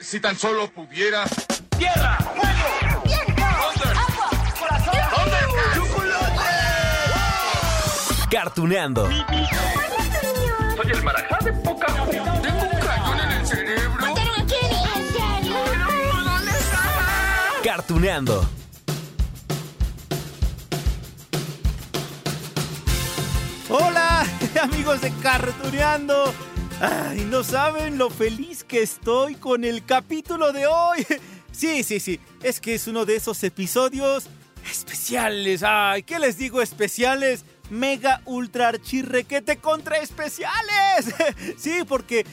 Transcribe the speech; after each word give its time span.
Si 0.00 0.20
tan 0.20 0.38
solo 0.38 0.70
pudiera. 0.70 1.24
¡Tierra! 1.76 2.16
¡Fuego! 2.18 3.02
¡Viento! 3.04 3.42
¡Agua! 3.44 4.30
¡Corazón! 4.58 4.94
¡Chocolate! 5.74 6.44
Cartuneando. 8.30 9.08
Soy 9.08 10.90
el 10.92 11.02
marajá 11.02 11.38
de 11.44 11.52
poca 11.52 11.86
Tengo 11.86 12.62
un 12.62 12.80
cañón 12.80 13.20
en 13.20 13.30
el 13.32 13.46
cerebro. 13.46 14.00
¿Mataron 14.00 14.40
a 14.40 14.46
Kenny? 14.46 14.82
¿En 14.94 15.12
serio? 15.12 15.56
¿Dónde 16.24 16.50
está? 16.52 16.80
Cartuneando. 17.64 18.48
Hola, 23.68 24.24
amigos 24.62 25.00
de 25.00 25.12
Cartuneando. 25.14 26.32
Ay, 26.80 27.26
no 27.28 27.42
saben 27.42 27.98
lo 27.98 28.08
feliz 28.08 28.57
que 28.68 28.82
estoy 28.82 29.34
con 29.34 29.64
el 29.64 29.84
capítulo 29.84 30.52
de 30.52 30.66
hoy. 30.66 31.04
Sí, 31.50 31.82
sí, 31.82 31.98
sí, 31.98 32.20
es 32.44 32.60
que 32.60 32.74
es 32.74 32.86
uno 32.86 33.04
de 33.04 33.16
esos 33.16 33.42
episodios 33.42 34.28
especiales. 34.70 35.64
Ay, 35.64 36.04
¿qué 36.04 36.20
les 36.20 36.38
digo 36.38 36.62
especiales? 36.62 37.44
Mega 37.68 38.22
ultra 38.26 38.68
archirrequete 38.68 39.56
contra 39.56 39.96
especiales. 39.98 41.14
Sí, 41.58 41.80
porque 41.88 42.24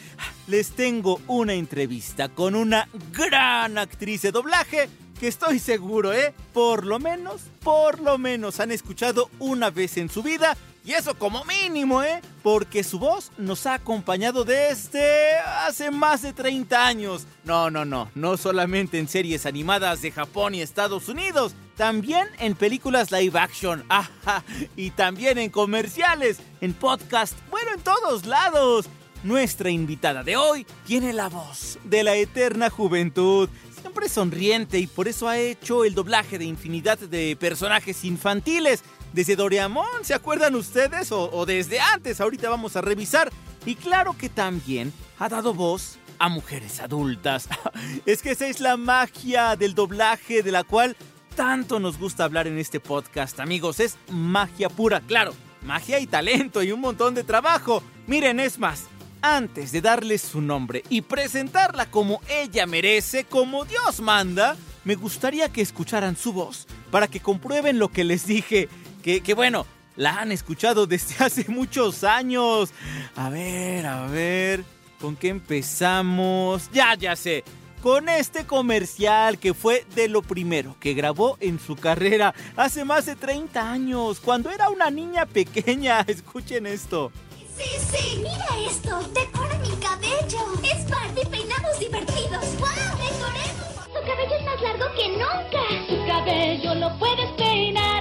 les 0.46 0.72
tengo 0.72 1.20
una 1.26 1.54
entrevista 1.54 2.30
con 2.30 2.54
una 2.54 2.88
gran 3.14 3.80
actriz 3.80 4.22
de 4.22 4.32
doblaje 4.32 4.90
que 5.20 5.28
estoy 5.28 5.58
seguro, 5.58 6.14
¿eh? 6.14 6.34
Por 6.54 6.86
lo 6.86 7.00
menos, 7.00 7.42
por 7.64 8.00
lo 8.02 8.20
menos 8.20 8.60
han 8.60 8.70
escuchado 8.70 9.32
una 9.40 9.72
vez 9.72 9.98
en 9.98 10.10
su 10.10 10.22
vida. 10.22 10.56
Y 10.86 10.94
eso 10.94 11.16
como 11.16 11.44
mínimo, 11.46 12.04
¿eh? 12.04 12.22
Porque 12.44 12.84
su 12.84 13.00
voz 13.00 13.32
nos 13.40 13.66
ha 13.66 13.74
acompañado 13.74 14.46
desde 14.46 15.36
hace 15.40 15.90
más 15.90 16.22
de 16.22 16.32
30 16.32 16.86
años. 16.86 17.26
No, 17.44 17.72
no, 17.72 17.86
no, 17.86 18.12
no 18.14 18.38
solamente 18.38 19.00
en 19.00 19.08
series 19.08 19.48
animadas 19.48 20.04
de 20.04 20.12
Japón 20.12 20.54
y 20.54 20.62
Estados 20.62 21.10
Unidos, 21.10 21.56
también 21.76 22.28
en 22.38 22.54
películas 22.54 23.12
live 23.12 23.40
action, 23.40 23.84
ajá, 23.90 24.44
y 24.76 24.92
también 24.92 25.40
en 25.40 25.50
comerciales, 25.50 26.38
en 26.62 26.74
podcast, 26.74 27.34
bueno, 27.50 27.72
en 27.74 27.82
todos 27.82 28.28
lados. 28.28 28.88
Nuestra 29.24 29.72
invitada 29.72 30.24
de 30.24 30.38
hoy 30.38 30.68
tiene 30.86 31.12
la 31.12 31.30
voz 31.30 31.80
de 31.84 32.04
la 32.04 32.14
eterna 32.16 32.70
juventud, 32.70 33.50
siempre 33.82 34.08
sonriente 34.08 34.78
y 34.78 34.86
por 34.86 35.08
eso 35.08 35.28
ha 35.28 35.40
hecho 35.40 35.84
el 35.84 35.96
doblaje 35.96 36.38
de 36.38 36.46
infinidad 36.46 37.00
de 37.00 37.36
personajes 37.36 38.06
infantiles. 38.06 38.84
Desde 39.16 39.38
Doraemon, 39.38 40.04
¿se 40.04 40.14
acuerdan 40.14 40.56
ustedes? 40.56 41.10
O, 41.14 41.32
o 41.32 41.46
desde 41.46 41.80
antes, 41.80 42.20
ahorita 42.20 42.50
vamos 42.50 42.76
a 42.76 42.82
revisar. 42.82 43.32
Y 43.66 43.76
claro 43.76 44.14
que 44.18 44.28
también 44.28 44.92
ha 45.20 45.30
dado 45.30 45.54
voz 45.54 46.00
a 46.20 46.28
mujeres 46.28 46.82
adultas. 46.82 47.48
es 48.06 48.22
que 48.22 48.32
esa 48.32 48.48
es 48.48 48.60
la 48.60 48.76
magia 48.76 49.56
del 49.56 49.74
doblaje 49.74 50.44
de 50.44 50.52
la 50.52 50.66
cual 50.66 50.98
tanto 51.34 51.80
nos 51.80 51.98
gusta 51.98 52.26
hablar 52.26 52.46
en 52.48 52.58
este 52.58 52.82
podcast, 52.82 53.40
amigos. 53.40 53.80
Es 53.80 53.98
magia 54.12 54.68
pura, 54.68 55.00
claro. 55.00 55.34
Magia 55.62 56.02
y 56.02 56.08
talento 56.08 56.62
y 56.62 56.74
un 56.74 56.82
montón 56.82 57.16
de 57.16 57.24
trabajo. 57.24 57.82
Miren, 58.08 58.42
es 58.42 58.60
más, 58.60 58.84
antes 59.22 59.72
de 59.72 59.80
darle 59.80 60.18
su 60.18 60.42
nombre 60.42 60.84
y 60.90 61.04
presentarla 61.04 61.90
como 61.90 62.20
ella 62.28 62.66
merece, 62.66 63.24
como 63.24 63.64
Dios 63.64 64.02
manda, 64.02 64.58
me 64.84 64.96
gustaría 64.96 65.48
que 65.48 65.62
escucharan 65.62 66.18
su 66.18 66.34
voz 66.34 66.68
para 66.92 67.08
que 67.08 67.22
comprueben 67.22 67.80
lo 67.80 67.88
que 67.88 68.04
les 68.04 68.28
dije. 68.28 68.68
Que, 69.06 69.22
que 69.22 69.36
bueno, 69.36 69.68
la 69.98 70.20
han 70.20 70.32
escuchado 70.32 70.88
desde 70.88 71.14
hace 71.24 71.46
muchos 71.48 72.04
años. 72.04 72.72
A 73.16 73.30
ver, 73.30 73.86
a 73.86 74.08
ver, 74.08 74.64
¿con 75.00 75.16
qué 75.16 75.30
empezamos? 75.30 76.72
Ya, 76.74 76.96
ya 76.96 77.16
sé. 77.16 77.44
Con 77.84 78.10
este 78.10 78.48
comercial 78.48 79.38
que 79.38 79.54
fue 79.54 79.86
de 79.94 80.08
lo 80.08 80.24
primero 80.24 80.76
que 80.80 80.96
grabó 80.96 81.38
en 81.40 81.60
su 81.60 81.76
carrera 81.76 82.34
hace 82.56 82.84
más 82.84 83.06
de 83.06 83.16
30 83.16 83.72
años, 83.72 84.20
cuando 84.20 84.50
era 84.50 84.70
una 84.70 84.90
niña 84.90 85.28
pequeña. 85.28 86.00
Escuchen 86.08 86.66
esto. 86.66 87.12
Sí, 87.56 87.70
sí, 87.92 88.18
mira 88.18 88.48
esto. 88.68 89.08
Decora 89.14 89.56
mi 89.60 89.70
cabello. 89.84 90.40
Es 90.64 90.90
Barbie, 90.90 91.30
peinamos 91.30 91.80
divertidos. 91.80 92.44
¡Wow! 92.58 92.98
¡Decoremos! 92.98 93.86
Su 93.86 94.02
cabello 94.04 94.36
es 94.36 94.46
más 94.46 94.62
largo 94.64 94.86
que 94.96 95.10
nunca. 95.10 95.62
Su 95.88 96.08
cabello 96.08 96.74
lo 96.74 96.98
puedes 96.98 97.30
peinar. 97.34 97.95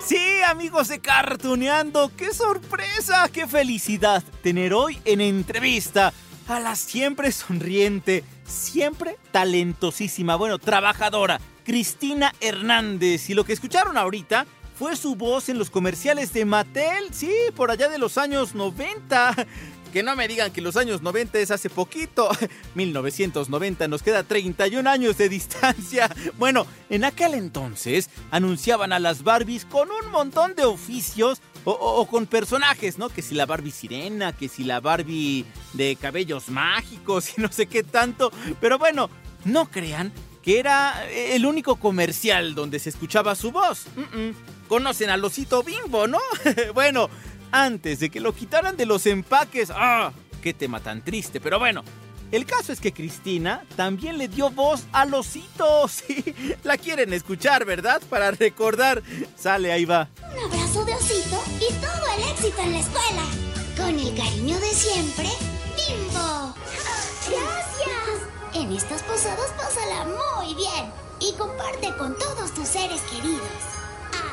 Sí, 0.00 0.42
amigos 0.46 0.88
de 0.88 1.00
Cartuneando, 1.00 2.10
qué 2.16 2.32
sorpresa, 2.32 3.28
qué 3.32 3.46
felicidad 3.46 4.22
tener 4.42 4.74
hoy 4.74 4.98
en 5.04 5.20
entrevista 5.20 6.12
a 6.48 6.60
la 6.60 6.74
siempre 6.74 7.30
sonriente, 7.30 8.24
siempre 8.44 9.16
talentosísima, 9.30 10.36
bueno, 10.36 10.58
trabajadora, 10.58 11.40
Cristina 11.64 12.34
Hernández. 12.40 13.30
Y 13.30 13.34
lo 13.34 13.44
que 13.44 13.52
escucharon 13.52 13.96
ahorita 13.96 14.46
fue 14.76 14.96
su 14.96 15.14
voz 15.14 15.48
en 15.48 15.58
los 15.58 15.70
comerciales 15.70 16.32
de 16.32 16.44
Mattel, 16.44 17.12
sí, 17.12 17.32
por 17.54 17.70
allá 17.70 17.88
de 17.88 17.98
los 17.98 18.18
años 18.18 18.54
90. 18.54 19.46
Que 19.92 20.02
no 20.02 20.14
me 20.14 20.28
digan 20.28 20.52
que 20.52 20.60
los 20.60 20.76
años 20.76 21.02
90 21.02 21.38
es 21.38 21.50
hace 21.50 21.68
poquito. 21.68 22.28
1990 22.74 23.88
nos 23.88 24.02
queda 24.02 24.22
31 24.22 24.88
años 24.88 25.18
de 25.18 25.28
distancia. 25.28 26.10
Bueno, 26.38 26.66
en 26.88 27.04
aquel 27.04 27.34
entonces 27.34 28.08
anunciaban 28.30 28.92
a 28.92 28.98
las 28.98 29.24
Barbies 29.24 29.64
con 29.64 29.88
un 29.90 30.10
montón 30.10 30.54
de 30.54 30.64
oficios 30.64 31.40
o, 31.64 32.06
con 32.06 32.26
personajes, 32.26 32.98
¿no? 32.98 33.08
Que 33.08 33.20
si 33.20 33.34
la 33.34 33.46
Barbie 33.46 33.70
sirena, 33.70 34.32
que 34.32 34.48
si 34.48 34.64
la 34.64 34.80
Barbie 34.80 35.44
de 35.74 35.96
cabellos 35.96 36.48
mágicos 36.48 37.36
y 37.36 37.40
no 37.42 37.50
sé 37.52 37.66
qué 37.66 37.82
tanto. 37.82 38.32
Pero 38.60 38.78
bueno, 38.78 39.10
no 39.44 39.70
crean 39.70 40.12
que 40.42 40.58
era 40.58 41.06
el 41.10 41.44
único 41.44 41.76
comercial 41.76 42.54
donde 42.54 42.78
se 42.78 42.88
escuchaba 42.88 43.34
su 43.34 43.52
voz. 43.52 43.84
Conocen 44.68 45.10
al 45.10 45.24
osito 45.24 45.62
bimbo, 45.62 46.06
¿no? 46.06 46.18
bueno, 46.74 47.10
antes 47.52 48.00
de 48.00 48.10
que 48.10 48.20
lo 48.20 48.34
quitaran 48.34 48.76
de 48.76 48.86
los 48.86 49.06
empaques. 49.06 49.70
¡Ah! 49.74 50.12
¡Qué 50.42 50.54
tema 50.54 50.80
tan 50.80 51.02
triste! 51.04 51.40
Pero 51.40 51.58
bueno, 51.58 51.82
el 52.32 52.46
caso 52.46 52.72
es 52.72 52.80
que 52.80 52.92
Cristina 52.92 53.64
también 53.76 54.16
le 54.16 54.28
dio 54.28 54.50
voz 54.50 54.84
al 54.92 55.14
osito. 55.14 55.88
Sí, 55.88 56.34
la 56.62 56.78
quieren 56.78 57.12
escuchar, 57.12 57.64
¿verdad? 57.64 58.00
Para 58.08 58.30
recordar. 58.30 59.02
Sale, 59.36 59.72
ahí 59.72 59.84
va. 59.84 60.08
Un 60.32 60.52
abrazo 60.52 60.84
de 60.84 60.94
osito 60.94 61.42
y 61.56 61.72
todo 61.74 62.06
el 62.16 62.30
éxito 62.30 62.62
en 62.62 62.72
la 62.72 62.78
escuela. 62.78 63.24
Con 63.76 63.98
el 63.98 64.16
cariño 64.16 64.58
de 64.58 64.70
siempre, 64.70 65.28
Bimbo. 65.76 66.54
Gracias. 67.28 68.30
En 68.54 68.72
estas 68.72 69.02
posadas 69.02 69.52
pásala 69.56 70.04
muy 70.04 70.54
bien 70.54 70.92
y 71.20 71.32
comparte 71.36 71.92
con 71.96 72.16
todos 72.18 72.52
tus 72.54 72.68
seres 72.68 73.00
queridos. 73.02 73.40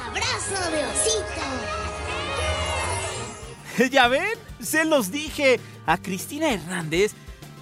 Abrazo 0.07 0.71
de 0.71 0.85
osito. 0.85 1.96
¿Ya 3.91 4.07
ven? 4.07 4.37
Se 4.59 4.85
los 4.85 5.11
dije. 5.11 5.59
A 5.85 5.97
Cristina 5.97 6.51
Hernández. 6.51 7.13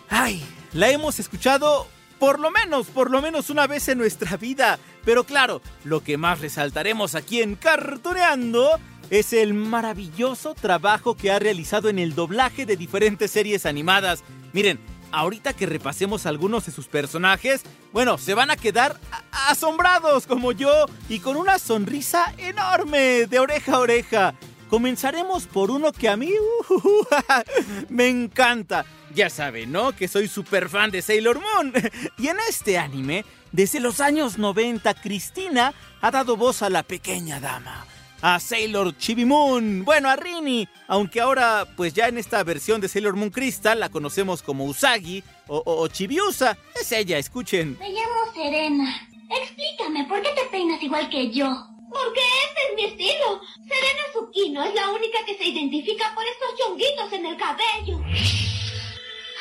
Ay, 0.10 0.44
la 0.74 0.90
hemos 0.90 1.20
escuchado 1.20 1.88
por 2.20 2.40
lo 2.40 2.50
menos, 2.50 2.88
por 2.88 3.12
lo 3.12 3.22
menos 3.22 3.50
una 3.50 3.68
vez 3.68 3.88
en 3.88 4.00
nuestra 4.00 4.38
vida. 4.38 4.80
Pero 5.04 5.26
claro, 5.26 5.62
lo 5.84 6.04
que 6.04 6.18
más 6.18 6.40
resaltaremos 6.40 7.14
aquí 7.14 7.42
en 7.42 7.56
Cartuneando 7.56 8.70
es 9.12 9.34
el 9.34 9.54
maravilloso 9.54 10.56
trabajo 10.56 11.16
que 11.16 11.32
ha 11.32 11.38
realizado 11.38 11.90
en 11.90 12.00
el 12.00 12.16
doblaje 12.16 12.66
de 12.66 12.78
diferentes 12.78 13.30
series 13.30 13.68
animadas. 13.68 14.24
Miren, 14.54 14.80
ahorita 15.12 15.54
que 15.54 15.68
repasemos 15.68 16.26
algunos 16.26 16.66
de 16.66 16.72
sus 16.72 16.88
personajes, 16.88 17.62
bueno, 17.94 18.18
se 18.18 18.34
van 18.34 18.50
a 18.50 18.58
quedar 18.58 19.00
asombrados 19.48 20.26
como 20.26 20.52
yo 20.52 20.88
y 21.10 21.20
con 21.20 21.38
una 21.38 21.60
sonrisa 21.60 22.34
enorme 22.38 23.28
de 23.28 23.40
oreja 23.40 23.74
a 23.74 23.80
oreja. 23.80 24.36
Comenzaremos 24.70 25.46
por 25.46 25.70
uno 25.72 25.92
que 25.92 26.10
a 26.10 26.18
mí 26.18 26.32
uh, 26.32 27.04
me 27.90 28.08
encanta. 28.08 28.86
Ya 29.14 29.30
saben, 29.30 29.72
¿no? 29.72 29.94
Que 29.96 30.08
soy 30.08 30.28
súper 30.28 30.70
fan 30.70 30.92
de 30.92 31.02
Sailor 31.02 31.40
Moon. 31.40 31.74
Y 32.18 32.28
en 32.28 32.38
este 32.50 32.78
anime, 32.78 33.26
desde 33.52 33.80
los 33.80 34.00
años 34.02 34.38
90, 34.38 34.94
Cristina 34.96 35.74
ha 36.02 36.12
dado 36.12 36.36
voz 36.36 36.62
a 36.62 36.70
la 36.70 36.84
pequeña 36.84 37.40
dama. 37.40 37.86
A 38.22 38.40
Sailor 38.40 38.98
Chibi 38.98 39.24
Moon, 39.24 39.86
bueno, 39.86 40.10
a 40.10 40.16
Rini, 40.16 40.68
aunque 40.88 41.22
ahora, 41.22 41.68
pues 41.76 41.94
ya 41.94 42.08
en 42.08 42.18
esta 42.18 42.44
versión 42.44 42.82
de 42.82 42.88
Sailor 42.88 43.16
Moon 43.16 43.30
Crystal 43.30 43.80
la 43.80 43.90
conocemos 43.90 44.42
como 44.42 44.66
Usagi 44.66 45.24
o, 45.48 45.58
o, 45.58 45.82
o 45.82 45.88
Chibiusa. 45.88 46.58
Es 46.80 46.92
ella, 46.92 47.18
escuchen. 47.20 47.78
Me 47.78 47.90
llamo 47.90 48.34
Serena. 48.34 49.08
Explícame, 49.30 50.06
¿por 50.06 50.22
qué 50.22 50.30
te 50.30 50.50
peinas 50.50 50.82
igual 50.82 51.10
que 51.10 51.32
yo? 51.32 51.75
Porque 51.90 52.22
este 52.48 52.62
es 52.70 52.76
mi 52.76 52.86
estilo. 52.86 53.42
Serena 53.68 54.04
Tsukino 54.12 54.64
es 54.64 54.74
la 54.74 54.90
única 54.90 55.26
que 55.26 55.38
se 55.38 55.46
identifica 55.46 56.14
por 56.14 56.24
estos 56.26 56.60
chonguitos 56.60 57.14
en 57.14 57.26
el 57.26 57.38
cabello. 57.38 58.00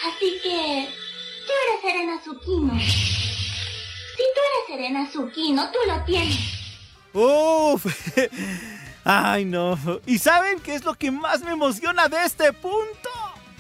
Así 0.07 0.39
que... 0.43 0.89
Tú 1.47 1.53
eres 1.69 1.81
Serena 1.83 2.21
Tsukino. 2.21 2.81
Si 2.81 4.23
tú 4.35 4.41
eres 4.49 4.67
Serena 4.67 5.09
Tsukino, 5.09 5.71
tú 5.71 5.79
lo 5.87 6.05
tienes. 6.05 6.39
Uf, 7.13 7.85
Ay, 9.05 9.45
no. 9.45 9.79
¿Y 10.07 10.19
saben 10.19 10.61
qué 10.61 10.75
es 10.75 10.85
lo 10.85 10.95
que 10.95 11.11
más 11.11 11.43
me 11.43 11.53
emociona 11.53 12.09
de 12.09 12.25
este 12.25 12.53
punto? 12.55 13.11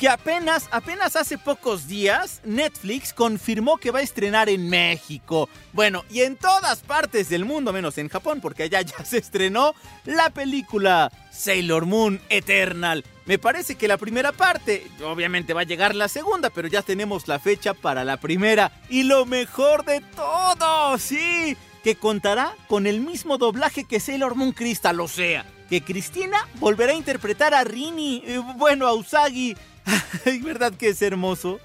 Que 0.04 0.10
apenas, 0.10 0.68
apenas 0.70 1.16
hace 1.16 1.38
pocos 1.38 1.88
días, 1.88 2.42
Netflix 2.44 3.14
confirmó 3.14 3.78
que 3.78 3.90
va 3.90 4.00
a 4.00 4.02
estrenar 4.02 4.50
en 4.50 4.68
México. 4.68 5.48
Bueno, 5.72 6.04
y 6.10 6.20
en 6.20 6.36
todas 6.36 6.80
partes 6.80 7.30
del 7.30 7.46
mundo, 7.46 7.72
menos 7.72 7.96
en 7.96 8.10
Japón, 8.10 8.42
porque 8.42 8.64
allá 8.64 8.82
ya 8.82 9.02
se 9.02 9.16
estrenó 9.16 9.74
la 10.04 10.28
película 10.28 11.10
Sailor 11.32 11.86
Moon 11.86 12.20
Eternal. 12.28 13.02
Me 13.24 13.38
parece 13.38 13.76
que 13.76 13.88
la 13.88 13.96
primera 13.96 14.32
parte, 14.32 14.86
obviamente 15.02 15.54
va 15.54 15.62
a 15.62 15.64
llegar 15.64 15.94
la 15.94 16.08
segunda, 16.08 16.50
pero 16.50 16.68
ya 16.68 16.82
tenemos 16.82 17.26
la 17.26 17.38
fecha 17.38 17.72
para 17.72 18.04
la 18.04 18.18
primera. 18.18 18.72
Y 18.90 19.04
lo 19.04 19.24
mejor 19.24 19.86
de 19.86 20.02
todo, 20.02 20.98
sí, 20.98 21.56
que 21.82 21.96
contará 21.96 22.54
con 22.68 22.86
el 22.86 23.00
mismo 23.00 23.38
doblaje 23.38 23.84
que 23.84 24.00
Sailor 24.00 24.34
Moon 24.34 24.52
Crystal, 24.52 25.00
o 25.00 25.08
sea, 25.08 25.46
que 25.70 25.80
Cristina 25.80 26.46
volverá 26.56 26.92
a 26.92 26.96
interpretar 26.96 27.54
a 27.54 27.64
Rini, 27.64 28.22
eh, 28.26 28.42
bueno, 28.58 28.86
a 28.86 28.92
Usagi. 28.92 29.56
Ay, 30.26 30.38
¿verdad 30.40 30.72
que 30.72 30.88
es 30.88 31.02
hermoso? 31.02 31.60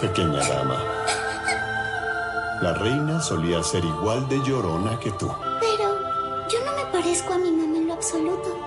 Pequeña 0.00 0.40
dama, 0.48 0.82
la 2.62 2.72
reina 2.74 3.20
solía 3.20 3.62
ser 3.62 3.84
igual 3.84 4.28
de 4.28 4.38
llorona 4.38 4.98
que 4.98 5.10
tú. 5.12 5.30
Pero 5.60 6.48
yo 6.48 6.64
no 6.64 6.74
me 6.74 6.90
parezco 6.90 7.34
a 7.34 7.38
mi 7.38 7.50
mamá 7.50 7.76
en 7.76 7.86
lo 7.86 7.94
absoluto. 7.94 8.58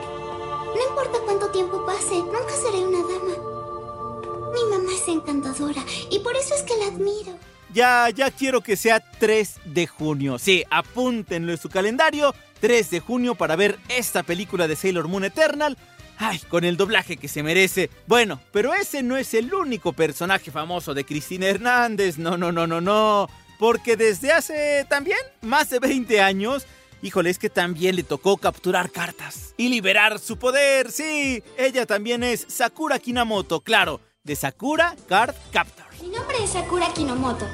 No 0.76 0.90
importa 0.90 1.18
cuánto 1.26 1.48
tiempo 1.50 1.84
pase, 1.86 2.16
nunca 2.16 2.52
seré 2.62 2.86
una 2.86 3.00
dama. 3.00 4.52
Mi 4.54 4.64
mamá 4.70 4.92
es 4.94 5.08
encantadora 5.08 5.84
y 6.12 6.20
por 6.20 6.36
eso 6.36 6.54
es 6.54 6.62
que 6.62 6.78
la 6.78 6.86
admiro. 6.86 7.38
Ya, 7.74 8.10
ya 8.12 8.30
quiero 8.30 8.62
que 8.62 8.76
sea 8.76 9.00
3 9.00 9.56
de 9.66 9.88
junio. 9.88 10.38
Sí, 10.38 10.64
apúntenlo 10.70 11.52
en 11.52 11.58
su 11.58 11.70
calendario. 11.70 12.36
3 12.60 12.92
de 12.92 13.00
junio 13.00 13.34
para 13.34 13.56
ver 13.56 13.80
esta 13.90 14.22
película 14.22 14.68
de 14.68 14.76
Sailor 14.76 15.08
Moon 15.08 15.24
Eternal. 15.24 15.78
Ay, 16.26 16.40
con 16.48 16.64
el 16.64 16.78
doblaje 16.78 17.18
que 17.18 17.28
se 17.28 17.44
merece. 17.44 17.90
Bueno, 18.08 18.40
pero 18.54 18.74
ese 18.74 19.04
no 19.04 19.18
es 19.18 19.34
el 19.34 19.54
único 19.54 19.92
personaje 19.92 20.52
famoso 20.52 20.94
de 20.94 21.04
Cristina 21.04 21.48
Hernández. 21.48 22.18
No, 22.18 22.38
no, 22.38 22.54
no, 22.54 22.66
no, 22.66 22.80
no. 22.80 23.30
Porque 23.60 23.98
desde 23.98 24.32
hace 24.32 24.86
también 24.90 25.18
más 25.42 25.70
de 25.70 25.80
20 25.80 26.22
años, 26.22 26.66
híjole, 27.02 27.30
es 27.30 27.40
que 27.40 27.50
también 27.50 27.98
le 27.98 28.04
tocó 28.04 28.38
capturar 28.38 28.90
cartas 28.90 29.54
y 29.58 29.68
liberar 29.68 30.18
su 30.18 30.38
poder. 30.38 30.94
Sí, 30.94 31.44
ella 31.58 31.86
también 31.86 32.24
es 32.24 32.46
Sakura 32.48 33.00
Kinamoto, 33.00 33.60
claro, 33.60 34.00
de 34.24 34.38
Sakura 34.38 34.96
Card 35.10 35.36
Captor. 35.52 35.88
Mi 36.02 36.08
nombre 36.08 36.38
es 36.42 36.52
Sakura 36.52 36.94
Kinomoto. 36.94 37.46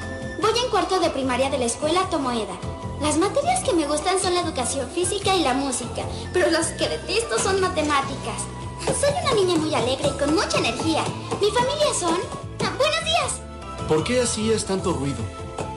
Voy 0.42 0.60
en 0.63 0.69
cuarto 0.69 1.00
de 1.00 1.10
primaria 1.10 1.50
de 1.50 1.57
la 1.57 1.66
escuela 1.66 2.07
Tomoeda. 2.12 2.60
Las 3.01 3.18
materias 3.18 3.63
que 3.63 3.74
me 3.74 3.88
gustan 3.88 4.19
son 4.19 4.36
la 4.36 4.42
educación 4.42 4.89
física 4.92 5.36
y 5.36 5.42
la 5.42 5.54
música, 5.54 6.04
pero 6.33 6.51
las 6.51 6.68
que 6.74 6.88
detesto 6.88 7.39
son 7.39 7.62
matemáticas. 7.62 8.59
Soy 8.86 9.14
una 9.22 9.34
niña 9.34 9.58
muy 9.58 9.74
alegre 9.74 10.08
y 10.08 10.18
con 10.18 10.34
mucha 10.36 10.58
energía. 10.58 11.04
Mi 11.42 11.50
familia 11.52 11.94
son... 11.98 12.20
Ah, 12.64 12.74
buenos 12.78 13.04
días. 13.04 13.42
¿Por 13.88 14.04
qué 14.04 14.22
hacías 14.22 14.66
tanto 14.66 14.94
ruido? 14.94 15.18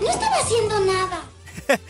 No 0.01 0.09
estaba 0.09 0.37
haciendo 0.37 0.81
nada. 0.81 1.23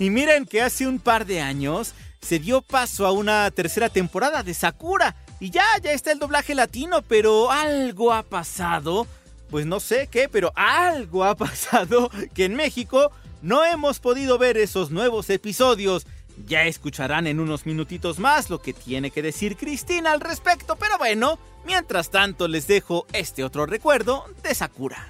Y 0.00 0.10
miren 0.10 0.46
que 0.46 0.62
hace 0.62 0.86
un 0.86 1.00
par 1.00 1.26
de 1.26 1.40
años 1.40 1.92
se 2.20 2.38
dio 2.38 2.62
paso 2.62 3.04
a 3.04 3.10
una 3.10 3.50
tercera 3.50 3.88
temporada 3.88 4.44
de 4.44 4.54
Sakura. 4.54 5.16
Y 5.40 5.50
ya, 5.50 5.64
ya 5.82 5.90
está 5.90 6.12
el 6.12 6.20
doblaje 6.20 6.54
latino, 6.54 7.02
pero 7.02 7.50
algo 7.50 8.12
ha 8.12 8.22
pasado. 8.22 9.08
Pues 9.50 9.66
no 9.66 9.80
sé 9.80 10.06
qué, 10.08 10.28
pero 10.28 10.52
algo 10.54 11.24
ha 11.24 11.34
pasado 11.36 12.10
que 12.32 12.44
en 12.44 12.54
México 12.54 13.10
no 13.42 13.64
hemos 13.64 13.98
podido 13.98 14.38
ver 14.38 14.56
esos 14.56 14.92
nuevos 14.92 15.30
episodios. 15.30 16.06
Ya 16.46 16.64
escucharán 16.64 17.26
en 17.26 17.40
unos 17.40 17.66
minutitos 17.66 18.18
más 18.18 18.50
lo 18.50 18.60
que 18.60 18.72
tiene 18.72 19.10
que 19.10 19.22
decir 19.22 19.56
Cristina 19.56 20.12
al 20.12 20.20
respecto, 20.20 20.76
pero 20.76 20.96
bueno, 20.98 21.38
mientras 21.64 22.10
tanto 22.10 22.48
les 22.48 22.66
dejo 22.66 23.06
este 23.12 23.44
otro 23.44 23.66
recuerdo 23.66 24.24
de 24.42 24.54
Sakura. 24.54 25.08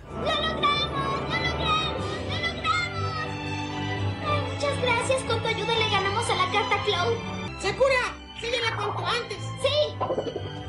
Muchas 4.23 4.83
gracias. 4.83 5.23
Con 5.23 5.41
tu 5.41 5.47
ayuda 5.47 5.75
le 5.75 5.91
ganamos 5.91 6.29
a 6.29 6.35
la 6.35 6.53
carta 6.53 6.85
Cloud. 6.85 7.17
¡Sakura! 7.61 8.15
¡Síguela 8.41 8.77
cuanto 8.77 9.07
antes! 9.07 9.39
Sí. 9.63 10.68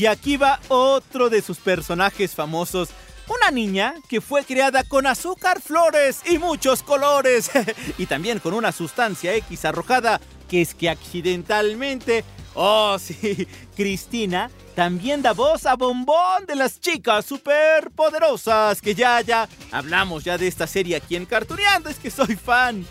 Y 0.00 0.06
aquí 0.06 0.38
va 0.38 0.58
otro 0.68 1.28
de 1.28 1.42
sus 1.42 1.58
personajes 1.58 2.34
famosos. 2.34 2.88
Una 3.28 3.50
niña 3.50 3.94
que 4.08 4.22
fue 4.22 4.44
creada 4.44 4.82
con 4.82 5.06
azúcar, 5.06 5.60
flores 5.60 6.22
y 6.24 6.38
muchos 6.38 6.82
colores. 6.82 7.50
y 7.98 8.06
también 8.06 8.38
con 8.38 8.54
una 8.54 8.72
sustancia 8.72 9.34
X 9.34 9.66
arrojada 9.66 10.18
que 10.48 10.62
es 10.62 10.74
que 10.74 10.88
accidentalmente... 10.88 12.24
Oh, 12.54 12.96
sí, 12.98 13.46
Cristina 13.76 14.50
también 14.74 15.20
da 15.20 15.34
voz 15.34 15.66
a 15.66 15.76
Bombón 15.76 16.46
de 16.46 16.56
las 16.56 16.80
chicas 16.80 17.26
superpoderosas. 17.26 18.80
Que 18.80 18.94
ya, 18.94 19.20
ya, 19.20 19.50
hablamos 19.70 20.24
ya 20.24 20.38
de 20.38 20.48
esta 20.48 20.66
serie 20.66 20.96
aquí 20.96 21.14
en 21.14 21.26
Cartuneando, 21.26 21.90
es 21.90 21.98
que 21.98 22.10
soy 22.10 22.36
fan. 22.36 22.86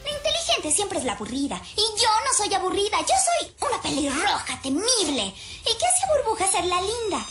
Inteligente 0.50 0.72
siempre 0.72 1.00
es 1.00 1.06
la 1.06 1.13
aburrida. 1.13 1.62
Y 1.75 2.01
yo 2.01 2.10
no 2.25 2.34
soy 2.36 2.54
aburrida. 2.54 2.98
Yo 3.01 3.16
soy 3.25 3.69
una 3.69 3.81
pelirroja 3.81 4.60
temible. 4.62 5.34
¿Y 5.62 5.78
qué 5.78 5.86
hace 5.86 6.06
a 6.06 6.18
Burbuja 6.18 6.48
ser 6.48 6.66
la 6.66 6.81
linda? 6.81 7.25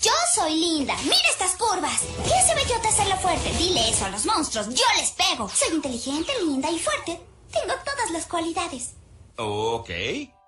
Yo 0.00 0.12
soy 0.34 0.56
linda. 0.56 0.94
Mira 1.04 1.28
estas 1.30 1.56
curvas. 1.56 2.00
¿Qué 2.26 2.34
hace 2.34 2.54
Bellota 2.54 2.88
hacerlo 2.88 3.16
fuerte? 3.16 3.52
Dile 3.52 3.88
eso 3.88 4.04
a 4.04 4.10
los 4.10 4.26
monstruos. 4.26 4.68
Yo 4.68 4.84
les 4.98 5.10
pego. 5.12 5.48
Soy 5.48 5.74
inteligente, 5.74 6.32
linda 6.44 6.70
y 6.70 6.78
fuerte. 6.78 7.20
Tengo 7.52 7.74
todas 7.84 8.10
las 8.10 8.26
cualidades. 8.26 8.94
Ok. 9.36 9.90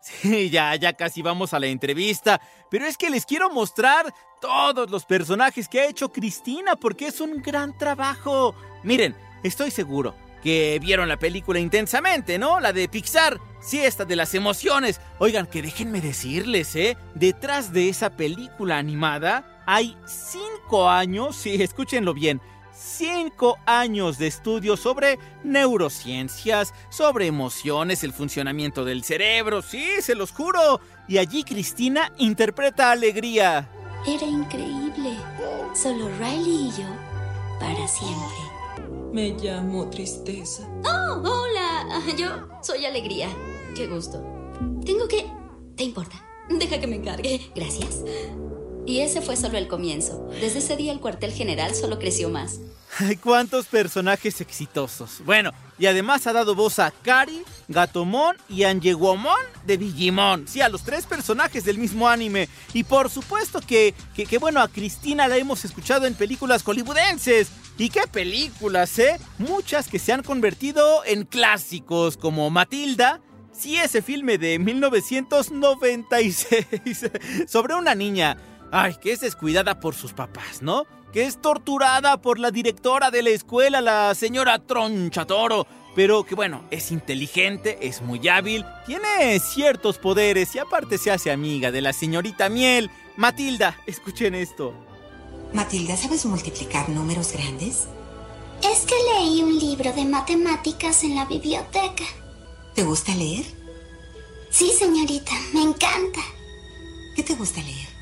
Sí, 0.01 0.51
ya, 0.51 0.75
ya 0.77 0.93
casi 0.93 1.23
vamos 1.23 1.53
a 1.53 1.61
la 1.61 1.67
entrevista. 1.67 2.41
Pero 2.71 2.87
es 2.87 2.97
que 2.97 3.11
les 3.11 3.25
quiero 3.25 3.51
mostrar 3.51 4.13
todos 4.41 4.91
los 4.91 5.05
personajes 5.05 5.69
que 5.69 5.81
ha 5.81 5.87
hecho 5.87 6.13
Cristina 6.13 6.77
porque 6.77 7.09
es 7.09 7.21
un 7.21 7.43
gran 7.43 7.77
trabajo. 7.79 8.55
Miren, 8.83 9.17
estoy 9.43 9.71
seguro 9.71 10.26
que 10.47 10.79
vieron 10.79 11.09
la 11.09 11.17
película 11.17 11.59
intensamente, 11.59 12.39
¿no? 12.39 12.61
La 12.61 12.73
de 12.73 12.89
Pixar. 12.89 13.41
Sí, 13.61 13.81
esta 13.81 14.05
de 14.05 14.15
las 14.15 14.33
emociones. 14.33 15.01
Oigan, 15.19 15.49
que 15.49 15.61
déjenme 15.61 16.01
decirles, 16.01 16.77
¿eh? 16.77 16.97
Detrás 17.17 17.73
de 17.73 17.89
esa 17.89 18.11
película 18.11 18.79
animada 18.79 19.65
hay 19.67 19.97
cinco 20.07 20.89
años, 20.89 21.35
sí, 21.35 21.61
escúchenlo 21.61 22.15
bien, 22.15 22.41
cinco 22.73 23.59
años 23.67 24.19
de 24.19 24.29
estudio 24.29 24.77
sobre 24.77 25.19
neurociencias, 25.43 26.73
sobre 26.91 27.27
emociones, 27.27 28.05
el 28.05 28.13
funcionamiento 28.13 28.85
del 28.85 29.03
cerebro, 29.03 29.63
sí, 29.63 29.85
se 30.01 30.15
los 30.15 30.31
juro. 30.31 30.81
Y 31.09 31.19
allí 31.19 31.43
Cristina 31.43 32.13
interpreta 32.19 32.93
alegría. 32.93 33.69
Era 34.07 34.27
increíble. 34.27 35.17
Solo 35.75 36.09
Riley 36.21 36.69
y 36.69 36.71
yo. 36.71 36.87
Para 37.59 37.89
siempre. 37.89 38.46
Me 39.13 39.31
llamo 39.31 39.89
Tristeza. 39.89 40.69
Oh, 40.85 41.21
hola. 41.23 42.03
Yo 42.19 42.27
soy 42.63 42.85
Alegría. 42.85 43.29
Qué 43.75 43.87
gusto. 43.87 44.23
Tengo 44.85 45.09
que... 45.09 45.27
¿Te 45.77 45.85
importa? 45.85 46.23
Deja 46.49 46.81
que 46.81 46.87
me 46.87 46.97
encargue. 46.97 47.41
Gracias. 47.55 48.03
Y 48.87 49.01
ese 49.01 49.21
fue 49.21 49.37
solo 49.37 49.59
el 49.59 49.67
comienzo. 49.67 50.29
Desde 50.41 50.61
ese 50.61 50.77
día 50.77 50.93
el 50.93 51.01
cuartel 51.01 51.33
general 51.33 51.75
solo 51.75 51.99
creció 51.99 52.29
más. 52.29 52.61
Ay, 52.99 53.17
cuántos 53.17 53.67
personajes 53.67 54.41
exitosos. 54.41 55.21
Bueno, 55.25 55.51
y 55.79 55.87
además 55.87 56.27
ha 56.27 56.33
dado 56.33 56.55
voz 56.55 56.79
a 56.79 56.91
Kari, 56.91 57.43
Gatomon 57.69 58.37
y 58.49 58.63
Angewomon 58.63 59.37
de 59.67 59.77
Digimon. 59.77 60.49
Sí, 60.49 60.63
a 60.63 60.69
los 60.69 60.83
tres 60.83 61.05
personajes 61.05 61.65
del 61.65 61.79
mismo 61.79 62.09
anime. 62.09 62.49
Y 62.73 62.85
por 62.85 63.11
supuesto 63.11 63.61
que, 63.61 63.93
que, 64.15 64.25
que, 64.25 64.39
bueno, 64.39 64.61
a 64.61 64.69
Cristina 64.69 65.29
la 65.29 65.37
hemos 65.37 65.65
escuchado 65.65 66.07
en 66.07 66.15
películas 66.15 66.63
hollywoodenses. 66.63 67.49
¿Y 67.77 67.91
qué 67.91 68.03
películas, 68.11 68.99
eh? 68.99 69.21
Muchas 69.39 69.89
que 69.89 69.99
se 69.99 70.15
han 70.15 70.23
convertido 70.23 71.05
en 71.05 71.25
clásicos, 71.25 72.17
como 72.17 72.49
Matilda. 72.49 73.21
Sí, 73.53 73.77
ese 73.77 74.01
filme 74.01 74.39
de 74.39 74.59
1996 74.59 76.67
sobre 77.49 77.75
una 77.75 77.95
niña, 77.95 78.39
ay, 78.73 78.97
que 79.01 79.13
es 79.13 79.21
descuidada 79.21 79.81
por 79.81 79.95
sus 79.95 80.13
papás, 80.13 80.63
¿no? 80.63 80.87
que 81.17 81.25
es 81.25 81.41
torturada 81.41 82.21
por 82.21 82.39
la 82.39 82.51
directora 82.51 83.11
de 83.11 83.23
la 83.23 83.31
escuela, 83.31 83.81
la 83.81 84.15
señora 84.15 84.59
Tronchatoro, 84.59 85.67
pero 85.95 86.25
que 86.25 86.35
bueno, 86.35 86.65
es 86.71 86.93
inteligente, 86.93 87.79
es 87.81 88.03
muy 88.03 88.29
hábil, 88.29 88.67
tiene 88.85 89.41
ciertos 89.41 89.97
poderes 89.97 90.55
y 90.55 90.59
aparte 90.59 90.99
se 90.99 91.11
hace 91.11 91.31
amiga 91.31 91.71
de 91.71 91.81
la 91.81 91.95
señorita 91.95 92.51
Miel. 92.51 92.91
Matilda, 93.17 93.81
escuchen 93.87 94.35
esto. 94.35 94.75
Matilda, 95.55 95.97
¿sabes 95.97 96.27
multiplicar 96.27 96.91
números 96.91 97.33
grandes? 97.33 97.87
Es 98.63 98.81
que 98.81 98.95
leí 99.15 99.43
un 99.43 99.59
libro 99.59 99.95
de 99.95 100.05
matemáticas 100.05 101.03
en 101.03 101.15
la 101.15 101.25
biblioteca. 101.25 102.05
¿Te 102.75 102.83
gusta 102.83 103.15
leer? 103.15 103.47
Sí, 104.51 104.71
señorita, 104.79 105.33
me 105.55 105.63
encanta. 105.63 106.21
¿Qué 107.15 107.23
te 107.23 107.35
gusta 107.37 107.63
leer? 107.63 107.96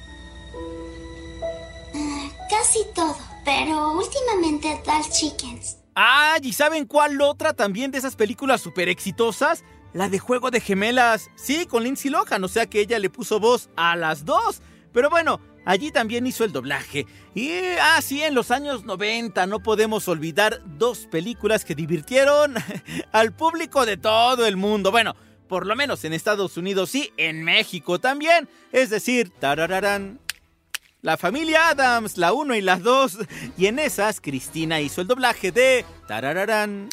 Casi 2.75 2.87
todo, 2.93 3.17
pero 3.45 3.93
últimamente 3.93 4.83
Dal 4.85 5.09
Chickens. 5.09 5.77
Ah, 5.95 6.39
¿y 6.43 6.55
saben 6.55 6.87
cuál 6.87 7.21
otra 7.21 7.53
también 7.53 7.93
de 7.93 7.99
esas 7.99 8.17
películas 8.17 8.61
súper 8.61 8.89
exitosas? 8.89 9.63
La 9.93 10.09
de 10.09 10.19
Juego 10.19 10.51
de 10.51 10.61
Gemelas. 10.61 11.31
Sí, 11.37 11.67
con 11.67 11.85
Lindsay 11.85 12.11
Lohan, 12.11 12.43
o 12.43 12.49
sea 12.49 12.67
que 12.67 12.81
ella 12.81 12.99
le 12.99 13.11
puso 13.11 13.39
voz 13.39 13.71
a 13.77 13.95
las 13.95 14.25
dos. 14.25 14.61
Pero 14.93 15.09
bueno, 15.09 15.41
allí 15.65 15.93
también 15.93 16.27
hizo 16.27 16.43
el 16.43 16.51
doblaje. 16.51 17.07
Y 17.33 17.61
así 17.97 18.23
ah, 18.25 18.27
en 18.27 18.35
los 18.35 18.51
años 18.51 18.85
90 18.85 19.47
no 19.47 19.61
podemos 19.61 20.09
olvidar 20.09 20.61
dos 20.65 21.07
películas 21.07 21.65
que 21.65 21.77
divirtieron 21.77 22.55
al 23.13 23.33
público 23.33 23.87
de 23.87 23.99
todo 23.99 24.47
el 24.47 24.57
mundo. 24.57 24.91
Bueno, 24.91 25.15
por 25.49 25.65
lo 25.65 25.77
menos 25.77 26.05
en 26.05 26.13
Estados 26.13 26.57
Unidos 26.57 26.93
y 26.97 27.13
en 27.19 27.45
México 27.45 28.01
también. 28.01 28.49
Es 28.73 28.91
decir, 28.91 29.31
tarararán. 29.31 30.24
La 31.05 31.19
familia 31.19 31.69
Adams, 31.69 32.17
la 32.17 32.33
1 32.33 32.55
y 32.55 32.63
las 32.63 32.83
2. 32.83 33.19
Y 33.59 33.67
en 33.67 33.79
esas, 33.79 34.23
Cristina 34.23 34.81
hizo 34.81 35.03
el 35.03 35.07
doblaje 35.07 35.53
de 35.53 35.85
tarararán. 36.09 36.89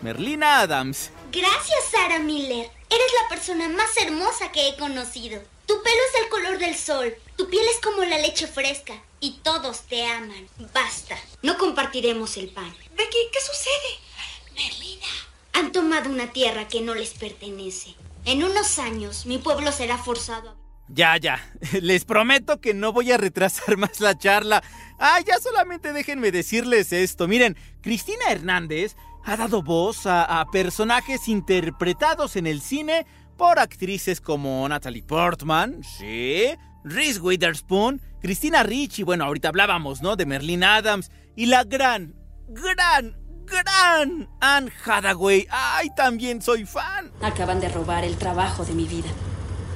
Merlina 0.00 0.60
Adams. 0.60 1.10
Gracias, 1.32 1.80
Sarah 1.90 2.20
Miller. 2.20 2.70
Eres 2.88 3.12
la 3.20 3.28
persona 3.28 3.68
más 3.70 3.96
hermosa 3.96 4.52
que 4.52 4.68
he 4.68 4.76
conocido. 4.76 5.42
Tu 5.66 5.74
pelo 5.82 5.96
es 6.14 6.22
el 6.22 6.28
color 6.28 6.58
del 6.58 6.76
sol, 6.76 7.16
tu 7.36 7.50
piel 7.50 7.64
es 7.66 7.80
como 7.80 8.04
la 8.04 8.18
leche 8.18 8.46
fresca 8.46 8.94
y 9.18 9.32
todos 9.42 9.88
te 9.88 10.06
aman. 10.06 10.46
Basta, 10.72 11.18
no 11.42 11.58
compartiremos 11.58 12.36
el 12.36 12.48
pan. 12.48 12.72
Becky, 12.96 13.18
¿qué 13.32 13.40
sucede? 13.40 14.54
Merlina. 14.54 15.08
Han 15.54 15.72
tomado 15.72 16.10
una 16.10 16.30
tierra 16.30 16.68
que 16.68 16.80
no 16.80 16.94
les 16.94 17.10
pertenece. 17.14 17.96
En 18.24 18.44
unos 18.44 18.78
años 18.78 19.26
mi 19.26 19.38
pueblo 19.38 19.72
será 19.72 19.98
forzado 19.98 20.50
a... 20.50 20.61
Ya, 20.94 21.16
ya. 21.16 21.40
Les 21.80 22.04
prometo 22.04 22.60
que 22.60 22.74
no 22.74 22.92
voy 22.92 23.12
a 23.12 23.16
retrasar 23.16 23.76
más 23.78 24.00
la 24.00 24.16
charla. 24.16 24.62
Ah, 24.98 25.18
ya 25.26 25.38
solamente 25.38 25.92
déjenme 25.92 26.30
decirles 26.30 26.92
esto. 26.92 27.26
Miren, 27.26 27.56
Cristina 27.80 28.30
Hernández 28.30 28.94
ha 29.24 29.36
dado 29.36 29.62
voz 29.62 30.06
a, 30.06 30.44
personajes 30.52 31.28
interpretados 31.28 32.36
en 32.36 32.46
el 32.46 32.60
cine 32.60 33.06
por 33.36 33.58
actrices 33.58 34.20
como 34.20 34.68
Natalie 34.68 35.02
Portman, 35.02 35.82
sí, 35.82 36.44
Reese 36.84 37.20
Witherspoon, 37.20 38.00
Christina 38.20 38.62
Ricci, 38.62 39.04
bueno, 39.04 39.24
ahorita 39.24 39.48
hablábamos, 39.48 40.02
¿no? 40.02 40.16
De 40.16 40.26
Merlin 40.26 40.64
Adams 40.64 41.10
y 41.36 41.46
la 41.46 41.64
gran, 41.64 42.14
gran, 42.48 43.16
gran 43.46 44.28
Anne 44.40 44.72
Hathaway. 44.84 45.46
¡Ay, 45.50 45.88
también 45.96 46.42
soy 46.42 46.66
fan! 46.66 47.12
Acaban 47.22 47.60
de 47.60 47.68
robar 47.68 48.04
el 48.04 48.16
trabajo 48.16 48.64
de 48.64 48.74
mi 48.74 48.86
vida. 48.86 49.08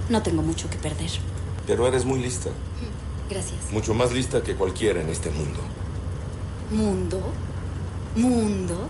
No 0.08 0.22
tengo 0.22 0.42
mucho 0.42 0.70
que 0.70 0.76
perder. 0.76 1.10
Pero 1.66 1.86
eres 1.86 2.04
muy 2.04 2.20
lista. 2.20 2.50
Gracias. 3.28 3.72
Mucho 3.72 3.92
más 3.94 4.12
lista 4.12 4.42
que 4.42 4.54
cualquiera 4.54 5.00
en 5.00 5.08
este 5.08 5.30
mundo. 5.30 5.58
¿Mundo? 6.70 7.20
¿Mundo? 8.14 8.88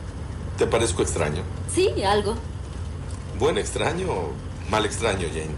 ¿Te 0.58 0.66
parezco 0.66 1.02
extraño? 1.02 1.42
Sí, 1.72 1.90
algo. 2.02 2.34
¿Buen 3.38 3.58
extraño 3.58 4.10
o 4.10 4.32
mal 4.70 4.84
extraño, 4.84 5.26
Jane? 5.28 5.54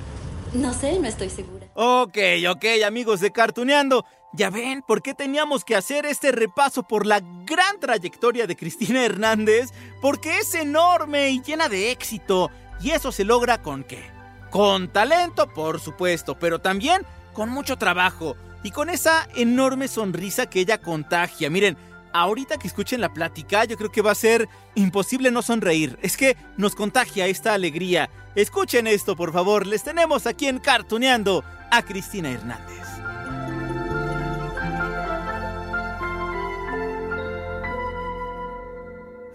No 0.55 0.73
sé, 0.73 0.99
no 0.99 1.07
estoy 1.07 1.31
segura. 1.31 1.67
Ok, 1.75 2.19
ok, 2.51 2.65
amigos 2.87 3.21
de 3.21 3.31
Cartuneando. 3.31 4.05
Ya 4.33 4.51
ven, 4.51 4.83
¿por 4.87 5.03
qué 5.03 5.15
teníamos 5.15 5.65
que 5.65 5.75
hacer 5.75 6.07
este 6.07 6.33
repaso 6.33 6.83
por 6.83 7.07
la 7.07 7.21
gran 7.45 7.81
trayectoria 7.81 8.47
de 8.47 8.57
Cristina 8.57 9.05
Hernández? 9.05 9.71
Porque 10.01 10.39
es 10.39 10.55
enorme 10.55 11.31
y 11.31 11.43
llena 11.43 11.69
de 11.69 11.91
éxito. 11.91 12.51
Y 12.81 12.91
eso 12.91 13.11
se 13.11 13.25
logra 13.25 13.63
con 13.63 13.85
qué? 13.85 14.18
Con 14.51 14.89
talento, 14.89 15.53
por 15.53 15.81
supuesto, 15.81 16.39
pero 16.39 16.59
también 16.59 17.03
con 17.33 17.51
mucho 17.51 17.77
trabajo. 17.77 18.37
Y 18.63 18.71
con 18.71 18.91
esa 18.91 19.29
enorme 19.37 19.89
sonrisa 19.89 20.47
que 20.47 20.61
ella 20.61 20.79
contagia. 20.79 21.51
Miren, 21.51 21.77
ahorita 22.13 22.59
que 22.59 22.67
escuchen 22.67 23.01
la 23.01 23.13
plática, 23.13 23.65
yo 23.65 23.77
creo 23.77 23.93
que 23.93 24.03
va 24.03 24.13
a 24.13 24.17
ser 24.17 24.49
imposible 24.75 25.31
no 25.31 25.43
sonreír. 25.43 25.99
Es 26.03 26.17
que 26.17 26.37
nos 26.57 26.75
contagia 26.75 27.27
esta 27.27 27.55
alegría. 27.55 28.11
Escuchen 28.35 28.87
esto, 28.87 29.17
por 29.17 29.33
favor. 29.33 29.67
Les 29.67 29.85
tenemos 29.85 30.27
aquí 30.27 30.47
en 30.47 30.59
Cartuneando 30.59 31.45
a 31.71 31.83
Cristina 31.83 32.31
Hernández. 32.31 32.88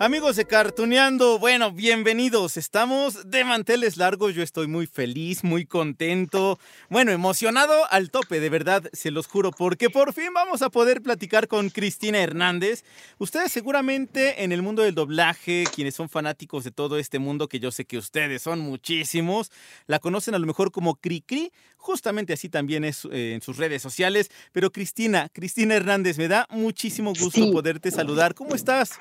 Amigos 0.03 0.35
de 0.35 0.43
Cartuneando, 0.43 1.39
bueno, 1.39 1.71
bienvenidos. 1.71 2.57
Estamos 2.57 3.31
de 3.31 3.45
manteles 3.45 3.95
largos. 3.95 4.35
Yo 4.35 4.43
estoy 4.43 4.67
muy 4.67 4.85
feliz, 4.85 5.45
muy 5.45 5.65
contento. 5.65 6.59
Bueno, 6.89 7.13
emocionado 7.13 7.89
al 7.89 8.11
tope, 8.11 8.41
de 8.41 8.49
verdad, 8.49 8.83
se 8.91 9.11
los 9.11 9.27
juro, 9.27 9.51
porque 9.51 9.89
por 9.89 10.11
fin 10.11 10.33
vamos 10.33 10.61
a 10.61 10.69
poder 10.69 11.01
platicar 11.01 11.47
con 11.47 11.69
Cristina 11.69 12.19
Hernández. 12.19 12.83
Ustedes 13.17 13.53
seguramente 13.53 14.43
en 14.43 14.51
el 14.51 14.61
mundo 14.61 14.81
del 14.81 14.93
doblaje, 14.93 15.63
quienes 15.73 15.95
son 15.95 16.09
fanáticos 16.09 16.65
de 16.65 16.71
todo 16.71 16.97
este 16.97 17.17
mundo, 17.19 17.47
que 17.47 17.61
yo 17.61 17.71
sé 17.71 17.85
que 17.85 17.97
ustedes 17.97 18.41
son 18.41 18.59
muchísimos, 18.59 19.53
la 19.87 19.99
conocen 19.99 20.35
a 20.35 20.39
lo 20.39 20.45
mejor 20.45 20.73
como 20.73 20.95
Cricri. 20.95 21.53
Justamente 21.77 22.33
así 22.33 22.49
también 22.49 22.83
es 22.83 23.05
eh, 23.09 23.35
en 23.35 23.41
sus 23.41 23.55
redes 23.55 23.81
sociales. 23.81 24.31
Pero 24.51 24.69
Cristina, 24.69 25.29
Cristina 25.31 25.75
Hernández, 25.75 26.17
me 26.17 26.27
da 26.27 26.45
muchísimo 26.49 27.13
gusto 27.17 27.53
poderte 27.53 27.89
saludar. 27.89 28.35
¿Cómo 28.35 28.53
estás? 28.53 28.99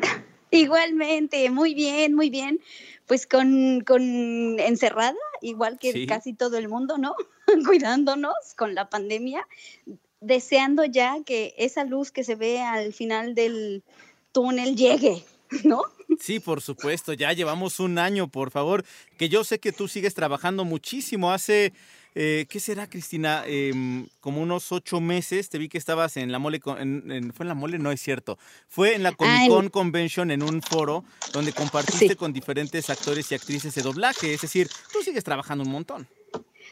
Igualmente, 0.52 1.50
muy 1.50 1.74
bien, 1.74 2.14
muy 2.14 2.30
bien. 2.30 2.60
Pues 3.06 3.26
con, 3.26 3.80
con 3.80 4.02
encerrada, 4.60 5.16
igual 5.40 5.78
que 5.78 6.06
casi 6.06 6.34
todo 6.34 6.56
el 6.58 6.68
mundo, 6.68 6.98
¿no? 6.98 7.16
Cuidándonos 7.66 8.34
con 8.56 8.74
la 8.74 8.88
pandemia, 8.88 9.48
deseando 10.20 10.84
ya 10.84 11.16
que 11.24 11.54
esa 11.58 11.84
luz 11.84 12.12
que 12.12 12.22
se 12.22 12.36
ve 12.36 12.60
al 12.60 12.92
final 12.92 13.34
del 13.34 13.82
túnel 14.30 14.76
llegue, 14.76 15.24
¿no? 15.64 15.82
Sí, 16.20 16.38
por 16.38 16.60
supuesto, 16.60 17.14
ya 17.14 17.32
llevamos 17.32 17.80
un 17.80 17.98
año, 17.98 18.28
por 18.28 18.50
favor, 18.50 18.84
que 19.16 19.30
yo 19.30 19.44
sé 19.44 19.58
que 19.58 19.72
tú 19.72 19.88
sigues 19.88 20.14
trabajando 20.14 20.64
muchísimo. 20.64 21.32
Hace 21.32 21.72
eh, 22.14 22.46
¿Qué 22.48 22.60
será, 22.60 22.88
Cristina? 22.88 23.44
Em, 23.46 24.06
como 24.20 24.42
unos 24.42 24.70
ocho 24.72 25.00
meses 25.00 25.48
te 25.48 25.58
vi 25.58 25.68
que 25.68 25.78
estabas 25.78 26.16
en 26.16 26.32
la 26.32 26.38
mole. 26.38 26.60
En, 26.78 27.32
¿Fue 27.34 27.44
en 27.44 27.48
la 27.48 27.54
mole? 27.54 27.78
No 27.78 27.90
es 27.90 28.00
cierto. 28.00 28.38
Fue 28.68 28.94
en 28.94 29.02
la 29.02 29.12
Comic 29.12 29.48
Con 29.48 29.68
Convention 29.70 30.30
en 30.30 30.42
un 30.42 30.62
foro 30.62 31.04
donde 31.32 31.52
compartiste 31.52 32.16
con 32.16 32.32
diferentes 32.32 32.90
actores 32.90 33.30
y 33.32 33.34
actrices 33.34 33.74
de 33.74 33.82
doblaje. 33.82 34.34
Es 34.34 34.42
decir, 34.42 34.68
tú 34.92 35.02
sigues 35.02 35.24
trabajando 35.24 35.64
un 35.64 35.70
montón. 35.70 36.06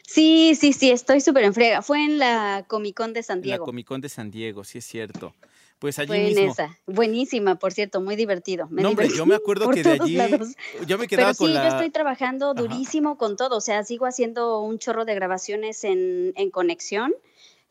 Sí, 0.06 0.54
sí, 0.58 0.72
sí, 0.72 0.90
estoy 0.90 1.20
súper 1.20 1.44
en 1.44 1.54
frega. 1.54 1.82
Fue 1.82 2.04
en 2.04 2.18
la 2.18 2.64
Comic 2.66 2.96
Con 2.96 3.12
de 3.12 3.22
San 3.22 3.42
Diego. 3.42 3.64
La 3.64 3.66
Comic 3.66 3.86
Con 3.86 4.00
de 4.00 4.08
San 4.08 4.30
Diego, 4.30 4.64
sí 4.64 4.78
es 4.78 4.84
cierto. 4.84 5.34
Pues 5.80 5.98
allí 5.98 6.08
Fue 6.08 6.18
mismo. 6.18 6.52
esa. 6.52 6.78
Buenísima, 6.86 7.58
por 7.58 7.72
cierto, 7.72 8.02
muy 8.02 8.14
divertido. 8.14 8.68
no, 8.70 8.90
hombre, 8.90 9.08
yo 9.08 9.24
me 9.24 9.34
acuerdo 9.34 9.70
que 9.70 9.82
de 9.82 9.92
allí 9.92 10.18
yo 10.86 10.98
me 10.98 11.08
quedaba 11.08 11.28
Pero 11.28 11.34
sí, 11.34 11.44
con 11.44 11.54
la... 11.54 11.62
yo 11.62 11.68
estoy 11.70 11.90
trabajando 11.90 12.52
durísimo 12.52 13.16
con 13.16 13.36
todo, 13.36 13.56
o 13.56 13.60
sea, 13.62 13.82
sigo 13.82 14.04
haciendo 14.04 14.60
un 14.60 14.78
chorro 14.78 15.06
de 15.06 15.14
grabaciones 15.14 15.82
en, 15.84 16.34
en 16.36 16.50
conexión. 16.50 17.14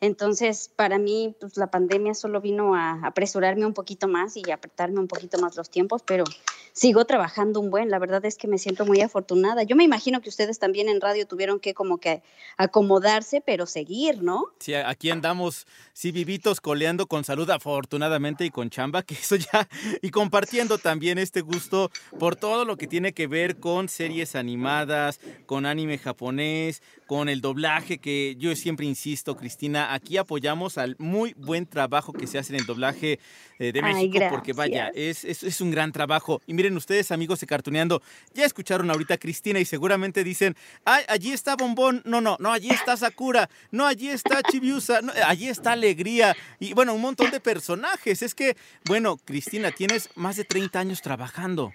Entonces, 0.00 0.70
para 0.74 0.98
mí, 0.98 1.34
pues 1.40 1.56
la 1.58 1.70
pandemia 1.70 2.14
solo 2.14 2.40
vino 2.40 2.74
a 2.74 3.06
apresurarme 3.06 3.66
un 3.66 3.74
poquito 3.74 4.08
más 4.08 4.36
y 4.36 4.50
apretarme 4.50 4.98
un 4.98 5.08
poquito 5.08 5.38
más 5.38 5.56
los 5.56 5.70
tiempos, 5.70 6.02
pero 6.06 6.24
sigo 6.72 7.04
trabajando 7.04 7.60
un 7.60 7.70
buen. 7.70 7.90
La 7.90 7.98
verdad 7.98 8.24
es 8.24 8.36
que 8.36 8.48
me 8.48 8.58
siento 8.58 8.86
muy 8.86 9.02
afortunada. 9.02 9.62
Yo 9.62 9.76
me 9.76 9.84
imagino 9.84 10.20
que 10.20 10.30
ustedes 10.30 10.58
también 10.58 10.88
en 10.88 11.00
radio 11.00 11.26
tuvieron 11.26 11.60
que 11.60 11.74
como 11.74 11.98
que 11.98 12.22
acomodarse, 12.56 13.42
pero 13.44 13.66
seguir, 13.66 14.22
¿no? 14.22 14.46
Sí, 14.58 14.74
aquí 14.74 15.10
andamos, 15.10 15.66
sí, 15.92 16.12
vivitos, 16.12 16.60
coleando 16.60 17.06
con 17.06 17.24
salud 17.24 17.50
afortunadamente 17.50 18.44
y 18.44 18.50
con 18.50 18.70
chamba, 18.70 19.02
que 19.02 19.14
eso 19.14 19.36
ya, 19.36 19.68
y 20.00 20.10
compartiendo 20.10 20.78
también 20.78 21.18
este 21.18 21.42
gusto 21.42 21.90
por 22.18 22.36
todo 22.36 22.64
lo 22.64 22.76
que 22.76 22.86
tiene 22.86 23.12
que 23.12 23.26
ver 23.26 23.58
con 23.58 23.88
series 23.88 24.34
animadas, 24.34 25.20
con 25.46 25.66
anime 25.66 25.98
japonés, 25.98 26.82
con 27.06 27.28
el 27.28 27.40
doblaje, 27.40 27.98
que 27.98 28.36
yo 28.38 28.54
siempre 28.56 28.86
insisto, 28.86 29.36
Cristina, 29.36 29.89
aquí 29.92 30.16
apoyamos 30.16 30.78
al 30.78 30.96
muy 30.98 31.34
buen 31.34 31.66
trabajo 31.66 32.12
que 32.12 32.26
se 32.26 32.38
hace 32.38 32.54
en 32.54 32.60
el 32.60 32.66
doblaje 32.66 33.18
eh, 33.58 33.72
de 33.72 33.80
Ay, 33.82 34.08
México, 34.08 34.26
porque 34.30 34.52
vaya, 34.52 34.90
es, 34.94 35.24
es, 35.24 35.42
es, 35.42 35.60
un 35.60 35.70
gran 35.70 35.92
trabajo. 35.92 36.40
Y 36.46 36.54
miren 36.54 36.76
ustedes, 36.76 37.10
amigos 37.10 37.40
de 37.40 37.46
Cartuneando, 37.46 38.02
ya 38.34 38.44
escucharon 38.44 38.90
ahorita 38.90 39.14
a 39.14 39.18
Cristina 39.18 39.60
y 39.60 39.64
seguramente 39.64 40.24
dicen, 40.24 40.56
ay, 40.84 41.04
allí 41.08 41.32
está 41.32 41.56
Bombón, 41.56 42.02
no, 42.04 42.20
no, 42.20 42.36
no, 42.40 42.52
allí 42.52 42.70
está 42.70 42.96
Sakura, 42.96 43.50
no, 43.70 43.86
allí 43.86 44.08
está 44.08 44.42
Chibiusa, 44.42 45.02
no, 45.02 45.12
allí 45.26 45.48
está 45.48 45.72
Alegría, 45.72 46.36
y 46.58 46.72
bueno, 46.72 46.94
un 46.94 47.00
montón 47.00 47.30
de 47.30 47.40
personajes. 47.40 48.22
Es 48.22 48.34
que, 48.34 48.56
bueno, 48.86 49.16
Cristina, 49.24 49.70
tienes 49.70 50.08
más 50.14 50.36
de 50.36 50.44
30 50.44 50.78
años 50.78 51.02
trabajando. 51.02 51.72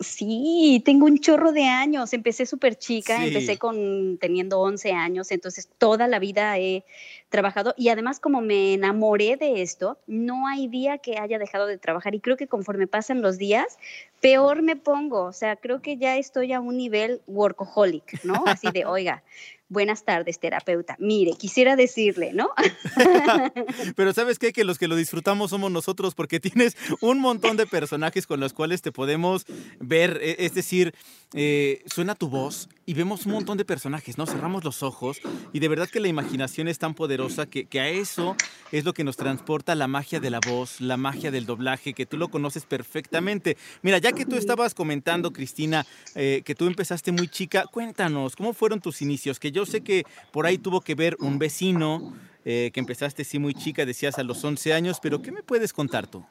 Sí, 0.00 0.82
tengo 0.82 1.04
un 1.04 1.18
chorro 1.18 1.52
de 1.52 1.64
años. 1.64 2.14
Empecé 2.14 2.46
súper 2.46 2.74
chica, 2.76 3.18
sí. 3.18 3.28
empecé 3.28 3.58
con 3.58 4.16
teniendo 4.18 4.58
11 4.58 4.92
años, 4.92 5.30
entonces 5.30 5.68
toda 5.76 6.08
la 6.08 6.18
vida 6.18 6.58
he 6.58 6.84
trabajado 7.28 7.74
y 7.76 7.90
además 7.90 8.18
como 8.18 8.40
me 8.40 8.72
enamoré 8.72 9.36
de 9.36 9.60
esto, 9.60 9.98
no 10.06 10.48
hay 10.48 10.68
día 10.68 10.96
que 10.98 11.18
haya 11.18 11.38
dejado 11.38 11.66
de 11.66 11.76
trabajar 11.76 12.14
y 12.14 12.20
creo 12.20 12.38
que 12.38 12.46
conforme 12.46 12.86
pasan 12.86 13.20
los 13.20 13.36
días, 13.36 13.78
peor 14.22 14.62
me 14.62 14.74
pongo. 14.74 15.24
O 15.24 15.32
sea, 15.34 15.56
creo 15.56 15.82
que 15.82 15.98
ya 15.98 16.16
estoy 16.16 16.54
a 16.54 16.60
un 16.60 16.78
nivel 16.78 17.20
workaholic, 17.26 18.24
¿no? 18.24 18.44
Así 18.46 18.70
de, 18.72 18.86
oiga, 18.86 19.22
buenas 19.70 20.04
tardes, 20.04 20.38
terapeuta. 20.38 20.96
Mire, 20.98 21.32
quisiera 21.38 21.76
decirle, 21.76 22.32
¿no? 22.34 22.50
Pero 23.96 24.12
¿sabes 24.12 24.38
qué? 24.38 24.52
Que 24.52 24.64
los 24.64 24.76
que 24.78 24.88
lo 24.88 24.96
disfrutamos 24.96 25.50
somos 25.50 25.70
nosotros 25.70 26.14
porque 26.14 26.40
tienes 26.40 26.76
un 27.00 27.20
montón 27.20 27.56
de 27.56 27.66
personajes 27.66 28.26
con 28.26 28.40
los 28.40 28.52
cuales 28.52 28.82
te 28.82 28.92
podemos 28.92 29.46
ver. 29.78 30.18
e- 30.22 30.36
Es 30.40 30.54
decir, 30.54 30.94
eh, 31.32 31.82
suena 31.86 32.14
tu 32.14 32.28
voz 32.28 32.68
y 32.84 32.94
vemos 32.94 33.24
un 33.26 33.32
montón 33.32 33.56
de 33.56 33.64
personajes, 33.64 34.18
¿no? 34.18 34.26
Cerramos 34.26 34.64
los 34.64 34.82
ojos 34.82 35.20
y 35.52 35.60
de 35.60 35.68
verdad 35.68 35.88
que 35.88 36.00
la 36.00 36.08
imaginación 36.08 36.66
es 36.68 36.78
tan 36.78 36.94
poderosa 36.94 37.46
que, 37.46 37.66
que 37.66 37.80
a 37.80 37.88
eso 37.88 38.36
es 38.72 38.84
lo 38.84 38.92
que 38.92 39.04
nos 39.04 39.16
transporta 39.16 39.74
la 39.76 39.86
magia 39.86 40.18
de 40.20 40.30
la 40.30 40.40
voz, 40.40 40.80
la 40.80 40.96
magia 40.96 41.30
del 41.30 41.46
doblaje, 41.46 41.94
que 41.94 42.06
tú 42.06 42.16
lo 42.18 42.28
conoces 42.28 42.66
perfectamente. 42.66 43.56
Mira, 43.82 43.98
ya 43.98 44.12
que 44.12 44.26
tú 44.26 44.36
estabas 44.36 44.74
comentando, 44.74 45.32
Cristina, 45.32 45.86
eh, 46.16 46.42
que 46.44 46.54
tú 46.56 46.66
empezaste 46.66 47.12
muy 47.12 47.28
chica, 47.28 47.64
cuéntanos, 47.70 48.34
¿cómo 48.34 48.52
fueron 48.52 48.80
tus 48.80 49.00
inicios? 49.02 49.38
Que 49.38 49.52
yo 49.52 49.59
sé 49.66 49.82
que 49.82 50.04
por 50.32 50.46
ahí 50.46 50.58
tuvo 50.58 50.80
que 50.80 50.94
ver 50.94 51.16
un 51.20 51.38
vecino, 51.38 52.14
eh, 52.44 52.70
que 52.72 52.80
empezaste 52.80 53.24
sí 53.24 53.38
muy 53.38 53.54
chica, 53.54 53.84
decías 53.84 54.18
a 54.18 54.22
los 54.22 54.42
11 54.42 54.72
años, 54.72 54.98
pero 55.00 55.22
¿qué 55.22 55.32
me 55.32 55.42
puedes 55.42 55.72
contar 55.72 56.06
tú? 56.06 56.24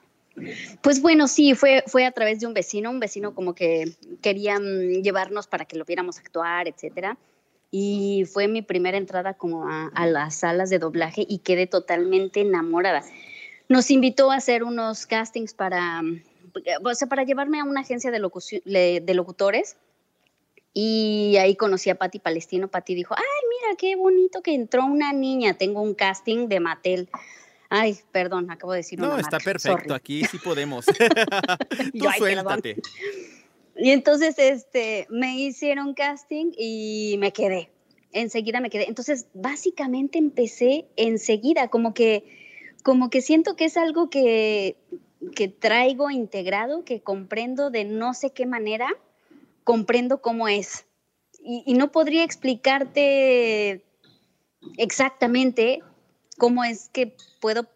Pues 0.82 1.02
bueno, 1.02 1.28
sí, 1.28 1.54
fue, 1.54 1.84
fue 1.88 2.06
a 2.06 2.12
través 2.12 2.40
de 2.40 2.48
un 2.48 2.54
vecino, 2.54 2.90
un 2.90 3.00
vecino 3.00 3.34
como 3.36 3.54
que 3.54 3.96
quería 4.22 4.60
mm, 4.60 5.02
llevarnos 5.02 5.48
para 5.48 5.66
que 5.66 5.78
lo 5.78 5.86
viéramos 5.86 6.18
actuar, 6.18 6.68
etcétera. 6.68 7.18
Y 7.72 8.26
fue 8.32 8.48
mi 8.48 8.62
primera 8.62 8.98
entrada 8.98 9.36
como 9.36 9.68
a, 9.68 9.90
a 9.94 10.08
las 10.08 10.36
salas 10.36 10.70
de 10.70 10.80
doblaje 10.80 11.26
y 11.28 11.40
quedé 11.40 11.68
totalmente 11.68 12.42
enamorada. 12.42 13.04
Nos 13.68 13.92
invitó 13.92 14.32
a 14.32 14.36
hacer 14.36 14.64
unos 14.64 15.06
castings 15.06 15.54
para, 15.54 16.02
mm, 16.02 16.22
o 16.84 16.96
sea, 16.96 17.08
para 17.08 17.24
llevarme 17.24 17.60
a 17.60 17.64
una 17.64 17.82
agencia 17.82 18.12
de, 18.12 19.02
de 19.06 19.14
locutores. 19.14 19.78
Y 20.74 21.36
ahí 21.38 21.56
conocí 21.56 21.90
a 21.90 21.96
Patti 21.96 22.20
Palestino. 22.20 22.68
Patti 22.68 22.96
dijo, 22.96 23.16
ay, 23.18 23.24
mira, 23.50 23.76
qué 23.78 23.96
bonito 23.96 24.42
que 24.42 24.54
entró 24.54 24.86
una 24.86 25.14
niña. 25.14 25.56
Tengo 25.56 25.82
un 25.82 25.96
casting 25.96 26.48
de 26.48 26.60
Mattel. 26.60 27.10
Ay, 27.70 27.98
perdón, 28.12 28.50
acabo 28.50 28.72
de 28.74 28.78
decir 28.78 29.00
No, 29.00 29.08
una 29.08 29.22
está 29.22 29.38
marca, 29.38 29.46
perfecto, 29.46 29.78
sorry. 29.84 29.94
aquí 29.94 30.26
sí 30.26 30.38
podemos. 30.40 30.86
Yo, 31.94 31.94
tú 31.94 32.00
perdón. 32.00 32.14
suéltate. 32.18 32.78
Y 33.78 33.92
entonces 33.92 34.36
este, 34.38 35.08
me 35.10 35.38
hicieron 35.40 35.94
casting 35.94 36.52
y 36.58 37.16
me 37.20 37.32
quedé. 37.32 37.70
Enseguida 38.12 38.60
me 38.60 38.70
quedé. 38.70 38.88
Entonces, 38.90 39.28
básicamente 39.34 40.18
empecé 40.18 40.88
enseguida, 40.96 41.68
como 41.70 41.94
que, 41.94 42.26
como 42.84 43.10
que 43.10 43.22
siento 43.22 43.56
que 43.56 43.66
es 43.66 43.78
algo 43.78 44.10
que, 44.10 44.76
que 45.36 45.48
traigo 45.48 46.10
integrado, 46.10 46.84
que 46.84 47.02
comprendo 47.02 47.70
de 47.70 47.86
no 47.86 48.14
sé 48.16 48.32
qué 48.32 48.46
manera, 48.48 48.88
comprendo 49.70 50.20
cómo 50.20 50.48
es. 50.48 50.88
Y, 51.44 51.76
no 51.76 51.92
podría 51.92 52.24
explicarte 52.24 53.86
exactamente 54.78 55.84
cómo 56.40 56.64
es 56.64 56.90
que 56.90 57.16
puedo 57.40 57.68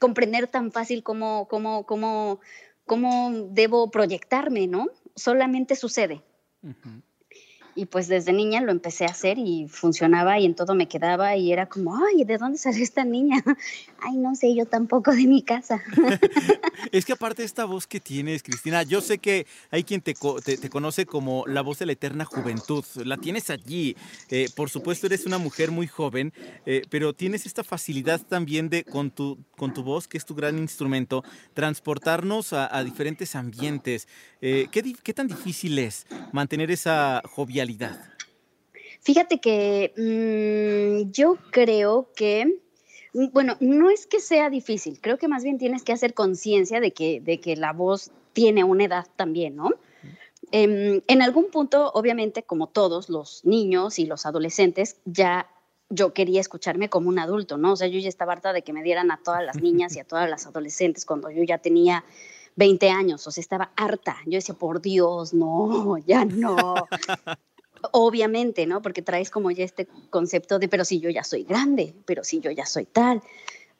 comprender 0.00 0.46
tan 0.46 0.70
fácil 0.70 1.02
cómo, 1.02 1.48
cómo, 1.48 1.84
cómo, 1.84 2.38
cómo 2.86 3.32
debo 3.50 3.90
proyectarme, 3.90 4.68
¿no? 4.68 4.86
Solamente 5.16 5.74
sucede. 5.74 6.22
Y 7.74 7.86
pues 7.86 8.08
desde 8.08 8.32
niña 8.32 8.60
lo 8.60 8.72
empecé 8.72 9.04
a 9.04 9.08
hacer 9.10 9.38
y 9.38 9.66
funcionaba 9.68 10.38
y 10.38 10.44
en 10.46 10.54
todo 10.54 10.74
me 10.74 10.88
quedaba 10.88 11.36
y 11.36 11.52
era 11.52 11.66
como, 11.66 11.96
ay, 11.96 12.24
¿de 12.24 12.36
dónde 12.38 12.58
salió 12.58 12.82
esta 12.82 13.04
niña? 13.04 13.42
Ay, 14.02 14.16
no 14.16 14.34
sé, 14.34 14.54
yo 14.54 14.64
tampoco 14.66 15.12
de 15.12 15.26
mi 15.26 15.42
casa. 15.42 15.82
Es 16.92 17.04
que 17.04 17.12
aparte 17.12 17.42
de 17.42 17.46
esta 17.46 17.66
voz 17.66 17.86
que 17.86 18.00
tienes, 18.00 18.42
Cristina, 18.42 18.82
yo 18.82 19.00
sé 19.02 19.18
que 19.18 19.46
hay 19.70 19.84
quien 19.84 20.00
te, 20.00 20.14
te- 20.44 20.56
te 20.56 20.68
conoce 20.70 21.04
como 21.04 21.44
la 21.46 21.60
voz 21.60 21.78
de 21.78 21.86
la 21.86 21.92
eterna 21.92 22.24
juventud. 22.24 22.84
La 23.04 23.18
tienes 23.18 23.50
allí. 23.50 23.94
Eh, 24.30 24.48
por 24.56 24.70
supuesto, 24.70 25.06
eres 25.06 25.26
una 25.26 25.36
mujer 25.38 25.70
muy 25.70 25.86
joven, 25.86 26.32
eh, 26.64 26.82
pero 26.88 27.12
tienes 27.12 27.44
esta 27.46 27.62
facilidad 27.62 28.20
también 28.26 28.70
de, 28.70 28.84
con 28.84 29.10
tu, 29.10 29.38
con 29.56 29.72
tu 29.72 29.82
voz, 29.82 30.08
que 30.08 30.16
es 30.18 30.24
tu 30.24 30.34
gran 30.34 30.58
instrumento, 30.58 31.22
transportarnos 31.52 32.52
a, 32.54 32.74
a 32.74 32.82
diferentes 32.82 33.36
ambientes. 33.36 34.08
Eh, 34.40 34.66
¿qué, 34.72 34.82
¿Qué 35.02 35.12
tan 35.14 35.28
difícil 35.28 35.78
es 35.78 36.06
mantener 36.32 36.70
esa 36.70 37.22
jovialidad? 37.26 37.59
Fíjate 39.00 39.40
que 39.40 39.92
mm, 39.96 41.10
yo 41.10 41.38
creo 41.50 42.10
que, 42.14 42.60
mm, 43.14 43.28
bueno, 43.32 43.56
no 43.60 43.90
es 43.90 44.06
que 44.06 44.20
sea 44.20 44.50
difícil, 44.50 45.00
creo 45.00 45.18
que 45.18 45.28
más 45.28 45.42
bien 45.42 45.58
tienes 45.58 45.82
que 45.82 45.92
hacer 45.92 46.14
conciencia 46.14 46.80
de 46.80 46.92
que, 46.92 47.20
de 47.20 47.40
que 47.40 47.56
la 47.56 47.72
voz 47.72 48.10
tiene 48.32 48.64
una 48.64 48.84
edad 48.84 49.06
también, 49.16 49.56
¿no? 49.56 49.70
Em, 50.52 51.00
en 51.06 51.22
algún 51.22 51.50
punto, 51.50 51.90
obviamente, 51.94 52.42
como 52.42 52.68
todos 52.68 53.08
los 53.08 53.44
niños 53.44 53.98
y 53.98 54.06
los 54.06 54.26
adolescentes, 54.26 54.96
ya 55.04 55.48
yo 55.88 56.12
quería 56.12 56.40
escucharme 56.40 56.88
como 56.88 57.08
un 57.08 57.18
adulto, 57.18 57.56
¿no? 57.56 57.72
O 57.72 57.76
sea, 57.76 57.88
yo 57.88 57.98
ya 57.98 58.08
estaba 58.08 58.32
harta 58.32 58.52
de 58.52 58.62
que 58.62 58.72
me 58.72 58.82
dieran 58.82 59.10
a 59.10 59.20
todas 59.22 59.44
las 59.44 59.60
niñas 59.60 59.96
y 59.96 60.00
a 60.00 60.04
todas 60.04 60.30
las 60.30 60.46
adolescentes 60.46 61.04
cuando 61.04 61.30
yo 61.30 61.42
ya 61.42 61.58
tenía 61.58 62.04
20 62.60 62.90
años, 62.90 63.26
o 63.26 63.30
sea, 63.30 63.40
estaba 63.40 63.72
harta. 63.74 64.18
Yo 64.26 64.32
decía, 64.32 64.54
por 64.54 64.82
Dios, 64.82 65.32
no, 65.32 65.96
ya 66.06 66.26
no. 66.26 66.74
Obviamente, 67.92 68.66
¿no? 68.66 68.82
Porque 68.82 69.00
traes 69.00 69.30
como 69.30 69.50
ya 69.50 69.64
este 69.64 69.88
concepto 70.10 70.58
de, 70.58 70.68
pero 70.68 70.84
si 70.84 71.00
yo 71.00 71.08
ya 71.08 71.24
soy 71.24 71.44
grande, 71.44 71.94
pero 72.04 72.22
si 72.22 72.40
yo 72.40 72.50
ya 72.50 72.66
soy 72.66 72.84
tal. 72.84 73.22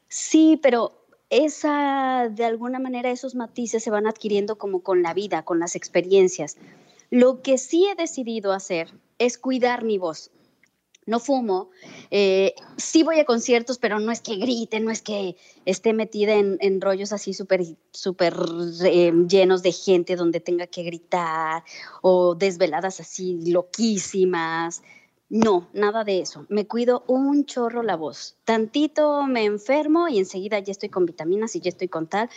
Sí, 0.09 0.59
pero 0.63 0.93
esa, 1.29 2.31
de 2.31 2.47
alguna 2.47 2.79
manera, 2.79 3.11
esos 3.11 3.35
matices 3.35 3.85
se 3.85 3.91
van 3.91 4.07
adquiriendo 4.07 4.57
como 4.57 4.81
con 4.81 5.03
la 5.03 5.13
vida, 5.13 5.43
con 5.43 5.59
las 5.59 5.77
experiencias. 5.77 6.57
Lo 7.11 7.43
que 7.43 7.59
sí 7.59 7.87
he 7.87 7.95
decidido 7.95 8.55
hacer 8.55 8.95
es 9.19 9.37
cuidar 9.37 9.85
mi 9.85 9.99
voz. 9.99 10.31
No 11.11 11.19
fumo, 11.19 11.71
eh, 12.13 12.55
sí 12.77 13.03
voy 13.03 13.19
a 13.19 13.25
conciertos, 13.25 13.79
pero 13.79 13.99
no 13.99 14.13
es 14.13 14.21
que 14.21 14.37
grite, 14.37 14.79
no 14.79 14.93
es 14.93 15.03
que 15.03 15.37
esté 15.65 15.93
metida 15.93 16.35
en, 16.35 16.57
en 16.61 16.81
rollos 16.81 17.13
así 17.13 17.35
súper 17.35 17.63
súper 17.91 18.37
eh, 18.85 19.13
llenos 19.29 19.65
de 19.65 19.73
gente 19.73 20.15
donde 20.15 20.39
tenga 20.39 20.69
que 20.69 20.85
gritar 20.85 21.65
o 22.01 22.37
desveladas 22.37 23.01
así 23.01 23.41
loquísimas. 23.51 24.83
No, 25.29 25.69
nada 25.73 26.05
de 26.05 26.21
eso. 26.21 26.47
Me 26.49 26.69
cuido 26.69 27.03
un 27.09 27.45
chorro 27.45 27.83
la 27.83 27.97
voz. 27.97 28.37
Tantito 28.45 29.25
me 29.27 29.45
enfermo 29.45 30.07
y 30.07 30.21
enseguida 30.21 30.61
ya 30.61 30.71
estoy 30.71 30.91
con 30.91 31.07
vitaminas 31.07 31.57
y 31.57 31.61
ya 31.61 31.71
estoy 31.71 31.89
con 31.89 32.07
tal. 32.07 32.31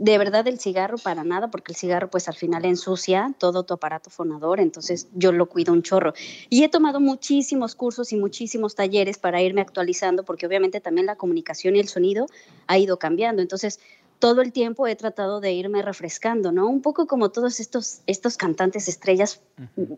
De 0.00 0.16
verdad 0.16 0.48
el 0.48 0.58
cigarro 0.58 0.96
para 0.96 1.24
nada, 1.24 1.50
porque 1.50 1.72
el 1.72 1.76
cigarro 1.76 2.08
pues 2.08 2.26
al 2.26 2.34
final 2.34 2.64
ensucia 2.64 3.34
todo 3.36 3.64
tu 3.64 3.74
aparato 3.74 4.08
fonador, 4.08 4.58
entonces 4.58 5.08
yo 5.12 5.30
lo 5.30 5.44
cuido 5.44 5.74
un 5.74 5.82
chorro. 5.82 6.14
Y 6.48 6.64
he 6.64 6.70
tomado 6.70 7.00
muchísimos 7.00 7.74
cursos 7.74 8.10
y 8.14 8.16
muchísimos 8.16 8.74
talleres 8.74 9.18
para 9.18 9.42
irme 9.42 9.60
actualizando, 9.60 10.24
porque 10.24 10.46
obviamente 10.46 10.80
también 10.80 11.04
la 11.04 11.16
comunicación 11.16 11.76
y 11.76 11.80
el 11.80 11.88
sonido 11.88 12.24
ha 12.66 12.78
ido 12.78 12.98
cambiando. 12.98 13.42
Entonces 13.42 13.78
todo 14.18 14.40
el 14.40 14.52
tiempo 14.52 14.86
he 14.86 14.96
tratado 14.96 15.38
de 15.38 15.52
irme 15.52 15.82
refrescando, 15.82 16.50
¿no? 16.50 16.66
Un 16.66 16.80
poco 16.80 17.06
como 17.06 17.30
todos 17.30 17.60
estos, 17.60 18.00
estos 18.06 18.38
cantantes 18.38 18.88
estrellas 18.88 19.42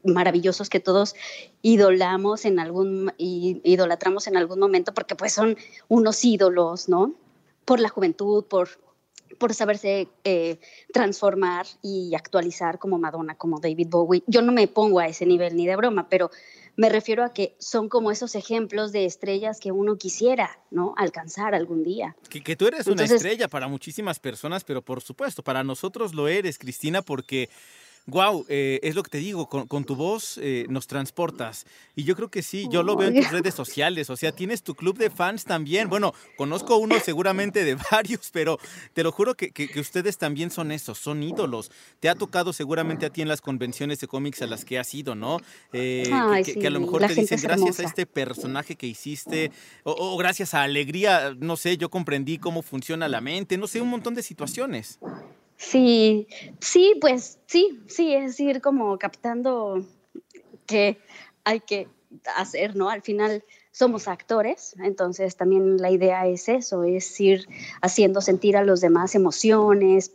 maravillosos 0.03 0.69
que 0.69 0.81
todos 0.81 1.15
idolamos 1.62 2.45
en 2.45 2.59
algún, 2.59 3.12
idolatramos 3.19 4.27
en 4.27 4.37
algún 4.37 4.59
momento, 4.59 4.95
porque 4.95 5.15
pues 5.15 5.33
son 5.33 5.57
unos 5.87 6.25
ídolos, 6.25 6.88
¿no? 6.88 7.15
Por 7.65 7.79
la 7.79 7.88
juventud, 7.88 8.45
por, 8.47 8.69
por 9.38 9.55
saberse 9.55 10.09
eh, 10.25 10.59
transformar 10.92 11.66
y 11.83 12.14
actualizar 12.14 12.79
como 12.79 12.99
Madonna, 12.99 13.35
como 13.37 13.61
David 13.61 13.88
Bowie. 13.88 14.23
Yo 14.27 14.42
no 14.42 14.53
me 14.53 14.68
pongo 14.68 15.01
a 15.01 15.07
ese 15.07 15.27
nivel 15.27 15.57
ni 15.57 15.66
de 15.66 15.77
broma, 15.77 16.09
pero 16.09 16.31
me 16.77 16.88
refiero 16.88 17.23
a 17.25 17.33
que 17.33 17.55
son 17.59 17.88
como 17.88 18.11
esos 18.11 18.35
ejemplos 18.35 18.92
de 18.92 19.05
estrellas 19.05 19.61
que 19.61 19.73
uno 19.73 19.97
quisiera, 19.99 20.59
¿no? 20.71 20.95
Alcanzar 20.97 21.55
algún 21.55 21.83
día. 21.83 22.16
Que, 22.31 22.42
que 22.42 22.57
tú 22.57 22.66
eres 22.66 22.87
una 22.87 23.05
estrella 23.05 23.49
para 23.49 23.68
muchísimas 23.68 24.18
personas, 24.18 24.64
pero 24.64 24.83
por 24.83 25.03
supuesto, 25.03 25.42
para 25.42 25.64
nosotros 25.64 26.14
lo 26.14 26.29
eres, 26.29 26.59
Cristina, 26.59 27.03
porque, 27.03 27.51
wow, 28.07 28.45
es 28.49 28.95
lo 28.95 29.03
que 29.03 29.11
te 29.11 29.19
digo, 29.19 29.49
con, 29.49 29.67
con 29.69 29.85
tu 29.85 29.95
voz 29.97 30.38
eh, 30.43 30.67
nos 30.69 30.87
transportas. 30.87 31.65
Y 31.95 32.05
yo 32.05 32.17
creo 32.17 32.31
que 32.31 32.43
sí, 32.43 32.69
yo 32.69 32.83
lo 32.83 32.97
veo 32.97 33.09
en 33.09 33.15
tus 33.15 33.31
redes 33.31 33.55
sociales, 33.55 34.11
o 34.11 34.17
sea, 34.17 34.33
tienes 34.33 34.62
tu 34.62 34.75
club 34.75 34.99
de 34.99 35.11
fans 35.11 35.45
también. 35.47 35.88
Bueno, 35.88 36.12
conozco 36.35 36.77
uno 36.77 37.01
seguramente 37.01 37.65
de 37.65 37.77
varios, 37.91 38.31
pero 38.33 38.59
te 38.93 39.03
lo 39.03 39.12
juro 39.12 39.35
que, 39.37 39.53
que- 39.53 39.71
que 39.71 39.81
ustedes 39.81 40.19
también 40.19 40.51
son 40.51 40.73
esos, 40.73 40.99
son 40.99 41.23
ídolos. 41.23 41.71
Te 42.01 42.09
ha 42.09 42.15
tocado 42.17 42.53
seguramente 42.53 43.07
a 43.07 43.11
ti 43.11 43.23
en 43.23 43.29
las 43.29 43.41
convenciones 43.41 44.01
de 44.01 44.09
cómics 44.09 44.43
a 44.43 44.47
las 44.47 44.65
que 44.65 44.79
has 44.79 44.93
ido, 44.95 45.15
¿no? 45.15 45.43
Eh, 45.73 46.25
Ay, 46.31 46.43
que, 46.43 46.53
sí, 46.53 46.59
que 46.59 46.67
a 46.67 46.71
lo 46.71 46.81
mejor 46.81 47.05
te 47.05 47.15
dicen 47.15 47.41
gracias 47.41 47.79
a 47.79 47.83
hermosa". 47.83 47.85
este 47.85 48.07
personaje 48.07 48.77
que 48.77 48.87
hiciste, 48.87 49.53
o, 49.85 49.93
o 49.93 50.17
gracias 50.17 50.55
a 50.55 50.62
Alegría, 50.62 51.35
no 51.38 51.57
sé, 51.57 51.77
yo 51.77 51.91
comprendí 51.91 52.38
cómo 52.38 52.62
funciona 52.62 53.09
la 53.09 53.21
mente, 53.21 53.57
no 53.59 53.67
sé, 53.69 53.81
un 53.81 53.88
montón 53.91 54.15
de 54.15 54.23
situaciones. 54.23 55.01
Sí, 55.62 56.27
sí, 56.61 56.94
pues 57.01 57.38
sí, 57.46 57.81
sí, 57.87 58.12
es 58.12 58.38
ir 58.40 58.61
como 58.61 58.98
captando 58.98 59.87
que 60.66 60.98
hay 61.44 61.61
que 61.61 61.88
hacer, 62.37 62.75
¿no? 62.75 62.90
Al 62.90 63.01
final 63.01 63.44
somos 63.70 64.09
actores, 64.09 64.75
entonces 64.83 65.37
también 65.37 65.79
la 65.79 65.90
idea 65.90 66.27
es 66.27 66.48
eso, 66.48 66.83
es 66.83 67.18
ir 67.20 67.48
haciendo 67.81 68.20
sentir 68.20 68.57
a 68.57 68.64
los 68.64 68.81
demás 68.81 69.14
emociones, 69.14 70.12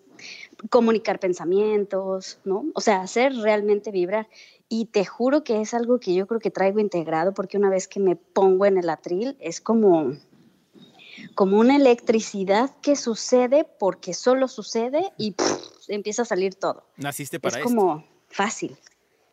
comunicar 0.69 1.19
pensamientos, 1.19 2.39
¿no? 2.43 2.65
O 2.75 2.81
sea, 2.81 3.01
hacer 3.01 3.33
realmente 3.33 3.89
vibrar. 3.89 4.27
Y 4.69 4.86
te 4.88 5.05
juro 5.05 5.45
que 5.45 5.62
es 5.62 5.73
algo 5.73 5.99
que 5.99 6.13
yo 6.13 6.27
creo 6.27 6.41
que 6.41 6.51
traigo 6.51 6.79
integrado 6.79 7.33
porque 7.33 7.57
una 7.57 7.69
vez 7.69 7.88
que 7.88 8.01
me 8.01 8.17
pongo 8.17 8.65
en 8.65 8.77
el 8.77 8.89
atril 8.89 9.38
es 9.39 9.62
como, 9.62 10.12
como 11.35 11.59
una 11.59 11.75
electricidad 11.75 12.71
que 12.81 12.95
sucede 12.95 13.65
porque 13.79 14.13
solo 14.13 14.47
sucede 14.47 15.11
y 15.17 15.35
empieza 15.87 16.23
a 16.23 16.25
salir 16.25 16.55
todo. 16.55 16.85
Naciste 16.97 17.39
para 17.39 17.59
es 17.59 17.63
como 17.63 18.05
fácil. 18.29 18.77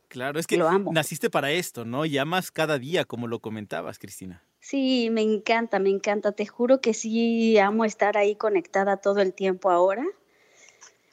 Claro, 0.09 0.38
es 0.38 0.46
que 0.46 0.57
lo 0.57 0.68
amo. 0.68 0.92
naciste 0.92 1.28
para 1.28 1.50
esto, 1.50 1.85
¿no? 1.85 2.04
Y 2.04 2.18
amas 2.18 2.52
cada 2.52 2.78
día, 2.78 3.04
como 3.04 3.26
lo 3.26 3.40
comentabas, 3.40 3.98
Cristina. 3.98 4.44
Sí, 4.61 5.09
me 5.11 5.22
encanta, 5.22 5.78
me 5.78 5.90
encanta. 5.90 6.33
Te 6.33 6.46
juro 6.46 6.80
que 6.80 6.94
sí 6.94 7.59
amo 7.59 7.85
estar 7.85 8.16
ahí 8.16 8.37
conectada 8.37 8.98
todo 8.98 9.20
el 9.20 9.35
tiempo 9.35 9.70
ahora. 9.70 10.04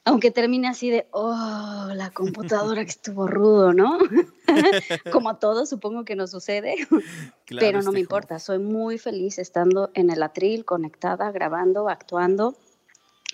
Aunque 0.03 0.31
termine 0.31 0.67
así 0.67 0.89
de, 0.89 1.05
oh, 1.11 1.89
la 1.93 2.09
computadora 2.09 2.83
que 2.83 2.89
estuvo 2.89 3.27
rudo, 3.27 3.71
¿no? 3.71 3.99
Como 5.11 5.37
todo, 5.37 5.67
supongo 5.67 6.05
que 6.05 6.15
no 6.15 6.25
sucede. 6.25 6.75
Pero 7.47 7.83
no 7.83 7.91
me 7.91 7.99
importa, 7.99 8.39
soy 8.39 8.57
muy 8.57 8.97
feliz 8.97 9.37
estando 9.37 9.91
en 9.93 10.09
el 10.09 10.23
atril, 10.23 10.65
conectada, 10.65 11.31
grabando, 11.31 11.87
actuando. 11.87 12.55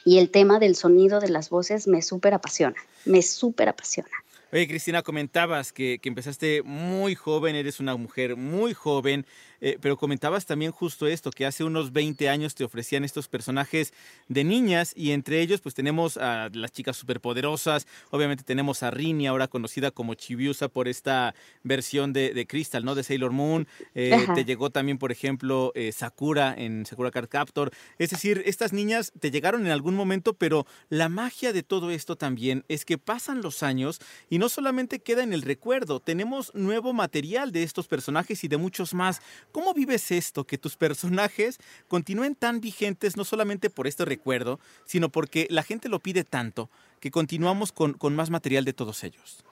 Y 0.03 0.19
el 0.19 0.29
tema 0.29 0.59
del 0.59 0.75
sonido 0.75 1.19
de 1.19 1.29
las 1.29 1.49
voces 1.49 1.87
me 1.87 2.01
súper 2.01 2.33
apasiona, 2.33 2.75
me 3.05 3.21
súper 3.21 3.69
apasiona. 3.69 4.09
Oye, 4.51 4.67
Cristina, 4.67 5.03
comentabas 5.03 5.73
que, 5.73 5.99
que, 5.99 6.07
empezaste 6.07 6.63
muy 6.63 7.15
joven, 7.15 7.55
eres 7.55 7.81
una 7.81 7.97
mujer 7.97 8.37
muy 8.37 8.73
joven, 8.73 9.25
eh, 9.61 9.77
pero 9.81 9.97
comentabas 9.97 10.45
también 10.45 10.71
justo 10.71 11.07
esto, 11.07 11.31
que 11.31 11.45
hace 11.45 11.63
unos 11.63 11.91
20 11.93 12.29
años 12.29 12.55
te 12.55 12.63
ofrecían 12.63 13.03
estos 13.03 13.27
personajes 13.27 13.93
de 14.27 14.43
niñas 14.43 14.93
y 14.95 15.11
entre 15.11 15.41
ellos 15.41 15.61
pues 15.61 15.75
tenemos 15.75 16.17
a 16.17 16.49
las 16.53 16.71
chicas 16.71 16.97
superpoderosas, 16.97 17.87
obviamente 18.11 18.43
tenemos 18.43 18.83
a 18.83 18.91
Rini, 18.91 19.27
ahora 19.27 19.47
conocida 19.47 19.91
como 19.91 20.13
Chibiusa 20.13 20.67
por 20.67 20.87
esta 20.87 21.35
versión 21.63 22.13
de, 22.13 22.33
de 22.33 22.47
Crystal, 22.47 22.83
¿no? 22.83 22.95
De 22.95 23.03
Sailor 23.03 23.31
Moon. 23.31 23.67
Eh, 23.95 24.27
te 24.35 24.45
llegó 24.45 24.69
también, 24.69 24.97
por 24.97 25.11
ejemplo, 25.11 25.71
eh, 25.75 25.91
Sakura 25.91 26.53
en 26.57 26.85
Sakura 26.85 27.11
Card 27.11 27.29
Captor. 27.29 27.71
Es 27.97 28.11
decir, 28.11 28.43
estas 28.45 28.73
niñas 28.73 29.11
te 29.19 29.31
llegaron 29.31 29.65
en 29.65 29.71
algún 29.71 29.95
momento, 29.95 30.33
pero 30.33 30.65
la 30.89 31.09
magia 31.09 31.53
de 31.53 31.63
todo 31.63 31.91
esto 31.91 32.15
también 32.15 32.63
es 32.67 32.85
que 32.85 32.97
pasan 32.97 33.41
los 33.41 33.63
años 33.63 33.99
y 34.29 34.39
no 34.39 34.49
solamente 34.49 34.99
queda 34.99 35.23
en 35.23 35.33
el 35.33 35.41
recuerdo, 35.41 35.99
tenemos 35.99 36.53
nuevo 36.53 36.93
material 36.93 37.51
de 37.51 37.63
estos 37.63 37.87
personajes 37.87 38.43
y 38.43 38.47
de 38.47 38.57
muchos 38.57 38.93
más. 38.93 39.21
¿Cómo 39.51 39.73
vives 39.73 40.11
esto, 40.11 40.45
que 40.45 40.57
tus 40.57 40.75
personajes 40.75 41.59
continúen 41.87 42.35
tan 42.35 42.61
vigentes 42.61 43.17
no 43.17 43.23
solamente 43.23 43.69
por 43.69 43.87
este 43.87 44.05
recuerdo, 44.05 44.59
sino 44.85 45.09
porque 45.09 45.47
la 45.49 45.63
gente 45.63 45.89
lo 45.89 45.99
pide 45.99 46.23
tanto, 46.23 46.69
que 46.99 47.11
continuamos 47.11 47.71
con, 47.71 47.93
con 47.93 48.15
más 48.15 48.29
material 48.29 48.65
de 48.65 48.73
todos 48.73 49.03
ellos? 49.03 49.43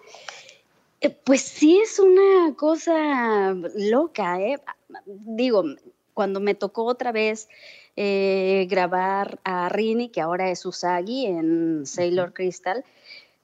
Eh, 1.02 1.10
pues 1.10 1.42
sí 1.42 1.80
es 1.80 2.00
una 2.00 2.56
cosa 2.56 3.56
loca, 3.76 4.42
¿eh? 4.42 4.58
Digo, 5.06 5.64
cuando 6.14 6.40
me 6.40 6.56
tocó 6.56 6.86
otra 6.86 7.12
vez 7.12 7.48
eh, 7.96 8.66
grabar 8.70 9.40
a 9.44 9.70
Rini, 9.70 10.10
que 10.10 10.22
ahora 10.22 10.50
es 10.50 10.66
Usagi 10.66 11.28
en 11.28 11.86
Sailor 11.86 12.34
Crystal, 12.34 12.84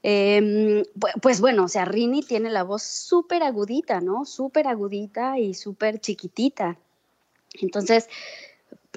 eh, 0.03 0.83
pues 1.21 1.41
bueno, 1.41 1.65
o 1.65 1.67
sea, 1.67 1.85
Rini 1.85 2.21
tiene 2.21 2.49
la 2.49 2.63
voz 2.63 2.83
súper 2.83 3.43
agudita, 3.43 4.01
¿no? 4.01 4.25
Súper 4.25 4.67
agudita 4.67 5.37
y 5.37 5.53
súper 5.53 5.99
chiquitita. 5.99 6.77
Entonces, 7.61 8.09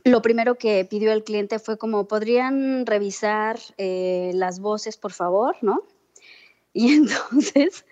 lo 0.05 0.23
primero 0.23 0.57
que 0.57 0.85
pidió 0.85 1.13
el 1.13 1.25
cliente 1.25 1.59
fue 1.59 1.77
como, 1.77 2.07
¿podrían 2.09 2.87
revisar 2.87 3.59
eh, 3.77 4.33
las 4.35 4.61
voces, 4.61 4.97
por 4.97 5.13
favor, 5.13 5.57
no? 5.61 5.83
Y 6.73 6.93
entonces, 6.95 7.85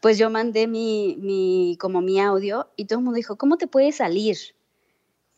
pues 0.00 0.18
yo 0.18 0.30
mandé 0.30 0.66
mi, 0.66 1.16
mi, 1.20 1.76
como 1.80 2.02
mi 2.02 2.20
audio 2.20 2.68
y 2.76 2.86
todo 2.86 3.00
el 3.00 3.04
mundo 3.04 3.16
dijo, 3.16 3.36
¿cómo 3.36 3.56
te 3.56 3.66
puede 3.66 3.90
salir? 3.90 4.36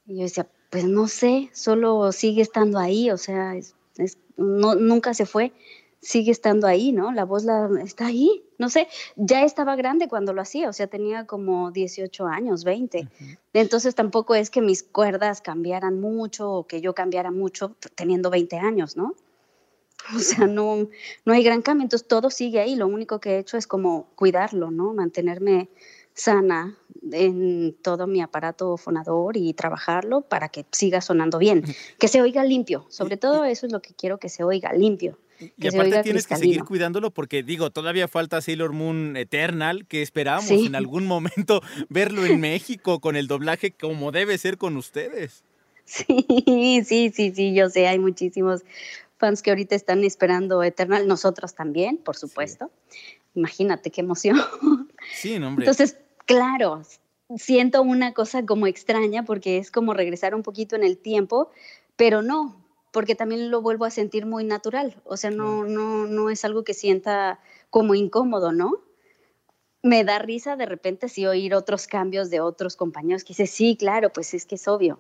Y 0.07 0.17
yo 0.17 0.23
decía, 0.23 0.49
pues 0.71 0.85
no 0.85 1.09
sé, 1.09 1.51
solo 1.53 2.13
sigue 2.13 2.43
estando 2.43 2.79
ahí, 2.79 3.11
o 3.11 3.17
sea, 3.17 3.57
es, 3.57 3.75
es, 3.97 4.19
no, 4.37 4.75
nunca 4.75 5.15
se 5.15 5.25
fue 5.25 5.53
sigue 6.01 6.31
estando 6.31 6.67
ahí, 6.67 6.93
¿no? 6.93 7.13
La 7.13 7.25
voz 7.25 7.45
la, 7.45 7.69
está 7.83 8.07
ahí, 8.07 8.45
no 8.59 8.69
sé, 8.69 8.89
ya 9.17 9.43
estaba 9.43 9.77
grande 9.77 10.09
cuando 10.09 10.33
lo 10.33 10.43
hacía, 10.43 10.69
o 10.69 10.73
sea, 10.73 10.87
tenía 10.87 11.27
como 11.27 11.71
18 11.71 12.27
años, 12.27 12.65
20. 12.65 13.09
Entonces 13.53 13.95
tampoco 13.95 14.35
es 14.35 14.51
que 14.51 14.61
mis 14.61 14.83
cuerdas 14.83 15.41
cambiaran 15.41 16.01
mucho 16.01 16.51
o 16.51 16.67
que 16.67 16.81
yo 16.81 16.95
cambiara 16.95 17.31
mucho 17.31 17.75
teniendo 17.95 18.31
20 18.31 18.57
años, 18.59 18.97
¿no? 18.97 19.15
O 20.15 20.19
sea, 20.21 20.47
no, 20.47 20.89
no 21.25 21.33
hay 21.33 21.43
gran 21.43 21.63
cambio, 21.63 21.85
entonces 21.85 22.07
todo 22.07 22.31
sigue 22.31 22.61
ahí, 22.61 22.77
lo 22.77 22.87
único 22.87 23.19
que 23.19 23.31
he 23.31 23.39
hecho 23.39 23.57
es 23.57 23.67
como 23.67 24.09
cuidarlo, 24.15 24.71
¿no? 24.71 24.95
Mantenerme 24.95 25.69
sana 26.15 26.79
en 27.13 27.77
todo 27.83 28.07
mi 28.07 28.23
aparato 28.23 28.77
fonador 28.77 29.37
y 29.37 29.53
trabajarlo 29.53 30.23
para 30.23 30.49
que 30.49 30.65
siga 30.73 31.01
sonando 31.01 31.39
bien, 31.39 31.65
que 31.99 32.09
se 32.09 32.23
oiga 32.23 32.45
limpio, 32.45 32.87
sobre 32.89 33.17
todo 33.17 33.45
eso 33.45 33.67
es 33.67 33.73
lo 33.73 33.83
que 33.83 33.95
quiero 33.95 34.19
que 34.19 34.29
se 34.29 34.45
oiga 34.45 34.73
limpio. 34.73 35.19
Y 35.39 35.69
aparte 35.69 36.03
tienes 36.03 36.27
que 36.27 36.37
seguir 36.37 36.65
cuidándolo 36.65 37.11
porque 37.11 37.43
digo, 37.43 37.71
todavía 37.71 38.09
falta 38.09 38.41
Sailor 38.41 38.73
Moon 38.73 39.17
Eternal, 39.17 39.87
que 39.87 40.03
esperamos 40.03 40.51
en 40.51 40.75
algún 40.75 41.07
momento 41.07 41.63
verlo 41.89 42.25
en 42.25 42.41
México 42.41 43.01
con 43.01 43.17
el 43.17 43.27
doblaje 43.27 43.71
como 43.71 44.13
debe 44.13 44.39
ser 44.39 44.59
con 44.59 44.77
ustedes. 44.77 45.45
Sí, 45.85 46.83
sí, 46.85 47.13
sí, 47.15 47.33
sí, 47.35 47.55
yo 47.55 47.71
sé, 47.71 47.87
hay 47.87 47.99
muchísimos 47.99 48.63
fans 49.19 49.41
que 49.43 49.51
ahorita 49.51 49.75
están 49.75 50.05
esperando 50.05 50.63
Eternal, 50.63 51.07
nosotros 51.07 51.55
también, 51.55 51.97
por 51.97 52.17
supuesto. 52.17 52.71
Imagínate 53.35 53.91
qué 53.91 54.01
emoción. 54.01 54.41
Sí, 55.15 55.39
no, 55.39 55.49
hombre. 55.49 55.65
Entonces, 55.65 55.99
claro, 56.25 56.83
siento 57.37 57.83
una 57.83 58.13
cosa 58.13 58.45
como 58.45 58.67
extraña 58.67 59.25
porque 59.25 59.59
es 59.59 59.71
como 59.71 59.95
regresar 59.95 60.35
un 60.35 60.43
poquito 60.43 60.75
en 60.77 60.85
el 60.85 60.99
tiempo, 60.99 61.51
pero 61.97 62.23
no, 62.23 62.66
porque 62.97 63.15
también 63.15 63.51
lo 63.51 63.61
vuelvo 63.61 63.85
a 63.85 63.91
sentir 63.91 64.25
muy 64.25 64.43
natural, 64.43 64.97
o 65.05 65.19
sea, 65.19 65.31
no, 65.31 65.65
no, 65.65 66.07
no 66.07 66.31
es 66.31 66.47
algo 66.47 66.65
que 66.65 66.73
sienta 66.73 67.41
como 67.69 67.95
incómodo, 67.95 68.53
¿no? 68.53 68.73
Me 69.83 70.03
da 70.03 70.19
risa 70.19 70.57
de 70.57 70.65
repente 70.65 71.11
si 71.11 71.27
oír 71.27 71.55
otros 71.55 71.89
cambios 71.89 72.31
de 72.31 72.41
otros 72.41 72.75
compañeros 72.75 73.23
que 73.23 73.35
dice, 73.35 73.47
sí, 73.47 73.77
claro, 73.79 74.15
pues 74.15 74.33
es 74.33 74.47
que 74.47 74.55
es 74.55 74.67
obvio, 74.67 74.99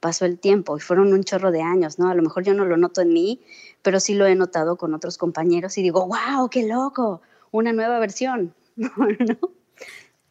pasó 0.00 0.24
el 0.24 0.40
tiempo 0.40 0.76
y 0.76 0.80
fueron 0.80 1.12
un 1.12 1.22
chorro 1.22 1.52
de 1.52 1.62
años, 1.62 2.00
¿no? 2.00 2.08
A 2.10 2.16
lo 2.16 2.22
mejor 2.24 2.42
yo 2.42 2.52
no 2.52 2.64
lo 2.64 2.76
noto 2.76 3.00
en 3.00 3.12
mí, 3.12 3.40
pero 3.80 4.00
sí 4.00 4.14
lo 4.14 4.26
he 4.26 4.34
notado 4.34 4.76
con 4.76 4.92
otros 4.92 5.16
compañeros 5.16 5.78
y 5.78 5.82
digo, 5.82 6.04
wow, 6.04 6.50
qué 6.50 6.66
loco, 6.66 7.22
una 7.52 7.72
nueva 7.72 8.00
versión, 8.00 8.56
¿no? 8.74 9.55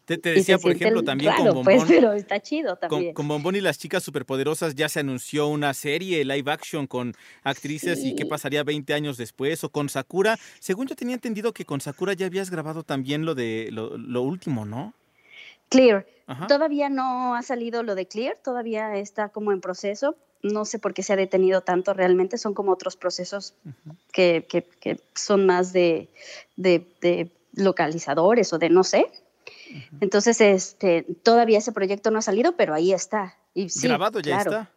Te, 0.06 0.18
te 0.20 0.34
decía, 0.34 0.58
por 0.60 0.72
ejemplo, 0.72 1.04
también 1.04 1.32
raro, 1.34 1.54
con 1.56 1.64
pues, 1.64 1.78
Bombón. 1.80 1.96
pero 1.96 2.14
está 2.14 2.40
chido 2.40 2.76
también. 2.76 3.06
Con, 3.06 3.14
con, 3.14 3.28
Bombón 3.28 3.56
y 3.56 3.62
las 3.62 3.80
chicas 3.80 4.04
superpoderosas 4.04 4.76
ya 4.76 4.88
se 4.88 5.00
anunció 5.00 5.48
una 5.48 5.74
serie 5.74 6.24
live 6.24 6.52
action 6.52 6.86
con 6.88 7.14
actrices 7.44 8.00
Sí. 8.02 8.10
y 8.10 8.16
qué 8.16 8.26
pasaría 8.26 8.64
20 8.64 8.94
años 8.94 9.18
después. 9.18 9.64
O 9.64 9.70
con 9.70 9.90
Sakura. 9.90 10.38
Según 10.60 10.88
yo 10.88 10.96
tenía 10.96 11.16
entendido 11.16 11.54
que 11.54 11.66
con 11.66 11.82
Sakura 11.82 12.14
ya 12.14 12.28
habías 12.28 12.50
grabado 12.52 12.84
también 12.84 13.26
lo 13.26 13.34
de 13.36 13.70
lo, 13.72 13.98
lo 13.98 14.22
último, 14.22 14.66
¿no? 14.66 14.94
Clear. 15.70 16.06
Ajá. 16.28 16.48
Todavía 16.48 16.90
no 16.90 17.36
ha 17.36 17.42
salido 17.42 17.82
lo 17.84 17.96
de 17.96 18.08
Clear, 18.08 18.38
todavía 18.44 18.96
está 18.98 19.30
como 19.30 19.52
en 19.52 19.62
proceso. 19.62 20.16
No 20.44 20.66
sé 20.66 20.78
por 20.78 20.94
qué 20.94 21.02
se 21.02 21.14
ha 21.14 21.16
detenido 21.16 21.62
tanto 21.62 21.94
realmente, 21.96 22.38
son 22.38 22.54
como 22.54 22.72
otros 22.72 22.96
procesos 22.96 23.56
que, 24.12 24.46
que, 24.48 24.62
que 24.80 25.00
son 25.16 25.48
más 25.48 25.74
de, 25.74 26.08
de, 26.56 26.86
de 27.02 27.32
localizadores 27.54 28.54
o 28.54 28.60
de 28.60 28.70
no 28.70 28.84
sé. 28.84 29.08
Entonces, 30.02 30.42
este, 30.42 31.06
todavía 31.24 31.58
ese 31.58 31.72
proyecto 31.72 32.12
no 32.12 32.20
ha 32.20 32.22
salido, 32.22 32.56
pero 32.56 32.74
ahí 32.74 32.94
está. 32.94 33.38
Y 33.54 33.70
sí, 33.70 33.88
grabado 33.88 34.20
ya 34.20 34.42
claro. 34.42 34.52
está. 34.52 34.72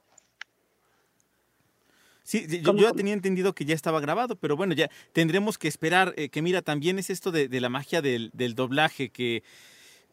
Sí, 2.24 2.46
yo, 2.62 2.92
tenía 2.92 3.14
entendido 3.14 3.54
que 3.54 3.64
ya 3.64 3.74
estaba 3.74 4.00
grabado, 4.00 4.36
pero 4.36 4.54
bueno, 4.54 4.74
ya 4.74 4.90
tendremos 5.14 5.56
que 5.56 5.66
esperar. 5.66 6.12
eh, 6.16 6.28
que 6.28 6.42
mira, 6.42 6.60
también 6.60 6.98
es 6.98 7.08
esto 7.08 7.30
de, 7.30 7.48
de 7.48 7.60
la 7.60 7.70
magia 7.70 8.02
del, 8.02 8.30
del 8.34 8.54
doblaje, 8.54 9.08
que 9.08 9.42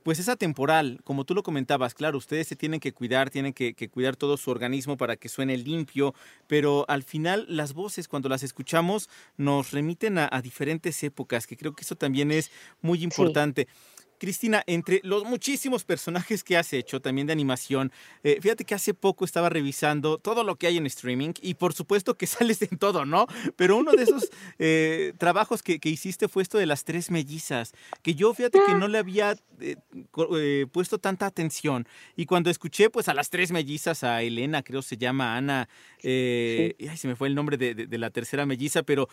pues 0.06 0.20
es 0.20 0.30
atemporal, 0.30 1.02
como 1.04 1.26
tú 1.26 1.34
lo 1.34 1.42
comentabas, 1.42 1.96
claro, 1.96 2.20
ustedes 2.20 2.48
se 2.48 2.56
tienen 2.56 2.80
que 2.80 2.92
cuidar, 2.92 3.32
tienen 3.32 3.54
que, 3.54 3.74
que, 3.74 3.90
cuidar 3.90 4.16
todo 4.16 4.38
su 4.38 4.52
organismo 4.52 4.98
para 4.98 5.16
que 5.16 5.30
suene 5.30 5.58
limpio, 5.58 6.14
pero 6.46 6.86
al 6.88 7.02
final 7.02 7.48
las 7.50 7.74
voces 7.74 8.08
cuando 8.08 8.30
las 8.30 8.44
escuchamos 8.44 9.10
nos 9.36 9.72
remiten 9.72 10.20
a, 10.20 10.30
a 10.32 10.44
diferentes 10.44 11.02
épocas, 11.04 11.48
que 11.48 11.58
creo 11.58 11.74
que 11.74 11.82
eso 11.82 11.96
también 11.96 12.32
es 12.32 12.52
muy 12.84 13.04
importante. 13.04 13.68
Sí. 13.68 13.95
Cristina, 14.18 14.64
entre 14.68 15.02
los 15.04 15.24
muchísimos 15.24 15.84
personajes 15.84 16.44
que 16.44 16.58
has 16.58 16.74
hecho 16.74 17.02
también 17.02 17.28
de 17.28 17.34
animación, 17.34 17.92
eh, 18.24 18.40
fíjate 18.42 18.66
que 18.66 18.76
hace 18.76 18.94
poco 18.94 19.26
estaba 19.26 19.50
revisando 19.50 20.18
todo 20.18 20.44
lo 20.44 20.56
que 20.56 20.68
hay 20.68 20.78
en 20.78 20.86
streaming 20.86 21.34
y 21.42 21.56
por 21.56 21.74
supuesto 21.74 22.16
que 22.16 22.28
sales 22.28 22.62
en 22.62 22.78
todo, 22.78 23.06
¿no? 23.06 23.28
Pero 23.56 23.78
uno 23.78 23.92
de 23.92 24.04
esos 24.04 24.30
eh, 24.60 25.14
trabajos 25.18 25.64
que, 25.64 25.80
que, 25.80 25.90
hiciste 25.90 26.28
fue 26.28 26.44
esto 26.44 26.58
de 26.58 26.66
las 26.66 26.84
tres 26.84 27.12
mellizas, 27.12 27.74
que 28.02 28.16
yo 28.16 28.34
fíjate 28.34 28.60
que 28.66 28.76
no 28.76 28.88
le 28.88 28.98
había 28.98 29.36
eh, 29.60 30.66
puesto 30.72 30.98
tanta 31.00 31.26
atención 31.26 31.88
y 32.16 32.26
cuando 32.26 32.50
escuché 32.50 32.90
pues 32.90 33.08
a 33.08 33.14
las 33.14 33.30
tres 33.30 33.52
mellizas, 33.52 34.04
a 34.04 34.22
Elena, 34.22 34.64
creo 34.64 34.82
se 34.82 34.98
llama 34.98 35.38
Ana, 35.38 35.70
sí. 36.02 36.10
ay, 36.10 36.98
se 36.98 37.08
me 37.08 37.16
fue 37.16 37.28
el 37.28 37.36
nombre 37.36 37.58
de, 37.58 37.76
de, 37.76 37.88
de 37.88 37.98
la 37.98 38.10
tercera 38.10 38.46
melliza, 38.46 38.84
pero 38.84 39.08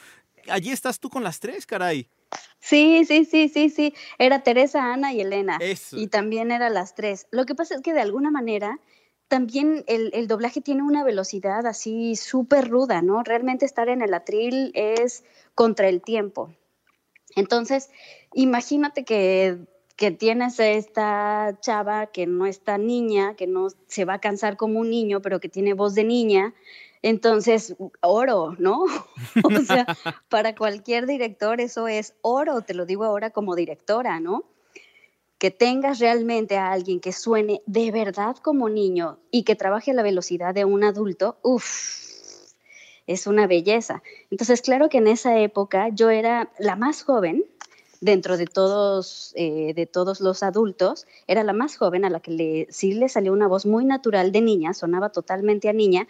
allí 0.49 0.71
estás 0.71 1.01
tú 1.01 1.11
con 1.11 1.23
las 1.23 1.41
tres, 1.41 1.67
caray. 1.67 2.09
Sí, 2.61 3.05
sí, 3.05 3.25
sí, 3.25 3.49
sí, 3.49 3.69
sí. 3.69 3.95
Era 4.19 4.43
Teresa, 4.43 4.93
Ana 4.93 5.13
y 5.13 5.21
Elena. 5.21 5.59
Eso. 5.61 5.97
Y 5.97 6.07
también 6.07 6.51
era 6.51 6.71
las 6.71 6.95
tres. 6.95 7.27
Lo 7.31 7.45
que 7.45 7.55
pasa 7.55 7.75
es 7.75 7.83
que 7.83 7.93
de 7.93 8.01
alguna 8.01 8.31
manera 8.31 8.79
también 9.29 9.85
el, 9.87 10.11
el 10.13 10.29
doblaje 10.29 10.61
tiene 10.61 10.83
una 10.83 11.05
velocidad 11.05 11.67
así 11.67 12.17
súper 12.17 12.69
ruda, 12.69 13.03
¿no? 13.03 13.23
Realmente 13.23 13.65
estar 13.65 13.89
en 13.89 14.03
el 14.03 14.13
atril 14.15 14.73
es 14.75 15.25
contra 15.55 15.89
el 15.89 16.03
tiempo. 16.03 16.55
Entonces, 17.35 17.91
imagínate 18.35 19.05
que, 19.05 19.59
que 19.97 20.11
tienes 20.11 20.61
a 20.61 20.69
esta 20.69 21.59
chava 21.61 22.09
que 22.09 22.27
no 22.27 22.47
está 22.47 22.79
niña, 22.79 23.35
que 23.35 23.47
no 23.47 23.69
se 23.87 24.05
va 24.05 24.15
a 24.15 24.21
cansar 24.21 24.57
como 24.57 24.81
un 24.81 24.91
niño, 24.91 25.23
pero 25.23 25.41
que 25.41 25.49
tiene 25.49 25.75
voz 25.75 25.95
de 25.95 26.05
niña. 26.05 26.55
Entonces, 27.03 27.75
oro, 28.01 28.55
¿no? 28.59 28.85
o 29.45 29.61
sea, 29.67 29.87
para 30.29 30.55
cualquier 30.55 31.07
director 31.07 31.61
eso 31.61 31.89
es 31.89 32.15
oro, 32.23 32.63
te 32.63 32.75
lo 32.75 32.87
digo 32.87 33.05
ahora 33.05 33.31
como 33.31 33.57
directora, 33.57 34.21
¿no? 34.21 34.45
Que 35.39 35.51
tengas 35.51 35.99
realmente 35.99 36.57
a 36.57 36.71
alguien 36.71 37.01
que 37.01 37.13
suene 37.13 37.61
de 37.67 37.91
verdad 37.91 38.37
como 38.37 38.69
niño 38.69 39.19
y 39.33 39.43
que 39.43 39.57
trabaje 39.57 39.91
a 39.91 39.95
la 39.95 40.05
velocidad 40.05 40.55
de 40.55 40.65
un 40.65 40.85
adulto, 40.85 41.39
uff, 41.43 42.03
es 43.09 43.27
una 43.27 43.49
belleza. 43.49 44.03
Entonces, 44.31 44.63
claro 44.63 44.89
que 44.89 44.99
en 44.99 45.09
esa 45.09 45.39
época 45.39 45.89
yo 45.89 46.11
era 46.11 46.53
la 46.61 46.77
más 46.77 47.03
joven 47.03 47.45
dentro 48.01 48.37
de 48.37 48.47
todos, 48.47 49.33
eh, 49.37 49.75
de 49.75 49.87
todos 49.87 50.21
los 50.21 50.43
adultos, 50.43 51.07
era 51.29 51.45
la 51.45 51.53
más 51.53 51.77
joven 51.77 52.05
a 52.05 52.11
la 52.11 52.19
que 52.19 52.33
le, 52.33 52.67
sí 52.69 52.95
le 52.95 53.09
salió 53.09 53.33
una 53.33 53.47
voz 53.47 53.65
muy 53.65 53.85
natural 53.85 54.33
de 54.33 54.41
niña, 54.41 54.75
sonaba 54.75 55.11
totalmente 55.11 55.69
a 55.69 55.73
niña, 55.73 56.09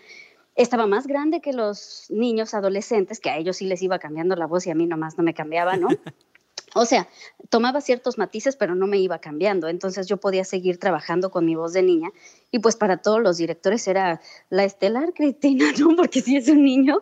estaba 0.54 0.86
más 0.86 1.06
grande 1.06 1.40
que 1.40 1.52
los 1.52 2.06
niños 2.10 2.54
adolescentes, 2.54 3.20
que 3.20 3.30
a 3.30 3.38
ellos 3.38 3.56
sí 3.56 3.66
les 3.66 3.82
iba 3.82 3.98
cambiando 3.98 4.36
la 4.36 4.46
voz 4.46 4.66
y 4.66 4.70
a 4.70 4.74
mí 4.74 4.86
nomás 4.86 5.16
no 5.16 5.24
me 5.24 5.34
cambiaba, 5.34 5.76
¿no? 5.76 5.88
O 6.74 6.86
sea, 6.86 7.06
tomaba 7.50 7.82
ciertos 7.82 8.16
matices, 8.16 8.56
pero 8.56 8.74
no 8.74 8.86
me 8.86 8.98
iba 8.98 9.18
cambiando. 9.18 9.68
Entonces 9.68 10.06
yo 10.06 10.16
podía 10.16 10.44
seguir 10.44 10.78
trabajando 10.78 11.30
con 11.30 11.44
mi 11.44 11.54
voz 11.54 11.74
de 11.74 11.82
niña. 11.82 12.08
Y 12.50 12.60
pues 12.60 12.76
para 12.76 12.96
todos 12.98 13.20
los 13.20 13.36
directores 13.36 13.86
era 13.88 14.20
la 14.48 14.64
estelar 14.64 15.12
Cristina, 15.12 15.66
¿no? 15.78 15.94
Porque 15.96 16.22
si 16.22 16.36
es 16.36 16.48
un 16.48 16.64
niño, 16.64 17.00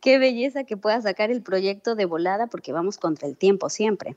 qué 0.00 0.18
belleza 0.18 0.64
que 0.64 0.76
pueda 0.78 1.02
sacar 1.02 1.30
el 1.30 1.42
proyecto 1.42 1.94
de 1.94 2.06
volada, 2.06 2.46
porque 2.46 2.72
vamos 2.72 2.96
contra 2.96 3.28
el 3.28 3.36
tiempo 3.36 3.68
siempre. 3.68 4.16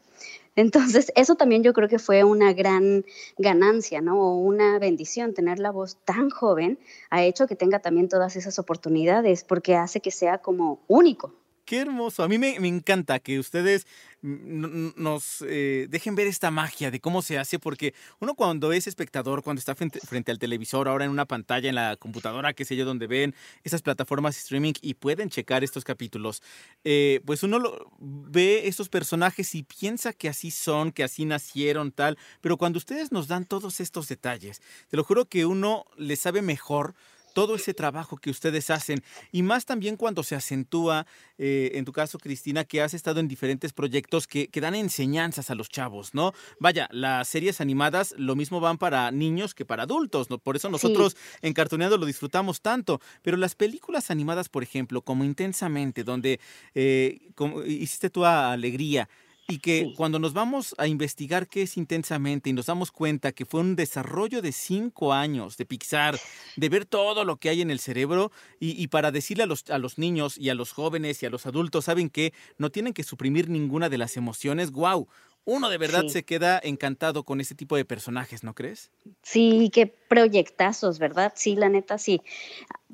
Entonces, 0.55 1.11
eso 1.15 1.35
también 1.35 1.63
yo 1.63 1.73
creo 1.73 1.87
que 1.87 1.99
fue 1.99 2.23
una 2.23 2.53
gran 2.53 3.05
ganancia, 3.37 4.01
¿no? 4.01 4.19
O 4.21 4.35
una 4.37 4.79
bendición. 4.79 5.33
Tener 5.33 5.59
la 5.59 5.71
voz 5.71 5.97
tan 6.05 6.29
joven 6.29 6.79
ha 7.09 7.23
hecho 7.23 7.47
que 7.47 7.55
tenga 7.55 7.79
también 7.79 8.09
todas 8.09 8.35
esas 8.35 8.59
oportunidades, 8.59 9.43
porque 9.43 9.75
hace 9.75 9.99
que 9.99 10.11
sea 10.11 10.39
como 10.39 10.79
único. 10.87 11.33
Qué 11.65 11.79
hermoso. 11.79 12.23
A 12.23 12.27
mí 12.27 12.37
me, 12.37 12.59
me 12.59 12.67
encanta 12.67 13.19
que 13.19 13.39
ustedes 13.39 13.87
nos 14.21 15.43
eh, 15.47 15.87
dejen 15.89 16.15
ver 16.15 16.27
esta 16.27 16.49
magia 16.49 16.91
de 16.91 17.01
cómo 17.01 17.21
se 17.21 17.37
hace, 17.37 17.59
porque 17.59 17.93
uno 18.19 18.35
cuando 18.35 18.71
es 18.71 18.87
espectador, 18.87 19.43
cuando 19.43 19.59
está 19.59 19.75
frente, 19.75 20.31
al 20.31 20.39
televisor, 20.39 20.87
ahora 20.87 21.03
en 21.03 21.11
una 21.11 21.25
pantalla, 21.25 21.67
en 21.67 21.75
la 21.75 21.97
computadora, 21.97 22.53
qué 22.53 22.63
sé 22.63 22.77
yo, 22.77 22.85
donde 22.85 23.07
ven 23.07 23.35
esas 23.63 23.81
plataformas 23.81 24.37
streaming 24.37 24.73
y 24.81 24.93
pueden 24.93 25.29
checar 25.29 25.63
estos 25.63 25.83
capítulos, 25.83 26.41
eh, 26.85 27.19
pues 27.25 27.43
uno 27.43 27.61
ve 27.99 28.67
estos 28.67 28.87
personajes 28.87 29.55
y 29.55 29.63
piensa 29.63 30.13
que 30.13 30.29
así 30.29 30.51
son, 30.51 30.91
que 30.93 31.03
así 31.03 31.25
nacieron, 31.25 31.91
tal, 31.91 32.17
pero 32.39 32.57
cuando 32.57 32.77
ustedes 32.77 33.11
nos 33.11 33.27
dan 33.27 33.45
todos 33.45 33.81
estos 33.81 34.07
detalles, 34.07 34.61
te 34.89 34.95
lo 34.95 35.03
juro 35.03 35.25
que 35.25 35.45
uno 35.45 35.85
le 35.97 36.15
sabe 36.15 36.41
mejor 36.41 36.95
todo 37.33 37.55
ese 37.55 37.73
trabajo 37.73 38.17
que 38.17 38.29
ustedes 38.29 38.69
hacen 38.69 39.03
y 39.31 39.43
más 39.43 39.65
también 39.65 39.97
cuando 39.97 40.23
se 40.23 40.35
acentúa, 40.35 41.05
eh, 41.37 41.71
en 41.73 41.85
tu 41.85 41.91
caso, 41.91 42.17
Cristina, 42.19 42.63
que 42.63 42.81
has 42.81 42.93
estado 42.93 43.19
en 43.19 43.27
diferentes 43.27 43.73
proyectos 43.73 44.27
que, 44.27 44.47
que, 44.47 44.61
dan 44.61 44.75
enseñanzas 44.75 45.49
a 45.49 45.55
los 45.55 45.69
chavos, 45.69 46.13
¿no? 46.13 46.33
Vaya, 46.59 46.87
las 46.91 47.27
series 47.27 47.59
animadas 47.59 48.13
lo 48.17 48.35
mismo 48.35 48.59
van 48.59 48.77
para 48.77 49.11
niños 49.11 49.53
que 49.53 49.65
para 49.65 49.83
adultos, 49.83 50.29
¿no? 50.29 50.37
Por 50.37 50.55
eso 50.55 50.69
nosotros 50.69 51.13
sí. 51.13 51.39
en 51.41 51.53
Cartoneando 51.53 51.97
lo 51.97 52.05
disfrutamos 52.05 52.61
tanto, 52.61 53.01
pero 53.21 53.35
las 53.37 53.55
películas 53.55 54.11
animadas, 54.11 54.49
por 54.49 54.63
ejemplo, 54.63 55.01
como 55.01 55.23
Intensamente, 55.23 56.03
donde 56.03 56.39
eh, 56.75 57.19
como 57.35 57.63
hiciste 57.63 58.09
tu 58.09 58.25
alegría, 58.25 59.09
y 59.47 59.59
que 59.59 59.87
sí. 59.89 59.93
cuando 59.95 60.19
nos 60.19 60.33
vamos 60.33 60.73
a 60.77 60.87
investigar 60.87 61.47
qué 61.47 61.63
es 61.63 61.77
intensamente 61.77 62.49
y 62.49 62.53
nos 62.53 62.67
damos 62.67 62.91
cuenta 62.91 63.31
que 63.31 63.45
fue 63.45 63.59
un 63.59 63.75
desarrollo 63.75 64.41
de 64.41 64.51
cinco 64.51 65.13
años 65.13 65.57
de 65.57 65.65
Pixar, 65.65 66.19
de 66.55 66.69
ver 66.69 66.85
todo 66.85 67.25
lo 67.25 67.37
que 67.37 67.49
hay 67.49 67.61
en 67.61 67.71
el 67.71 67.79
cerebro 67.79 68.31
y, 68.59 68.81
y 68.81 68.87
para 68.87 69.11
decirle 69.11 69.43
a 69.43 69.47
los, 69.47 69.69
a 69.69 69.77
los, 69.77 69.97
niños 69.97 70.37
y 70.37 70.49
a 70.49 70.55
los 70.55 70.71
jóvenes 70.71 71.21
y 71.21 71.25
a 71.25 71.29
los 71.29 71.45
adultos, 71.45 71.85
¿saben 71.85 72.09
qué? 72.09 72.33
No 72.57 72.69
tienen 72.69 72.93
que 72.93 73.03
suprimir 73.03 73.49
ninguna 73.49 73.89
de 73.89 73.97
las 73.97 74.17
emociones. 74.17 74.71
¡Wow! 74.71 75.07
Uno 75.45 75.69
de 75.69 75.77
verdad 75.77 76.03
sí. 76.03 76.09
se 76.09 76.23
queda 76.23 76.59
encantado 76.63 77.23
con 77.23 77.41
ese 77.41 77.53
tipo 77.53 77.75
de 77.75 77.83
personajes, 77.85 78.43
¿no 78.43 78.55
crees? 78.55 78.91
Sí, 79.21 79.69
qué 79.73 79.87
proyectazos, 79.87 80.99
¿verdad? 80.99 81.33
Sí, 81.35 81.55
la 81.55 81.69
neta, 81.69 81.97
sí 81.97 82.21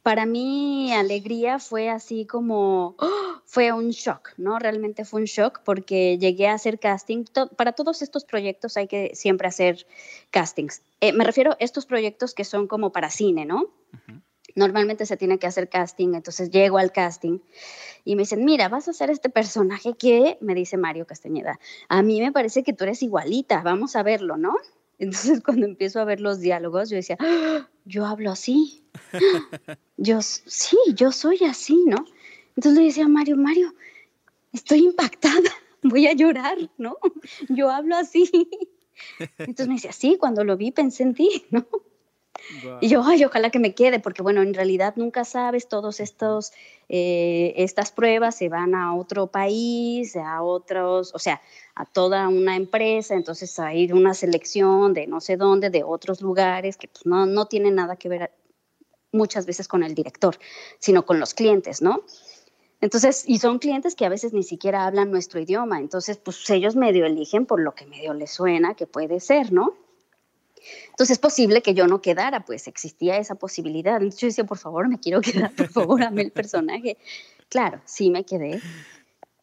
para 0.03 0.25
mí 0.25 0.93
alegría 0.93 1.59
fue 1.59 1.89
así 1.89 2.25
como, 2.25 2.95
¡oh! 2.97 3.09
fue 3.45 3.71
un 3.71 3.89
shock, 3.89 4.33
¿no? 4.37 4.59
Realmente 4.59 5.05
fue 5.05 5.21
un 5.21 5.25
shock 5.25 5.61
porque 5.63 6.17
llegué 6.19 6.47
a 6.47 6.53
hacer 6.53 6.79
casting. 6.79 7.25
Para 7.55 7.71
todos 7.71 8.03
estos 8.03 8.23
proyectos 8.23 8.77
hay 8.77 8.87
que 8.87 9.11
siempre 9.15 9.47
hacer 9.47 9.87
castings. 10.29 10.83
Eh, 11.01 11.13
me 11.13 11.23
refiero 11.23 11.53
a 11.53 11.57
estos 11.59 11.87
proyectos 11.87 12.35
que 12.35 12.43
son 12.43 12.67
como 12.67 12.91
para 12.91 13.09
cine, 13.09 13.45
¿no? 13.45 13.61
Uh 13.61 13.97
-huh. 14.07 14.21
Normalmente 14.55 15.05
se 15.05 15.17
tiene 15.17 15.39
que 15.39 15.47
hacer 15.47 15.69
casting, 15.69 16.13
entonces 16.13 16.49
llego 16.49 16.77
al 16.77 16.91
casting 16.91 17.39
y 18.03 18.15
me 18.15 18.23
dicen, 18.23 18.45
mira, 18.45 18.69
vas 18.69 18.87
a 18.87 18.91
hacer 18.91 19.09
este 19.09 19.29
personaje 19.29 19.93
que, 19.93 20.37
me 20.41 20.55
dice 20.55 20.77
Mario 20.77 21.05
Castañeda, 21.05 21.59
a 21.87 22.01
mí 22.01 22.21
me 22.21 22.31
parece 22.31 22.63
que 22.63 22.73
tú 22.73 22.83
eres 22.83 23.03
igualita, 23.03 23.61
vamos 23.61 23.95
a 23.95 24.03
verlo, 24.03 24.37
¿no? 24.37 24.55
Entonces 24.99 25.41
cuando 25.41 25.65
empiezo 25.65 25.99
a 25.99 26.05
ver 26.05 26.19
los 26.19 26.39
diálogos, 26.39 26.89
yo 26.89 26.97
decía, 26.97 27.17
¡Ah! 27.19 27.69
yo 27.85 28.05
hablo 28.05 28.31
así. 28.31 28.83
yo, 29.97 30.21
sí, 30.21 30.77
yo 30.95 31.11
soy 31.11 31.39
así, 31.45 31.83
¿no? 31.85 32.05
Entonces 32.55 32.79
le 32.79 32.85
decía 32.85 33.05
a 33.05 33.09
Mario, 33.09 33.37
Mario, 33.37 33.73
estoy 34.51 34.79
impactada, 34.79 35.51
voy 35.83 36.07
a 36.07 36.13
llorar, 36.13 36.57
¿no? 36.77 36.97
Yo 37.47 37.69
hablo 37.69 37.95
así. 37.95 38.29
Entonces 39.37 39.67
me 39.67 39.75
decía, 39.75 39.93
sí, 39.93 40.17
cuando 40.19 40.43
lo 40.43 40.57
vi 40.57 40.71
pensé 40.71 41.03
en 41.03 41.13
ti, 41.13 41.45
¿no? 41.51 41.65
Wow. 42.63 42.77
Y 42.81 42.89
yo, 42.89 43.03
ay, 43.03 43.23
ojalá 43.25 43.49
que 43.49 43.59
me 43.59 43.73
quede, 43.75 43.99
porque 43.99 44.21
bueno, 44.21 44.41
en 44.41 44.53
realidad 44.53 44.93
nunca 44.95 45.25
sabes, 45.25 45.67
todos 45.67 45.99
estos, 45.99 46.51
eh, 46.87 47.53
estas 47.57 47.91
pruebas 47.91 48.35
se 48.35 48.49
van 48.49 48.75
a 48.75 48.95
otro 48.95 49.27
país, 49.27 50.15
a 50.15 50.41
otros, 50.41 51.11
o 51.13 51.19
sea, 51.19 51.41
a 51.75 51.85
toda 51.85 52.27
una 52.27 52.55
empresa, 52.55 53.15
entonces 53.15 53.57
hay 53.59 53.91
una 53.91 54.13
selección 54.13 54.93
de 54.93 55.07
no 55.07 55.21
sé 55.21 55.37
dónde, 55.37 55.69
de 55.69 55.83
otros 55.83 56.21
lugares, 56.21 56.77
que 56.77 56.87
pues, 56.87 57.05
no, 57.05 57.25
no 57.25 57.45
tiene 57.45 57.71
nada 57.71 57.95
que 57.95 58.09
ver 58.09 58.31
muchas 59.11 59.45
veces 59.45 59.67
con 59.67 59.83
el 59.83 59.95
director, 59.95 60.37
sino 60.79 61.05
con 61.05 61.19
los 61.19 61.33
clientes, 61.33 61.81
¿no? 61.81 62.03
Entonces, 62.81 63.25
y 63.27 63.39
son 63.39 63.59
clientes 63.59 63.95
que 63.95 64.05
a 64.05 64.09
veces 64.09 64.33
ni 64.33 64.43
siquiera 64.43 64.85
hablan 64.85 65.11
nuestro 65.11 65.39
idioma, 65.39 65.79
entonces, 65.79 66.17
pues 66.17 66.49
ellos 66.49 66.75
medio 66.75 67.05
eligen 67.05 67.45
por 67.45 67.59
lo 67.59 67.75
que 67.75 67.85
medio 67.85 68.13
les 68.13 68.31
suena 68.31 68.73
que 68.73 68.87
puede 68.87 69.19
ser, 69.19 69.51
¿no? 69.51 69.73
Entonces 70.89 71.11
es 71.11 71.19
posible 71.19 71.61
que 71.61 71.73
yo 71.73 71.87
no 71.87 72.01
quedara, 72.01 72.45
pues 72.45 72.67
existía 72.67 73.17
esa 73.17 73.35
posibilidad. 73.35 73.97
Entonces 73.97 74.21
yo 74.21 74.27
decía, 74.27 74.43
por 74.45 74.57
favor, 74.57 74.87
me 74.87 74.99
quiero 74.99 75.21
quedar, 75.21 75.51
por 75.51 75.69
favor, 75.69 76.03
ame 76.03 76.21
el 76.21 76.31
personaje. 76.31 76.97
Claro, 77.49 77.81
sí 77.85 78.09
me 78.09 78.23
quedé. 78.23 78.61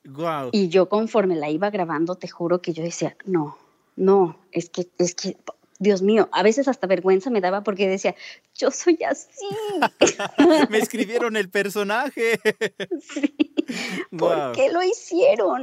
Wow. 0.05 0.51
Y 0.53 0.69
yo 0.69 0.89
conforme 0.89 1.37
la 1.37 1.51
iba 1.51 1.71
grabando, 1.71 2.15
te 2.15 2.29
juro 2.29 2.63
que 2.63 2.73
yo 2.73 2.83
decía, 2.83 3.17
no, 3.25 3.59
no, 3.97 4.39
es 4.53 4.71
que, 4.71 4.89
es 4.99 5.15
que, 5.15 5.37
Dios 5.79 6.03
mío, 6.03 6.29
a 6.33 6.43
veces 6.43 6.69
hasta 6.69 6.87
vergüenza 6.87 7.31
me 7.31 7.41
daba 7.41 7.63
porque 7.63 7.89
decía, 7.89 8.15
yo 8.59 8.71
soy 8.71 8.99
así. 9.05 9.47
me 10.71 10.79
escribieron 10.79 11.37
el 11.37 11.51
personaje. 11.51 12.41
sí. 13.01 13.35
¿Por 14.17 14.37
wow. 14.37 14.53
qué 14.53 14.71
lo 14.71 14.83
hicieron? 14.83 15.63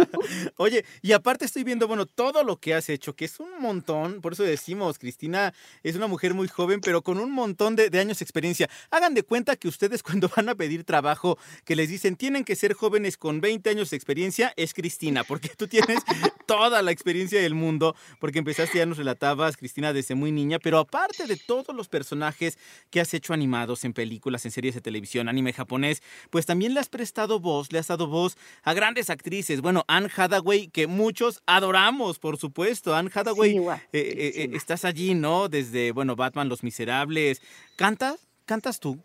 Oye, 0.56 0.84
y 1.02 1.12
aparte 1.12 1.44
estoy 1.44 1.62
viendo, 1.62 1.86
bueno, 1.86 2.06
todo 2.06 2.42
lo 2.42 2.58
que 2.58 2.74
has 2.74 2.88
hecho, 2.88 3.14
que 3.14 3.26
es 3.26 3.38
un 3.38 3.60
montón, 3.60 4.22
por 4.22 4.32
eso 4.32 4.42
decimos, 4.42 4.98
Cristina 4.98 5.52
es 5.82 5.94
una 5.94 6.06
mujer 6.06 6.32
muy 6.32 6.48
joven, 6.48 6.80
pero 6.80 7.02
con 7.02 7.18
un 7.18 7.30
montón 7.30 7.76
de, 7.76 7.90
de, 7.90 8.00
años 8.00 8.18
de 8.18 8.24
experiencia. 8.24 8.70
Hagan 8.90 9.14
de 9.14 9.22
cuenta 9.22 9.56
que 9.56 9.68
ustedes 9.68 10.02
cuando 10.02 10.30
van 10.34 10.48
a 10.48 10.54
pedir 10.54 10.84
trabajo, 10.84 11.38
que 11.64 11.76
les 11.76 11.88
dicen, 11.90 12.16
tienen 12.16 12.44
que 12.44 12.56
ser 12.56 12.72
jóvenes 12.72 13.16
con 13.18 13.40
20 13.40 13.68
años 13.70 13.90
de 13.90 13.96
experiencia, 13.96 14.52
es 14.56 14.72
Cristina, 14.72 15.24
porque 15.24 15.50
tú 15.50 15.68
tienes 15.68 15.98
toda 16.46 16.80
la 16.82 16.92
experiencia 16.92 17.40
del 17.40 17.54
mundo, 17.54 17.94
porque 18.18 18.38
empezaste, 18.38 18.78
ya 18.78 18.86
nos 18.86 18.98
relatabas, 18.98 19.56
Cristina, 19.56 19.92
desde 19.92 20.14
muy 20.14 20.32
niña, 20.32 20.58
pero 20.58 20.78
aparte 20.78 21.26
de 21.26 21.36
todos 21.36 21.74
los 21.76 21.88
personajes 21.88 22.23
que 22.90 23.00
has 23.00 23.14
hecho 23.14 23.32
animados 23.32 23.84
en 23.84 23.92
películas, 23.92 24.44
en 24.44 24.50
series 24.50 24.74
de 24.74 24.80
televisión, 24.80 25.28
anime 25.28 25.52
japonés, 25.52 26.02
pues 26.30 26.46
también 26.46 26.74
le 26.74 26.80
has 26.80 26.88
prestado 26.88 27.40
voz, 27.40 27.72
le 27.72 27.78
has 27.78 27.88
dado 27.88 28.06
voz 28.06 28.36
a 28.62 28.74
grandes 28.74 29.10
actrices. 29.10 29.60
Bueno, 29.60 29.84
Anne 29.88 30.08
Hathaway, 30.14 30.68
que 30.68 30.86
muchos 30.86 31.42
adoramos, 31.46 32.18
por 32.18 32.36
supuesto. 32.36 32.94
Anne 32.94 33.10
Hathaway, 33.12 33.52
sí, 33.52 33.58
eh, 33.58 33.80
eh, 33.92 34.32
eh, 34.36 34.50
estás 34.54 34.84
allí, 34.84 35.14
¿no? 35.14 35.48
Desde, 35.48 35.92
bueno, 35.92 36.16
Batman, 36.16 36.48
Los 36.48 36.62
Miserables. 36.62 37.42
¿Cantas? 37.76 38.26
¿Cantas 38.46 38.80
tú? 38.80 38.98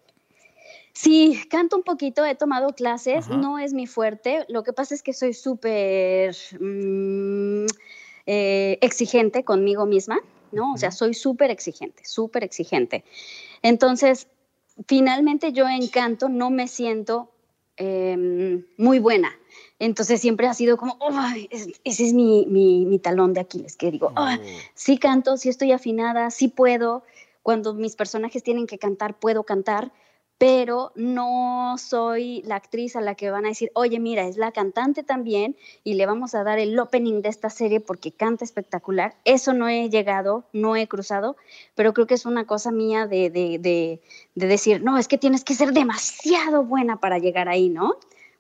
Sí, 0.94 1.42
canto 1.50 1.78
un 1.78 1.84
poquito, 1.84 2.26
he 2.26 2.36
tomado 2.36 2.74
clases, 2.74 3.30
no 3.30 3.58
es 3.58 3.74
mi 3.74 3.88
fuerte. 3.88 4.46
Lo 4.50 4.64
que 4.64 4.74
pasa 4.74 4.94
es 4.94 5.02
que 5.02 5.14
soy 5.14 5.34
súper 5.34 6.36
mm, 6.60 7.66
eh, 8.26 8.78
exigente 8.82 9.44
conmigo 9.44 9.86
misma, 9.86 10.20
¿no? 10.52 10.74
O 10.74 10.78
sea, 10.78 10.92
soy 10.92 11.14
súper 11.14 11.52
exigente, 11.52 12.04
súper 12.06 12.44
exigente. 12.44 13.04
Entonces, 13.62 14.28
finalmente 14.88 15.52
yo 15.52 15.68
en 15.68 15.88
canto 15.88 16.30
no 16.30 16.50
me 16.50 16.68
siento 16.68 17.32
em, 17.78 18.66
muy 18.78 19.00
buena. 19.00 19.32
Entonces 19.80 20.20
siempre 20.20 20.48
ha 20.48 20.54
sido 20.54 20.78
como, 20.78 20.98
ese 21.50 21.74
es 21.84 22.14
mi, 22.14 23.00
talón 23.02 23.34
de 23.34 23.40
Aquiles, 23.40 23.78
que 23.78 23.92
digo, 23.92 24.12
oh. 24.16 24.28
sí 24.74 24.98
canto, 24.98 25.38
sí 25.38 25.50
estoy 25.50 25.72
afinada, 25.72 26.32
sí 26.32 26.50
puedo. 26.50 27.04
Cuando 27.44 27.74
mis 27.74 27.96
personajes 27.96 28.44
tienen 28.44 28.68
que 28.68 28.78
cantar, 28.78 29.18
puedo 29.18 29.44
cantar, 29.44 29.94
pero 30.40 30.94
no 30.96 31.76
soy 31.78 32.42
la 32.46 32.56
actriz 32.56 32.96
a 32.96 33.02
la 33.02 33.14
que 33.14 33.30
van 33.30 33.46
a 33.46 33.50
decir, 33.50 33.72
oye, 33.76 34.00
mira, 34.00 34.26
es 34.26 34.38
la 34.38 34.54
cantante 34.54 35.04
también 35.04 35.58
y 35.84 35.96
le 35.96 36.06
vamos 36.06 36.34
a 36.34 36.46
dar 36.46 36.60
el 36.60 36.80
opening 36.80 37.22
de 37.22 37.28
esta 37.28 37.50
serie 37.50 37.82
porque 37.82 38.14
canta 38.14 38.46
espectacular. 38.46 39.16
Eso 39.26 39.54
no 39.54 39.68
he 39.68 39.90
llegado, 39.90 40.46
no 40.54 40.78
he 40.78 40.88
cruzado, 40.88 41.36
pero 41.76 41.94
creo 41.94 42.08
que 42.08 42.14
es 42.14 42.26
una 42.26 42.48
cosa 42.48 42.72
mía 42.72 43.06
de, 43.06 43.30
de, 43.30 43.60
de, 43.60 44.02
de 44.36 44.48
decir, 44.48 44.82
no, 44.82 44.98
es 44.98 45.10
que 45.10 45.18
tienes 45.18 45.44
que 45.44 45.56
ser 45.56 45.74
demasiado 45.74 46.64
buena 46.64 47.02
para 47.02 47.20
llegar 47.20 47.50
ahí, 47.50 47.68
¿no? 47.68 47.98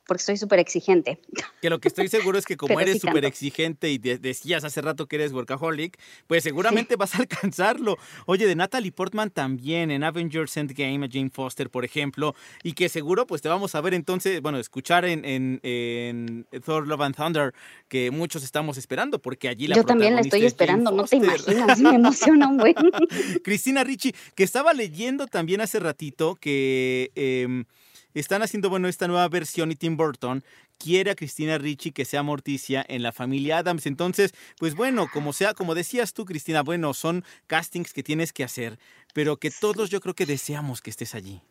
Porque 0.09 0.23
soy 0.23 0.37
súper 0.37 0.57
exigente. 0.57 1.19
Que 1.61 1.69
lo 1.69 1.79
que 1.79 1.87
estoy 1.87 2.07
seguro 2.07 2.39
es 2.39 2.45
que 2.47 2.57
como 2.57 2.79
eres 2.79 2.99
súper 2.99 3.25
exigente 3.25 3.91
y 3.91 3.99
decías 3.99 4.63
hace 4.63 4.81
rato 4.81 5.05
que 5.05 5.17
eres 5.17 5.31
workaholic, 5.31 5.99
pues 6.25 6.43
seguramente 6.43 6.95
vas 6.95 7.13
a 7.13 7.19
alcanzarlo. 7.19 7.95
Oye, 8.25 8.47
de 8.47 8.55
Natalie 8.55 8.91
Portman 8.91 9.29
también 9.29 9.91
en 9.91 10.03
Avengers 10.03 10.57
Endgame, 10.57 11.05
a 11.05 11.09
Jane 11.11 11.29
Foster, 11.29 11.69
por 11.69 11.85
ejemplo, 11.85 12.33
y 12.63 12.73
que 12.73 12.89
seguro 12.89 13.27
pues 13.27 13.43
te 13.43 13.49
vamos 13.49 13.75
a 13.75 13.81
ver 13.81 13.93
entonces, 13.93 14.41
bueno, 14.41 14.57
escuchar 14.57 15.05
en, 15.05 15.21
en, 15.61 16.47
Thor 16.65 16.87
Love 16.87 17.01
and 17.01 17.15
Thunder, 17.15 17.53
que 17.87 18.09
muchos 18.09 18.43
estamos 18.43 18.79
esperando, 18.79 19.19
porque 19.19 19.47
allí 19.47 19.67
la 19.67 19.75
Yo 19.75 19.83
también 19.83 20.15
la 20.15 20.21
estoy 20.21 20.43
esperando, 20.43 20.89
no 20.89 21.03
te 21.03 21.17
imaginas, 21.17 21.79
me 21.79 21.93
emociona 21.93 22.47
un 22.47 22.57
buen. 22.57 22.73
Cristina 23.43 23.83
Ricci, 23.83 24.11
que 24.33 24.43
estaba 24.43 24.73
leyendo 24.73 25.27
también 25.27 25.61
hace 25.61 25.79
ratito 25.79 26.33
que... 26.33 27.11
Em, 27.13 27.65
están 28.13 28.41
haciendo, 28.41 28.69
bueno, 28.69 28.87
esta 28.87 29.07
nueva 29.07 29.27
versión 29.27 29.71
y 29.71 29.75
Tim 29.75 29.97
Burton 29.97 30.43
quiere 30.77 31.11
a 31.11 31.15
Cristina 31.15 31.57
Ricci 31.57 31.91
que 31.91 32.05
sea 32.05 32.23
Morticia 32.23 32.85
en 32.87 33.03
la 33.03 33.11
familia 33.11 33.59
Adams. 33.59 33.85
Entonces, 33.85 34.33
pues 34.57 34.75
bueno, 34.75 35.07
como 35.13 35.33
sea, 35.33 35.53
como 35.53 35.75
decías 35.75 36.13
tú, 36.13 36.25
Cristina, 36.25 36.63
bueno, 36.63 36.93
son 36.93 37.23
castings 37.47 37.93
que 37.93 38.03
tienes 38.03 38.33
que 38.33 38.43
hacer, 38.43 38.79
pero 39.13 39.37
que 39.37 39.51
todos 39.51 39.89
yo 39.89 40.01
creo 40.01 40.15
que 40.15 40.25
deseamos 40.25 40.81
que 40.81 40.89
estés 40.89 41.15
allí. 41.15 41.41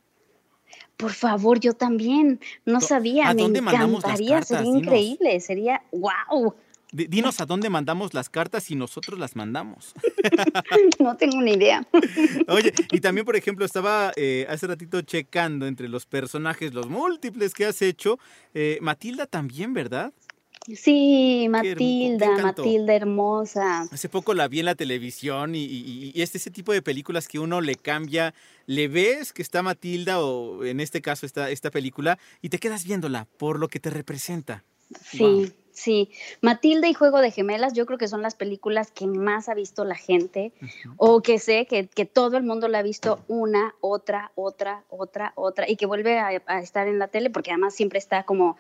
Por 0.97 1.12
favor, 1.12 1.61
yo 1.61 1.75
también. 1.75 2.40
No 2.64 2.81
sabía, 2.81 3.29
¿A 3.29 3.35
me 3.35 3.42
dónde 3.42 3.61
encantaría, 3.61 4.42
sería 4.42 4.64
increíble, 4.66 5.40
sería 5.40 5.83
wow. 5.92 6.55
Dinos 6.90 7.40
a 7.40 7.46
dónde 7.46 7.68
mandamos 7.68 8.14
las 8.14 8.31
cartas 8.31 8.70
y 8.70 8.74
nosotros 8.74 9.18
las 9.18 9.37
mandamos. 9.37 9.92
no 10.98 11.16
tengo 11.16 11.42
ni 11.42 11.53
idea. 11.53 11.87
Oye, 12.48 12.72
y 12.92 13.01
también, 13.01 13.27
por 13.27 13.37
ejemplo, 13.37 13.66
estaba 13.66 14.12
eh, 14.16 14.46
hace 14.48 14.66
ratito 14.66 15.03
checando 15.03 15.66
entre 15.66 15.88
los 15.88 16.07
personajes, 16.07 16.72
los 16.72 16.88
múltiples 16.88 17.53
que 17.53 17.66
has 17.66 17.83
hecho. 17.83 18.18
Eh, 18.55 18.79
Matilda 18.81 19.27
también, 19.27 19.74
¿verdad? 19.74 20.12
Sí, 20.74 21.46
Matilda, 21.48 22.38
Matilda 22.38 22.94
hermosa. 22.94 23.83
Hace 23.90 24.09
poco 24.09 24.35
la 24.35 24.48
vi 24.48 24.61
en 24.61 24.66
la 24.66 24.74
televisión 24.74 25.55
y, 25.55 25.64
y, 25.64 26.20
es 26.20 26.35
ese 26.35 26.51
tipo 26.51 26.72
de 26.72 26.83
películas 26.83 27.27
que 27.27 27.38
uno 27.38 27.61
le 27.61 27.77
cambia, 27.77 28.35
le 28.66 28.88
ves 28.88 29.33
que 29.33 29.40
está 29.40 29.62
Matilda 29.62 30.20
o 30.20 30.64
en 30.64 30.81
este 30.81 31.01
caso 31.01 31.24
esta, 31.24 31.51
esta 31.51 31.70
película 31.70 32.18
y 32.42 32.51
te 32.51 32.59
quedas 32.59 32.85
viéndola 32.85 33.27
por 33.38 33.59
lo 33.59 33.68
que 33.68 33.81
te 33.81 33.88
representa. 33.88 34.64
Sí, 35.03 35.53
Sí, 35.78 36.10
Matilda 36.40 36.88
y 36.88 36.92
Juego 36.92 37.20
de 37.20 37.30
Gemelas, 37.30 37.72
yo 37.72 37.86
creo 37.86 37.98
que 37.98 38.08
son 38.08 38.20
las 38.20 38.34
películas 38.34 38.90
que 38.90 39.06
más 39.06 39.48
ha 39.48 39.54
visto 39.54 39.84
la 39.84 39.94
gente, 39.94 40.50
o 40.96 41.22
que 41.22 41.38
sé 41.38 41.66
que, 41.66 42.04
todo 42.04 42.36
el 42.36 42.42
mundo 42.42 42.66
la 42.66 42.80
ha 42.80 42.82
visto 42.82 43.20
una, 43.28 43.76
otra, 43.80 44.32
otra, 44.34 44.82
otra, 44.88 45.32
otra, 45.36 45.70
y 45.70 45.76
que 45.76 45.86
vuelve 45.86 46.18
a, 46.18 46.58
estar 46.58 46.88
en 46.88 46.98
la 46.98 47.06
tele, 47.06 47.30
porque 47.30 47.52
además 47.52 47.76
siempre 47.76 48.00
está 48.00 48.24
como 48.24 48.56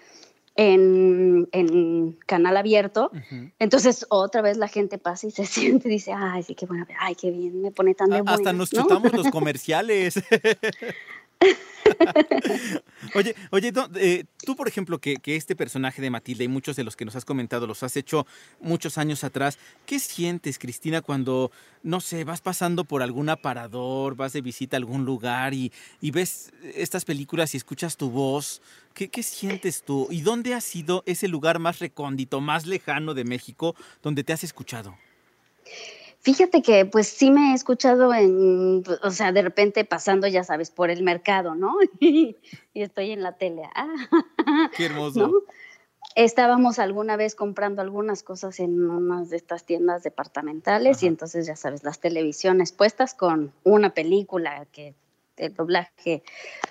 en, 0.54 2.16
canal 2.24 2.56
abierto. 2.56 3.10
Entonces, 3.58 4.06
otra 4.10 4.40
vez 4.40 4.56
la 4.56 4.68
gente 4.68 4.98
pasa 4.98 5.26
y 5.26 5.32
se 5.32 5.44
siente 5.46 5.88
y 5.88 5.90
dice, 5.90 6.12
ay, 6.16 6.44
sí, 6.44 6.54
qué 6.54 6.66
bueno, 6.66 6.86
ay, 7.00 7.16
qué 7.16 7.32
bien, 7.32 7.60
me 7.60 7.72
pone 7.72 7.96
tan 7.96 8.10
de 8.10 8.20
buenas, 8.20 8.38
Hasta 8.38 8.52
nos 8.52 8.70
chutamos 8.70 9.12
los 9.12 9.28
comerciales. 9.32 10.22
oye, 13.14 13.34
oye, 13.50 13.72
eh, 13.96 14.24
tú 14.44 14.56
por 14.56 14.68
ejemplo, 14.68 14.98
que, 14.98 15.18
este 15.24 15.56
personaje 15.56 16.02
de 16.02 16.10
Matilda 16.10 16.44
y 16.44 16.48
muchos 16.48 16.76
de 16.76 16.84
los 16.84 16.96
que 16.96 17.04
nos 17.04 17.16
has 17.16 17.24
comentado 17.24 17.66
los 17.66 17.82
has 17.82 17.96
hecho 17.96 18.26
muchos 18.60 18.98
años 18.98 19.24
atrás, 19.24 19.58
¿qué 19.86 19.98
sientes, 19.98 20.58
Cristina, 20.58 21.02
cuando, 21.02 21.50
no 21.82 22.00
sé, 22.00 22.24
vas 22.24 22.40
pasando 22.40 22.84
por 22.84 23.02
algún 23.02 23.28
aparador, 23.28 24.16
vas 24.16 24.32
de 24.32 24.40
visita 24.40 24.76
a 24.76 24.78
algún 24.78 25.04
lugar 25.04 25.54
y, 25.54 25.72
ves 26.00 26.52
estas 26.74 27.04
películas 27.04 27.54
y 27.54 27.56
escuchas 27.56 27.96
tu 27.96 28.10
voz? 28.10 28.62
¿Qué, 28.94 29.08
¿Qué 29.08 29.22
sientes 29.22 29.82
tú? 29.82 30.08
¿Y 30.10 30.22
dónde 30.22 30.54
ha 30.54 30.60
sido 30.60 31.02
ese 31.06 31.28
lugar 31.28 31.58
más 31.58 31.78
recóndito, 31.78 32.40
más 32.40 32.66
lejano 32.66 33.14
de 33.14 33.24
México 33.24 33.76
donde 34.02 34.24
te 34.24 34.32
has 34.32 34.44
escuchado? 34.44 34.96
Fíjate 36.28 36.60
que 36.60 36.84
pues 36.84 37.08
sí 37.08 37.30
me 37.30 37.52
he 37.52 37.54
escuchado 37.54 38.12
en, 38.12 38.82
o 39.02 39.10
sea, 39.10 39.32
de 39.32 39.40
repente 39.40 39.86
pasando, 39.86 40.26
ya 40.26 40.44
sabes, 40.44 40.70
por 40.70 40.90
el 40.90 41.02
mercado, 41.02 41.54
¿no? 41.54 41.78
y 42.00 42.36
estoy 42.74 43.12
en 43.12 43.22
la 43.22 43.38
tele. 43.38 43.62
Ah, 43.74 43.94
Qué 44.76 44.84
hermoso. 44.84 45.46
Estábamos 46.16 46.78
alguna 46.78 47.16
vez 47.16 47.34
comprando 47.34 47.80
algunas 47.80 48.22
cosas 48.22 48.60
en 48.60 48.90
unas 48.90 49.30
de 49.30 49.38
estas 49.38 49.64
tiendas 49.64 50.02
departamentales 50.02 51.02
y 51.02 51.06
entonces 51.06 51.46
ya 51.46 51.56
sabes, 51.56 51.82
las 51.82 51.98
televisiones 51.98 52.72
puestas 52.72 53.14
con 53.14 53.54
una 53.64 53.94
película 53.94 54.66
que 54.70 54.94
el 55.38 55.54
doblaje 55.54 56.22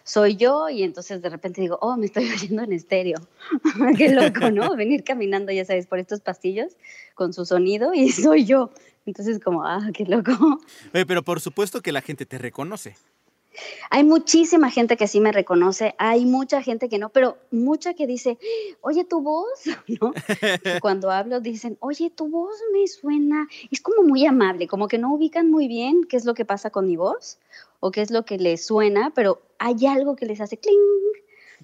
soy 0.04 0.36
yo 0.36 0.70
y 0.70 0.84
entonces 0.84 1.22
de 1.22 1.30
repente 1.30 1.62
digo, 1.62 1.78
oh, 1.82 1.98
me 1.98 2.06
estoy 2.06 2.30
oyendo 2.32 2.64
en 2.64 2.74
estéreo. 2.74 3.20
Qué 3.98 4.10
loco, 4.10 4.52
¿no? 4.52 4.76
Venir 4.76 5.04
caminando, 5.04 5.52
ya 5.52 5.66
sabes, 5.66 5.88
por 5.88 6.00
estos 6.00 6.22
pastillos 6.22 6.74
con 7.16 7.34
su 7.34 7.46
sonido 7.46 7.94
y 7.94 8.10
soy 8.12 8.46
yo. 8.46 8.72
Entonces, 9.06 9.40
como, 9.40 9.66
ah, 9.66 9.90
qué 9.94 10.04
loco. 10.06 10.60
pero 10.92 11.24
por 11.24 11.40
supuesto 11.40 11.82
que 11.82 11.94
la 11.94 12.02
gente 12.02 12.26
te 12.26 12.38
reconoce. 12.38 12.98
Hay 13.90 14.04
muchísima 14.04 14.70
gente 14.72 14.98
que 14.98 15.08
sí 15.08 15.20
me 15.20 15.32
reconoce, 15.32 15.96
hay 15.98 16.26
mucha 16.26 16.62
gente 16.62 16.90
que 16.90 16.98
no, 16.98 17.10
pero 17.10 17.38
mucha 17.52 17.94
que 17.94 18.08
dice, 18.08 18.38
oye, 18.82 19.04
tu 19.04 19.22
voz, 19.22 19.64
¿no? 20.02 20.14
Cuando 20.82 21.12
hablo 21.12 21.40
dicen, 21.40 21.78
oye, 21.80 22.10
tu 22.10 22.30
voz 22.30 22.56
me 22.74 22.88
suena, 22.88 23.48
es 23.72 23.82
como 23.82 24.04
muy 24.04 24.26
amable, 24.26 24.68
como 24.68 24.88
que 24.88 24.98
no 24.98 25.14
ubican 25.14 25.50
muy 25.50 25.68
bien 25.68 26.04
qué 26.04 26.18
es 26.18 26.26
lo 26.26 26.34
que 26.34 26.46
pasa 26.46 26.70
con 26.70 26.88
mi 26.88 26.96
voz 26.96 27.40
o 27.80 27.92
qué 27.92 28.02
es 28.02 28.12
lo 28.12 28.26
que 28.26 28.38
les 28.38 28.66
suena, 28.66 29.12
pero 29.14 29.42
hay 29.60 29.86
algo 29.86 30.16
que 30.16 30.26
les 30.26 30.42
hace 30.42 30.58
cling, 30.58 30.78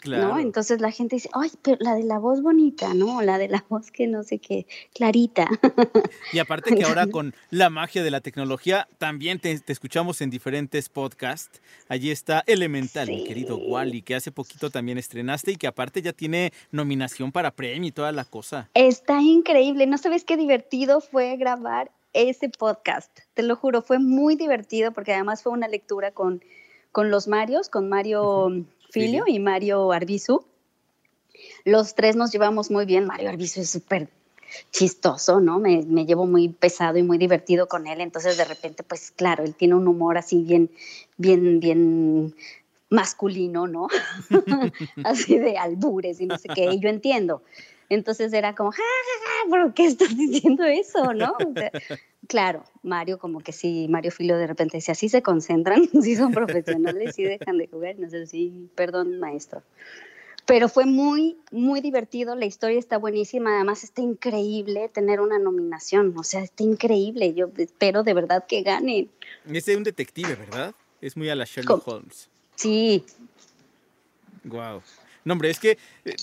¿no? 0.05 0.39
Entonces 0.39 0.81
la 0.81 0.91
gente 0.91 1.15
dice, 1.15 1.29
ay, 1.33 1.51
pero 1.61 1.77
la 1.79 1.95
de 1.95 2.03
la 2.03 2.19
voz 2.19 2.41
bonita, 2.41 2.93
¿no? 2.93 3.21
La 3.21 3.37
de 3.37 3.47
la 3.47 3.63
voz 3.69 3.91
que 3.91 4.07
no 4.07 4.23
sé 4.23 4.39
qué, 4.39 4.65
clarita. 4.93 5.47
Y 6.31 6.39
aparte 6.39 6.75
que 6.75 6.83
ahora 6.83 7.07
con 7.07 7.33
la 7.49 7.69
magia 7.69 8.03
de 8.03 8.11
la 8.11 8.21
tecnología, 8.21 8.87
también 8.97 9.39
te, 9.39 9.61
escuchamos 9.67 10.21
en 10.21 10.29
diferentes 10.29 10.89
podcasts. 10.89 11.61
Allí 11.87 12.11
está 12.11 12.43
Elemental, 12.47 13.07
mi 13.07 13.23
querido 13.23 13.57
Wally, 13.57 14.01
que 14.01 14.15
hace 14.15 14.31
poquito 14.31 14.69
también 14.69 14.97
estrenaste 14.97 15.51
y 15.51 15.55
que 15.55 15.67
aparte 15.67 16.01
ya 16.01 16.13
tiene 16.13 16.51
nominación 16.71 17.31
para 17.31 17.51
premio 17.51 17.89
y 17.89 17.91
toda 17.91 18.11
la 18.11 18.25
cosa. 18.25 18.69
Está 18.73 19.21
increíble, 19.21 19.87
¿no 19.87 19.97
sabes 19.97 20.23
qué 20.23 20.37
divertido 20.37 21.01
fue 21.01 21.37
grabar 21.37 21.91
ese 22.13 22.49
podcast? 22.49 23.11
Te 23.33 23.43
lo 23.43 23.55
juro, 23.55 23.81
fue 23.81 23.99
muy 23.99 24.35
divertido 24.35 24.91
porque 24.91 25.13
además 25.13 25.43
fue 25.43 25.51
una 25.51 25.67
lectura 25.67 26.11
con, 26.11 26.43
con 26.91 27.09
los 27.11 27.27
Marios, 27.27 27.69
con 27.69 27.89
Mario... 27.89 28.65
Filio 28.93 29.23
y 29.25 29.39
Mario 29.39 29.91
Arbizu. 29.91 30.45
Los 31.65 31.95
tres 31.95 32.15
nos 32.15 32.31
llevamos 32.31 32.69
muy 32.69 32.85
bien. 32.85 33.07
Mario 33.07 33.29
Arbizu 33.29 33.61
es 33.61 33.71
súper 33.71 34.07
chistoso, 34.71 35.39
¿no? 35.39 35.57
Me, 35.57 35.81
me, 35.81 36.05
llevo 36.05 36.27
muy 36.27 36.49
pesado 36.49 36.99
y 36.99 37.03
muy 37.03 37.17
divertido 37.17 37.67
con 37.67 37.87
él. 37.87 38.01
Entonces, 38.01 38.37
de 38.37 38.45
repente, 38.45 38.83
pues 38.83 39.09
claro, 39.09 39.43
él 39.43 39.55
tiene 39.55 39.73
un 39.73 39.87
humor 39.87 40.19
así 40.19 40.43
bien, 40.43 40.69
bien, 41.17 41.59
bien 41.59 42.35
masculino, 42.91 43.65
¿no? 43.65 43.87
así 45.03 45.39
de 45.39 45.57
albures 45.57 46.21
y 46.21 46.27
no 46.27 46.37
sé 46.37 46.49
qué. 46.49 46.65
Y 46.71 46.79
yo 46.79 46.89
entiendo. 46.89 47.41
Entonces 47.93 48.33
era 48.33 48.55
como, 48.55 48.71
ja, 48.71 48.81
¿por 49.49 49.73
qué 49.73 49.85
estás 49.85 50.09
diciendo 50.17 50.63
eso, 50.63 51.13
no? 51.13 51.35
claro, 52.27 52.63
Mario 52.81 53.19
como 53.19 53.39
que 53.41 53.51
sí, 53.51 53.87
Mario 53.89 54.11
Filo 54.11 54.37
de 54.37 54.47
repente 54.47 54.77
dice, 54.77 54.91
así 54.91 55.09
se 55.09 55.21
concentran, 55.21 55.87
sí 56.01 56.15
son 56.15 56.31
profesionales, 56.31 57.15
sí 57.15 57.23
dejan 57.23 57.57
de 57.57 57.67
jugar, 57.67 57.97
no 57.99 58.09
sé, 58.09 58.25
sí, 58.27 58.69
perdón 58.75 59.19
maestro. 59.19 59.63
Pero 60.45 60.67
fue 60.67 60.85
muy, 60.85 61.37
muy 61.51 61.79
divertido, 61.79 62.35
la 62.35 62.45
historia 62.45 62.77
está 62.77 62.97
buenísima, 62.97 63.55
además 63.55 63.85
está 63.85 64.01
increíble 64.01 64.89
tener 64.89 65.21
una 65.21 65.39
nominación, 65.39 66.13
o 66.17 66.23
sea, 66.23 66.41
está 66.41 66.63
increíble, 66.63 67.33
yo 67.33 67.49
espero 67.57 68.03
de 68.03 68.13
verdad 68.13 68.45
que 68.45 68.61
gane. 68.61 69.07
Es 69.49 69.65
de 69.65 69.77
un 69.77 69.83
detective, 69.83 70.35
¿verdad? 70.35 70.75
Es 70.99 71.15
muy 71.15 71.29
a 71.29 71.35
la 71.35 71.45
Sherlock 71.45 71.87
Holmes. 71.87 72.29
Sí, 72.55 73.05
Wow. 74.43 74.81
No, 75.23 75.33
hombre, 75.33 75.49
es 75.49 75.59
que 75.59 75.77
eh, 76.05 76.15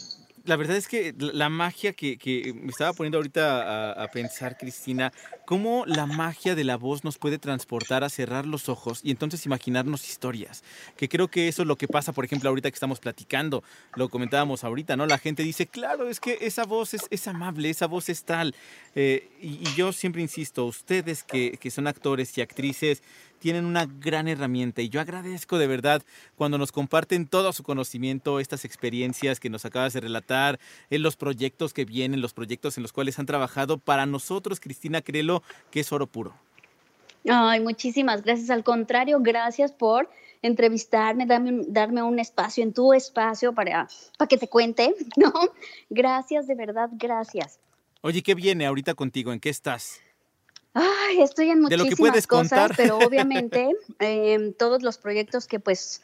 la 0.44 0.56
verdad 0.56 0.76
es 0.76 0.88
que 0.88 1.14
la 1.18 1.48
magia 1.48 1.92
que, 1.92 2.16
que 2.16 2.52
me 2.54 2.70
estaba 2.70 2.92
poniendo 2.92 3.18
ahorita 3.18 4.02
a, 4.02 4.08
pensar, 4.08 4.56
Cristina, 4.56 5.12
cómo 5.44 5.84
la 5.86 6.06
magia 6.06 6.54
de 6.54 6.64
la 6.64 6.76
voz 6.76 7.04
nos 7.04 7.18
puede 7.18 7.38
transportar 7.38 8.04
a 8.04 8.08
cerrar 8.08 8.46
los 8.46 8.68
ojos 8.68 9.00
y 9.02 9.10
entonces 9.10 9.44
imaginarnos 9.46 10.08
historias. 10.08 10.64
Que 10.96 11.08
creo 11.08 11.28
que 11.28 11.48
eso 11.48 11.62
es 11.62 11.68
lo 11.68 11.76
que 11.76 11.88
pasa, 11.88 12.12
por 12.12 12.24
ejemplo, 12.24 12.48
ahorita 12.48 12.70
que 12.70 12.74
estamos 12.74 13.00
platicando, 13.00 13.62
lo 13.94 14.08
comentábamos 14.08 14.64
ahorita, 14.64 14.96
¿no? 14.96 15.06
La 15.06 15.18
gente 15.18 15.42
dice, 15.42 15.66
claro, 15.66 16.08
es 16.08 16.20
que 16.20 16.38
esa 16.40 16.64
voz 16.64 16.94
es, 16.94 17.02
es 17.10 17.28
amable, 17.28 17.70
esa 17.70 17.86
voz 17.86 18.08
es 18.08 18.24
tal. 18.24 18.54
Eh, 18.94 19.28
y, 19.40 19.68
y, 19.68 19.74
yo 19.76 19.92
siempre 19.92 20.22
insisto, 20.22 20.64
ustedes 20.64 21.22
que, 21.22 21.58
que 21.60 21.70
son 21.70 21.86
actores 21.86 22.36
y 22.38 22.40
actrices, 22.40 23.02
tienen 23.40 23.64
una 23.64 23.86
gran 23.86 24.28
herramienta 24.28 24.82
y 24.82 24.88
yo 24.88 25.00
agradezco 25.00 25.58
de 25.58 25.66
verdad 25.66 26.02
cuando 26.36 26.58
nos 26.58 26.70
comparten 26.70 27.26
todo 27.26 27.52
su 27.52 27.64
conocimiento, 27.64 28.38
estas 28.38 28.64
experiencias 28.64 29.40
que 29.40 29.50
nos 29.50 29.64
acabas 29.64 29.92
de 29.94 30.00
relatar, 30.00 30.60
en 30.90 31.02
los 31.02 31.16
proyectos 31.16 31.72
que 31.72 31.84
vienen, 31.84 32.20
los 32.20 32.34
proyectos 32.34 32.76
en 32.76 32.82
los 32.82 32.92
cuales 32.92 33.18
han 33.18 33.26
trabajado. 33.26 33.78
Para 33.78 34.06
nosotros, 34.06 34.60
Cristina 34.60 35.00
Crelo, 35.00 35.42
que 35.70 35.80
es 35.80 35.90
oro 35.90 36.06
puro. 36.06 36.34
Ay, 37.28 37.60
muchísimas 37.60 38.22
gracias. 38.22 38.50
Al 38.50 38.62
contrario, 38.62 39.18
gracias 39.20 39.72
por 39.72 40.08
entrevistarme, 40.42 41.26
darme, 41.26 41.64
darme 41.66 42.02
un 42.02 42.18
espacio 42.18 42.62
en 42.62 42.72
tu 42.72 42.92
espacio 42.92 43.54
para, 43.54 43.88
para 44.18 44.28
que 44.28 44.38
te 44.38 44.48
cuente, 44.48 44.94
¿no? 45.16 45.32
Gracias, 45.88 46.46
de 46.46 46.54
verdad, 46.54 46.90
gracias. 46.92 47.58
Oye, 48.02 48.22
¿qué 48.22 48.34
viene 48.34 48.66
ahorita 48.66 48.94
contigo? 48.94 49.32
¿En 49.32 49.40
qué 49.40 49.50
estás? 49.50 50.00
Ay, 50.74 51.20
estoy 51.20 51.50
en 51.50 51.60
muchísimas 51.60 52.26
cosas, 52.26 52.72
pero 52.76 52.98
obviamente 53.06 53.74
eh, 53.98 54.54
todos 54.58 54.82
los 54.82 54.98
proyectos 54.98 55.46
que 55.46 55.60
pues 55.60 56.02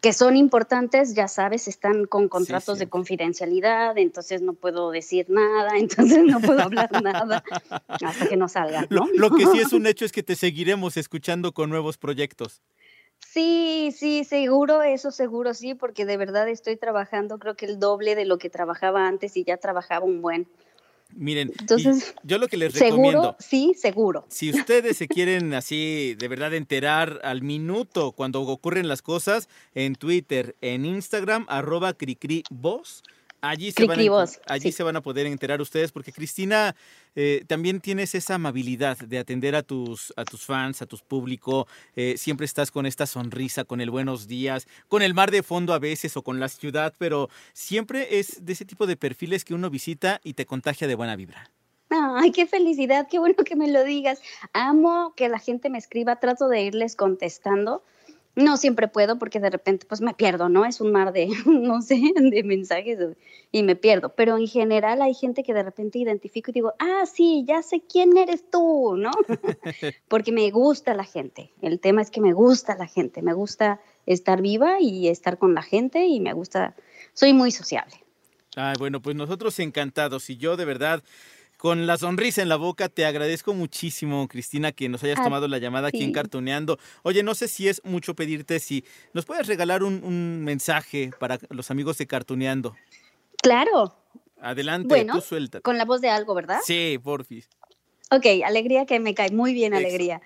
que 0.00 0.12
son 0.12 0.36
importantes, 0.36 1.14
ya 1.14 1.26
sabes, 1.26 1.66
están 1.66 2.04
con 2.04 2.28
contratos 2.28 2.76
sí, 2.76 2.78
sí. 2.78 2.84
de 2.84 2.88
confidencialidad, 2.88 3.98
entonces 3.98 4.40
no 4.40 4.52
puedo 4.54 4.92
decir 4.92 5.26
nada, 5.28 5.70
entonces 5.76 6.22
no 6.24 6.40
puedo 6.40 6.60
hablar 6.62 7.02
nada 7.02 7.42
hasta 7.88 8.28
que 8.28 8.36
no 8.36 8.48
salga. 8.48 8.86
¿no? 8.90 9.08
Lo, 9.12 9.28
lo 9.30 9.36
que 9.36 9.46
sí 9.46 9.58
es 9.58 9.72
un 9.72 9.86
hecho 9.86 10.04
es 10.04 10.12
que 10.12 10.22
te 10.22 10.36
seguiremos 10.36 10.96
escuchando 10.96 11.52
con 11.52 11.68
nuevos 11.68 11.98
proyectos. 11.98 12.62
Sí, 13.18 13.94
sí, 13.96 14.24
seguro, 14.24 14.82
eso 14.82 15.10
seguro, 15.10 15.54
sí, 15.54 15.74
porque 15.74 16.04
de 16.04 16.16
verdad 16.16 16.48
estoy 16.48 16.76
trabajando, 16.76 17.38
creo 17.38 17.56
que 17.56 17.66
el 17.66 17.78
doble 17.78 18.14
de 18.14 18.24
lo 18.24 18.38
que 18.38 18.50
trabajaba 18.50 19.06
antes 19.06 19.36
y 19.36 19.44
ya 19.44 19.56
trabajaba 19.56 20.04
un 20.04 20.22
buen. 20.22 20.48
Miren, 21.14 21.52
Entonces, 21.58 22.14
yo 22.22 22.38
lo 22.38 22.48
que 22.48 22.56
les 22.56 22.78
recomiendo. 22.78 23.36
Sí, 23.38 23.74
seguro. 23.76 24.24
Si 24.28 24.50
ustedes 24.50 24.96
se 24.96 25.08
quieren 25.08 25.54
así 25.54 26.14
de 26.18 26.28
verdad 26.28 26.54
enterar 26.54 27.20
al 27.24 27.42
minuto 27.42 28.12
cuando 28.12 28.42
ocurren 28.42 28.88
las 28.88 29.02
cosas, 29.02 29.48
en 29.74 29.94
Twitter, 29.94 30.56
en 30.60 30.84
Instagram, 30.84 31.46
arroba 31.48 31.92
cricrivoz. 31.94 33.02
Allí, 33.44 33.72
se 33.72 33.86
van, 33.86 33.98
a, 33.98 34.26
allí 34.46 34.70
sí. 34.70 34.72
se 34.72 34.84
van 34.84 34.94
a 34.94 35.00
poder 35.00 35.26
enterar 35.26 35.60
ustedes 35.60 35.90
porque 35.90 36.12
Cristina 36.12 36.76
eh, 37.16 37.42
también 37.48 37.80
tienes 37.80 38.14
esa 38.14 38.36
amabilidad 38.36 38.96
de 38.96 39.18
atender 39.18 39.56
a 39.56 39.64
tus, 39.64 40.12
a 40.16 40.24
tus 40.24 40.42
fans, 40.46 40.80
a 40.80 40.86
tu 40.86 40.96
público. 40.98 41.66
Eh, 41.96 42.14
siempre 42.16 42.46
estás 42.46 42.70
con 42.70 42.86
esta 42.86 43.04
sonrisa, 43.04 43.64
con 43.64 43.80
el 43.80 43.90
buenos 43.90 44.28
días, 44.28 44.68
con 44.86 45.02
el 45.02 45.12
mar 45.12 45.32
de 45.32 45.42
fondo 45.42 45.74
a 45.74 45.80
veces 45.80 46.16
o 46.16 46.22
con 46.22 46.38
la 46.38 46.48
ciudad, 46.48 46.94
pero 46.98 47.30
siempre 47.52 48.20
es 48.20 48.46
de 48.46 48.52
ese 48.52 48.64
tipo 48.64 48.86
de 48.86 48.96
perfiles 48.96 49.44
que 49.44 49.54
uno 49.54 49.70
visita 49.70 50.20
y 50.22 50.34
te 50.34 50.46
contagia 50.46 50.86
de 50.86 50.94
buena 50.94 51.16
vibra. 51.16 51.50
Ay, 51.90 52.30
qué 52.30 52.46
felicidad, 52.46 53.08
qué 53.10 53.18
bueno 53.18 53.42
que 53.44 53.56
me 53.56 53.68
lo 53.68 53.82
digas. 53.82 54.22
Amo 54.52 55.14
que 55.16 55.28
la 55.28 55.40
gente 55.40 55.68
me 55.68 55.78
escriba, 55.78 56.20
trato 56.20 56.48
de 56.48 56.62
irles 56.62 56.94
contestando 56.94 57.82
no 58.34 58.56
siempre 58.56 58.88
puedo 58.88 59.18
porque 59.18 59.40
de 59.40 59.50
repente 59.50 59.86
pues 59.86 60.00
me 60.00 60.14
pierdo, 60.14 60.48
¿no? 60.48 60.64
Es 60.64 60.80
un 60.80 60.92
mar 60.92 61.12
de, 61.12 61.28
no 61.46 61.82
sé, 61.82 62.00
de 62.14 62.42
mensajes 62.42 62.98
y 63.50 63.62
me 63.62 63.76
pierdo. 63.76 64.14
Pero 64.14 64.36
en 64.36 64.46
general 64.46 65.02
hay 65.02 65.14
gente 65.14 65.42
que 65.42 65.54
de 65.54 65.62
repente 65.62 65.98
identifico 65.98 66.50
y 66.50 66.54
digo, 66.54 66.72
ah, 66.78 67.04
sí, 67.12 67.44
ya 67.46 67.62
sé 67.62 67.82
quién 67.86 68.16
eres 68.16 68.48
tú, 68.50 68.96
¿no? 68.96 69.10
porque 70.08 70.32
me 70.32 70.50
gusta 70.50 70.94
la 70.94 71.04
gente. 71.04 71.52
El 71.60 71.80
tema 71.80 72.02
es 72.02 72.10
que 72.10 72.20
me 72.20 72.32
gusta 72.32 72.76
la 72.76 72.86
gente, 72.86 73.22
me 73.22 73.34
gusta 73.34 73.80
estar 74.06 74.40
viva 74.40 74.80
y 74.80 75.08
estar 75.08 75.38
con 75.38 75.54
la 75.54 75.62
gente 75.62 76.06
y 76.06 76.20
me 76.20 76.32
gusta, 76.32 76.74
soy 77.12 77.32
muy 77.32 77.50
sociable. 77.50 77.94
Ay, 78.56 78.74
bueno, 78.78 79.00
pues 79.00 79.16
nosotros 79.16 79.58
encantados 79.60 80.28
y 80.28 80.36
yo 80.36 80.56
de 80.56 80.64
verdad 80.64 81.02
con 81.62 81.86
la 81.86 81.96
sonrisa 81.96 82.42
en 82.42 82.48
la 82.48 82.56
boca. 82.56 82.88
Te 82.88 83.06
agradezco 83.06 83.54
muchísimo, 83.54 84.26
Cristina, 84.26 84.72
que 84.72 84.88
nos 84.88 85.04
hayas 85.04 85.20
ah, 85.20 85.22
tomado 85.22 85.46
la 85.46 85.58
llamada 85.58 85.90
sí. 85.90 85.96
aquí 85.96 86.04
en 86.04 86.12
Cartoneando. 86.12 86.76
Oye, 87.04 87.22
no 87.22 87.36
sé 87.36 87.46
si 87.46 87.68
es 87.68 87.80
mucho 87.84 88.16
pedirte 88.16 88.58
si 88.58 88.84
nos 89.12 89.26
puedes 89.26 89.46
regalar 89.46 89.84
un, 89.84 90.02
un 90.02 90.42
mensaje 90.42 91.12
para 91.20 91.38
los 91.50 91.70
amigos 91.70 91.98
de 91.98 92.08
Cartoneando. 92.08 92.74
Claro. 93.40 93.94
Adelante, 94.40 94.88
bueno, 94.88 95.14
tú 95.14 95.20
suelta. 95.20 95.60
Con 95.60 95.78
la 95.78 95.84
voz 95.84 96.00
de 96.00 96.08
algo, 96.08 96.34
¿verdad? 96.34 96.58
Sí, 96.64 96.98
porfis. 97.00 97.48
Ok, 98.10 98.26
alegría 98.44 98.84
que 98.84 98.98
me 98.98 99.14
cae 99.14 99.30
muy 99.30 99.54
bien, 99.54 99.72
alegría. 99.72 100.20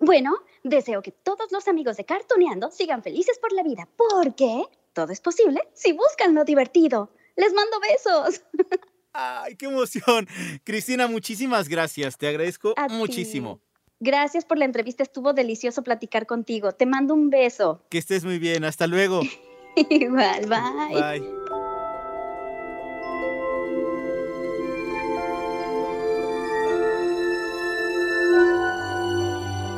Bueno, 0.00 0.38
deseo 0.62 1.02
que 1.02 1.12
todos 1.12 1.52
los 1.52 1.68
amigos 1.68 1.98
de 1.98 2.06
Cartoneando 2.06 2.70
sigan 2.70 3.02
felices 3.02 3.38
por 3.38 3.52
la 3.52 3.62
vida, 3.62 3.90
porque 3.94 4.64
todo 4.94 5.12
es 5.12 5.20
posible 5.20 5.60
si 5.74 5.92
buscan 5.92 6.34
lo 6.34 6.44
divertido. 6.44 7.10
Les 7.36 7.52
mando 7.52 7.78
besos. 7.78 8.40
¡Ay, 9.12 9.56
qué 9.56 9.66
emoción! 9.66 10.26
Cristina, 10.64 11.06
muchísimas 11.06 11.68
gracias. 11.68 12.16
Te 12.16 12.28
agradezco 12.28 12.74
A 12.76 12.88
muchísimo. 12.88 13.58
Ti. 13.58 13.72
Gracias 14.00 14.44
por 14.44 14.58
la 14.58 14.64
entrevista. 14.64 15.02
Estuvo 15.02 15.32
delicioso 15.32 15.82
platicar 15.82 16.26
contigo. 16.26 16.72
Te 16.72 16.86
mando 16.86 17.14
un 17.14 17.30
beso. 17.30 17.84
Que 17.88 17.98
estés 17.98 18.24
muy 18.24 18.38
bien. 18.38 18.64
Hasta 18.64 18.86
luego. 18.86 19.20
Igual, 19.90 20.46
bye. 20.46 21.00
Bye. 21.00 21.42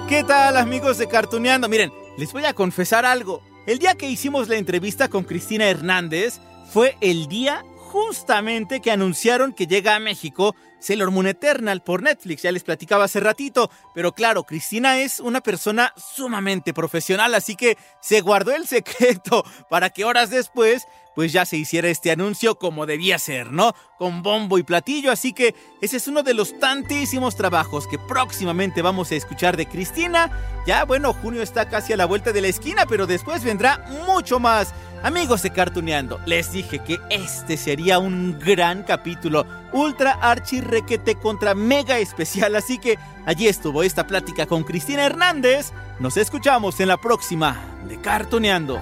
¿Qué 0.09 0.23
tal 0.23 0.57
amigos 0.57 0.99
de 0.99 1.09
Cartuneando? 1.09 1.69
Miren, 1.69 1.93
les 2.17 2.33
voy 2.33 2.45
a 2.45 2.55
confesar 2.55 3.05
algo. 3.05 3.43
El 3.67 3.79
día 3.79 3.95
que 3.95 4.09
hicimos 4.09 4.49
la 4.49 4.57
entrevista 4.57 5.09
con 5.09 5.25
Cristina 5.25 5.69
Hernández 5.69 6.41
fue 6.71 6.97
el 7.01 7.27
día 7.27 7.65
justamente 7.95 8.81
que 8.81 8.91
anunciaron 8.91 9.53
que 9.53 9.69
llega 9.69 9.95
a 9.95 10.01
México 10.01 10.57
Sailor 10.81 11.13
Moon 11.13 11.29
Eternal 11.29 11.81
por 11.81 12.03
Netflix, 12.03 12.43
ya 12.43 12.51
les 12.51 12.65
platicaba 12.65 13.05
hace 13.05 13.21
ratito, 13.21 13.71
pero 13.95 14.13
claro, 14.13 14.43
Cristina 14.43 14.99
es 14.99 15.21
una 15.21 15.41
persona 15.41 15.95
sumamente 15.97 16.75
profesional, 16.75 17.37
así 17.37 17.55
que 17.55 17.79
se 18.01 18.21
guardó 18.21 18.53
el 18.53 18.67
secreto 18.67 19.45
para 19.71 19.91
que 19.91 20.05
horas 20.05 20.29
después 20.29 20.89
pues 21.15 21.33
ya 21.33 21.47
se 21.47 21.57
hiciera 21.57 21.89
este 21.89 22.11
anuncio 22.11 22.59
como 22.59 22.87
debía 22.87 23.19
ser, 23.19 23.53
¿no? 23.53 23.75
Con 23.99 24.23
bombo 24.23 24.59
y 24.59 24.63
platillo, 24.63 25.13
así 25.13 25.33
que 25.33 25.55
ese 25.81 25.97
es 25.97 26.09
uno 26.09 26.23
de 26.23 26.35
los 26.35 26.59
tantísimos 26.59 27.37
trabajos 27.37 27.87
que 27.87 27.99
próximamente 27.99 28.83
vamos 28.83 29.11
a 29.13 29.17
escuchar 29.17 29.57
de 29.57 29.67
Cristina. 29.67 30.31
Ya, 30.67 30.85
bueno, 30.85 31.13
junio 31.13 31.43
está 31.43 31.69
casi 31.69 31.93
a 31.93 31.97
la 31.97 32.07
vuelta 32.07 32.33
de 32.33 32.41
la 32.41 32.49
esquina, 32.49 32.87
pero 32.87 33.07
después 33.07 33.45
vendrá 33.45 33.85
mucho 34.07 34.41
más. 34.41 34.75
Amigos 35.03 35.43
de 35.43 35.53
Cartuneando, 35.53 36.19
les 36.25 36.51
dije 36.51 36.79
que 36.79 36.99
este 37.11 37.59
sería 37.59 37.99
un 37.99 38.39
gran 38.39 38.85
capítulo, 38.85 39.45
ultra 39.71 40.13
archi 40.13 40.63
requete 40.63 41.17
contra 41.17 41.55
mega 41.55 41.99
especial, 41.99 42.57
así 42.57 42.79
que 42.79 42.99
allí 43.27 43.47
estuvo 43.47 43.83
esta 43.83 44.07
plática 44.07 44.47
con 44.47 44.65
Cristina 44.65 45.05
Hernández. 45.05 45.73
Nos 46.01 46.17
escuchamos 46.17 46.81
en 46.81 46.89
la 46.89 46.97
próxima 46.97 47.61
de 47.87 48.01
Cartuneando. 48.01 48.81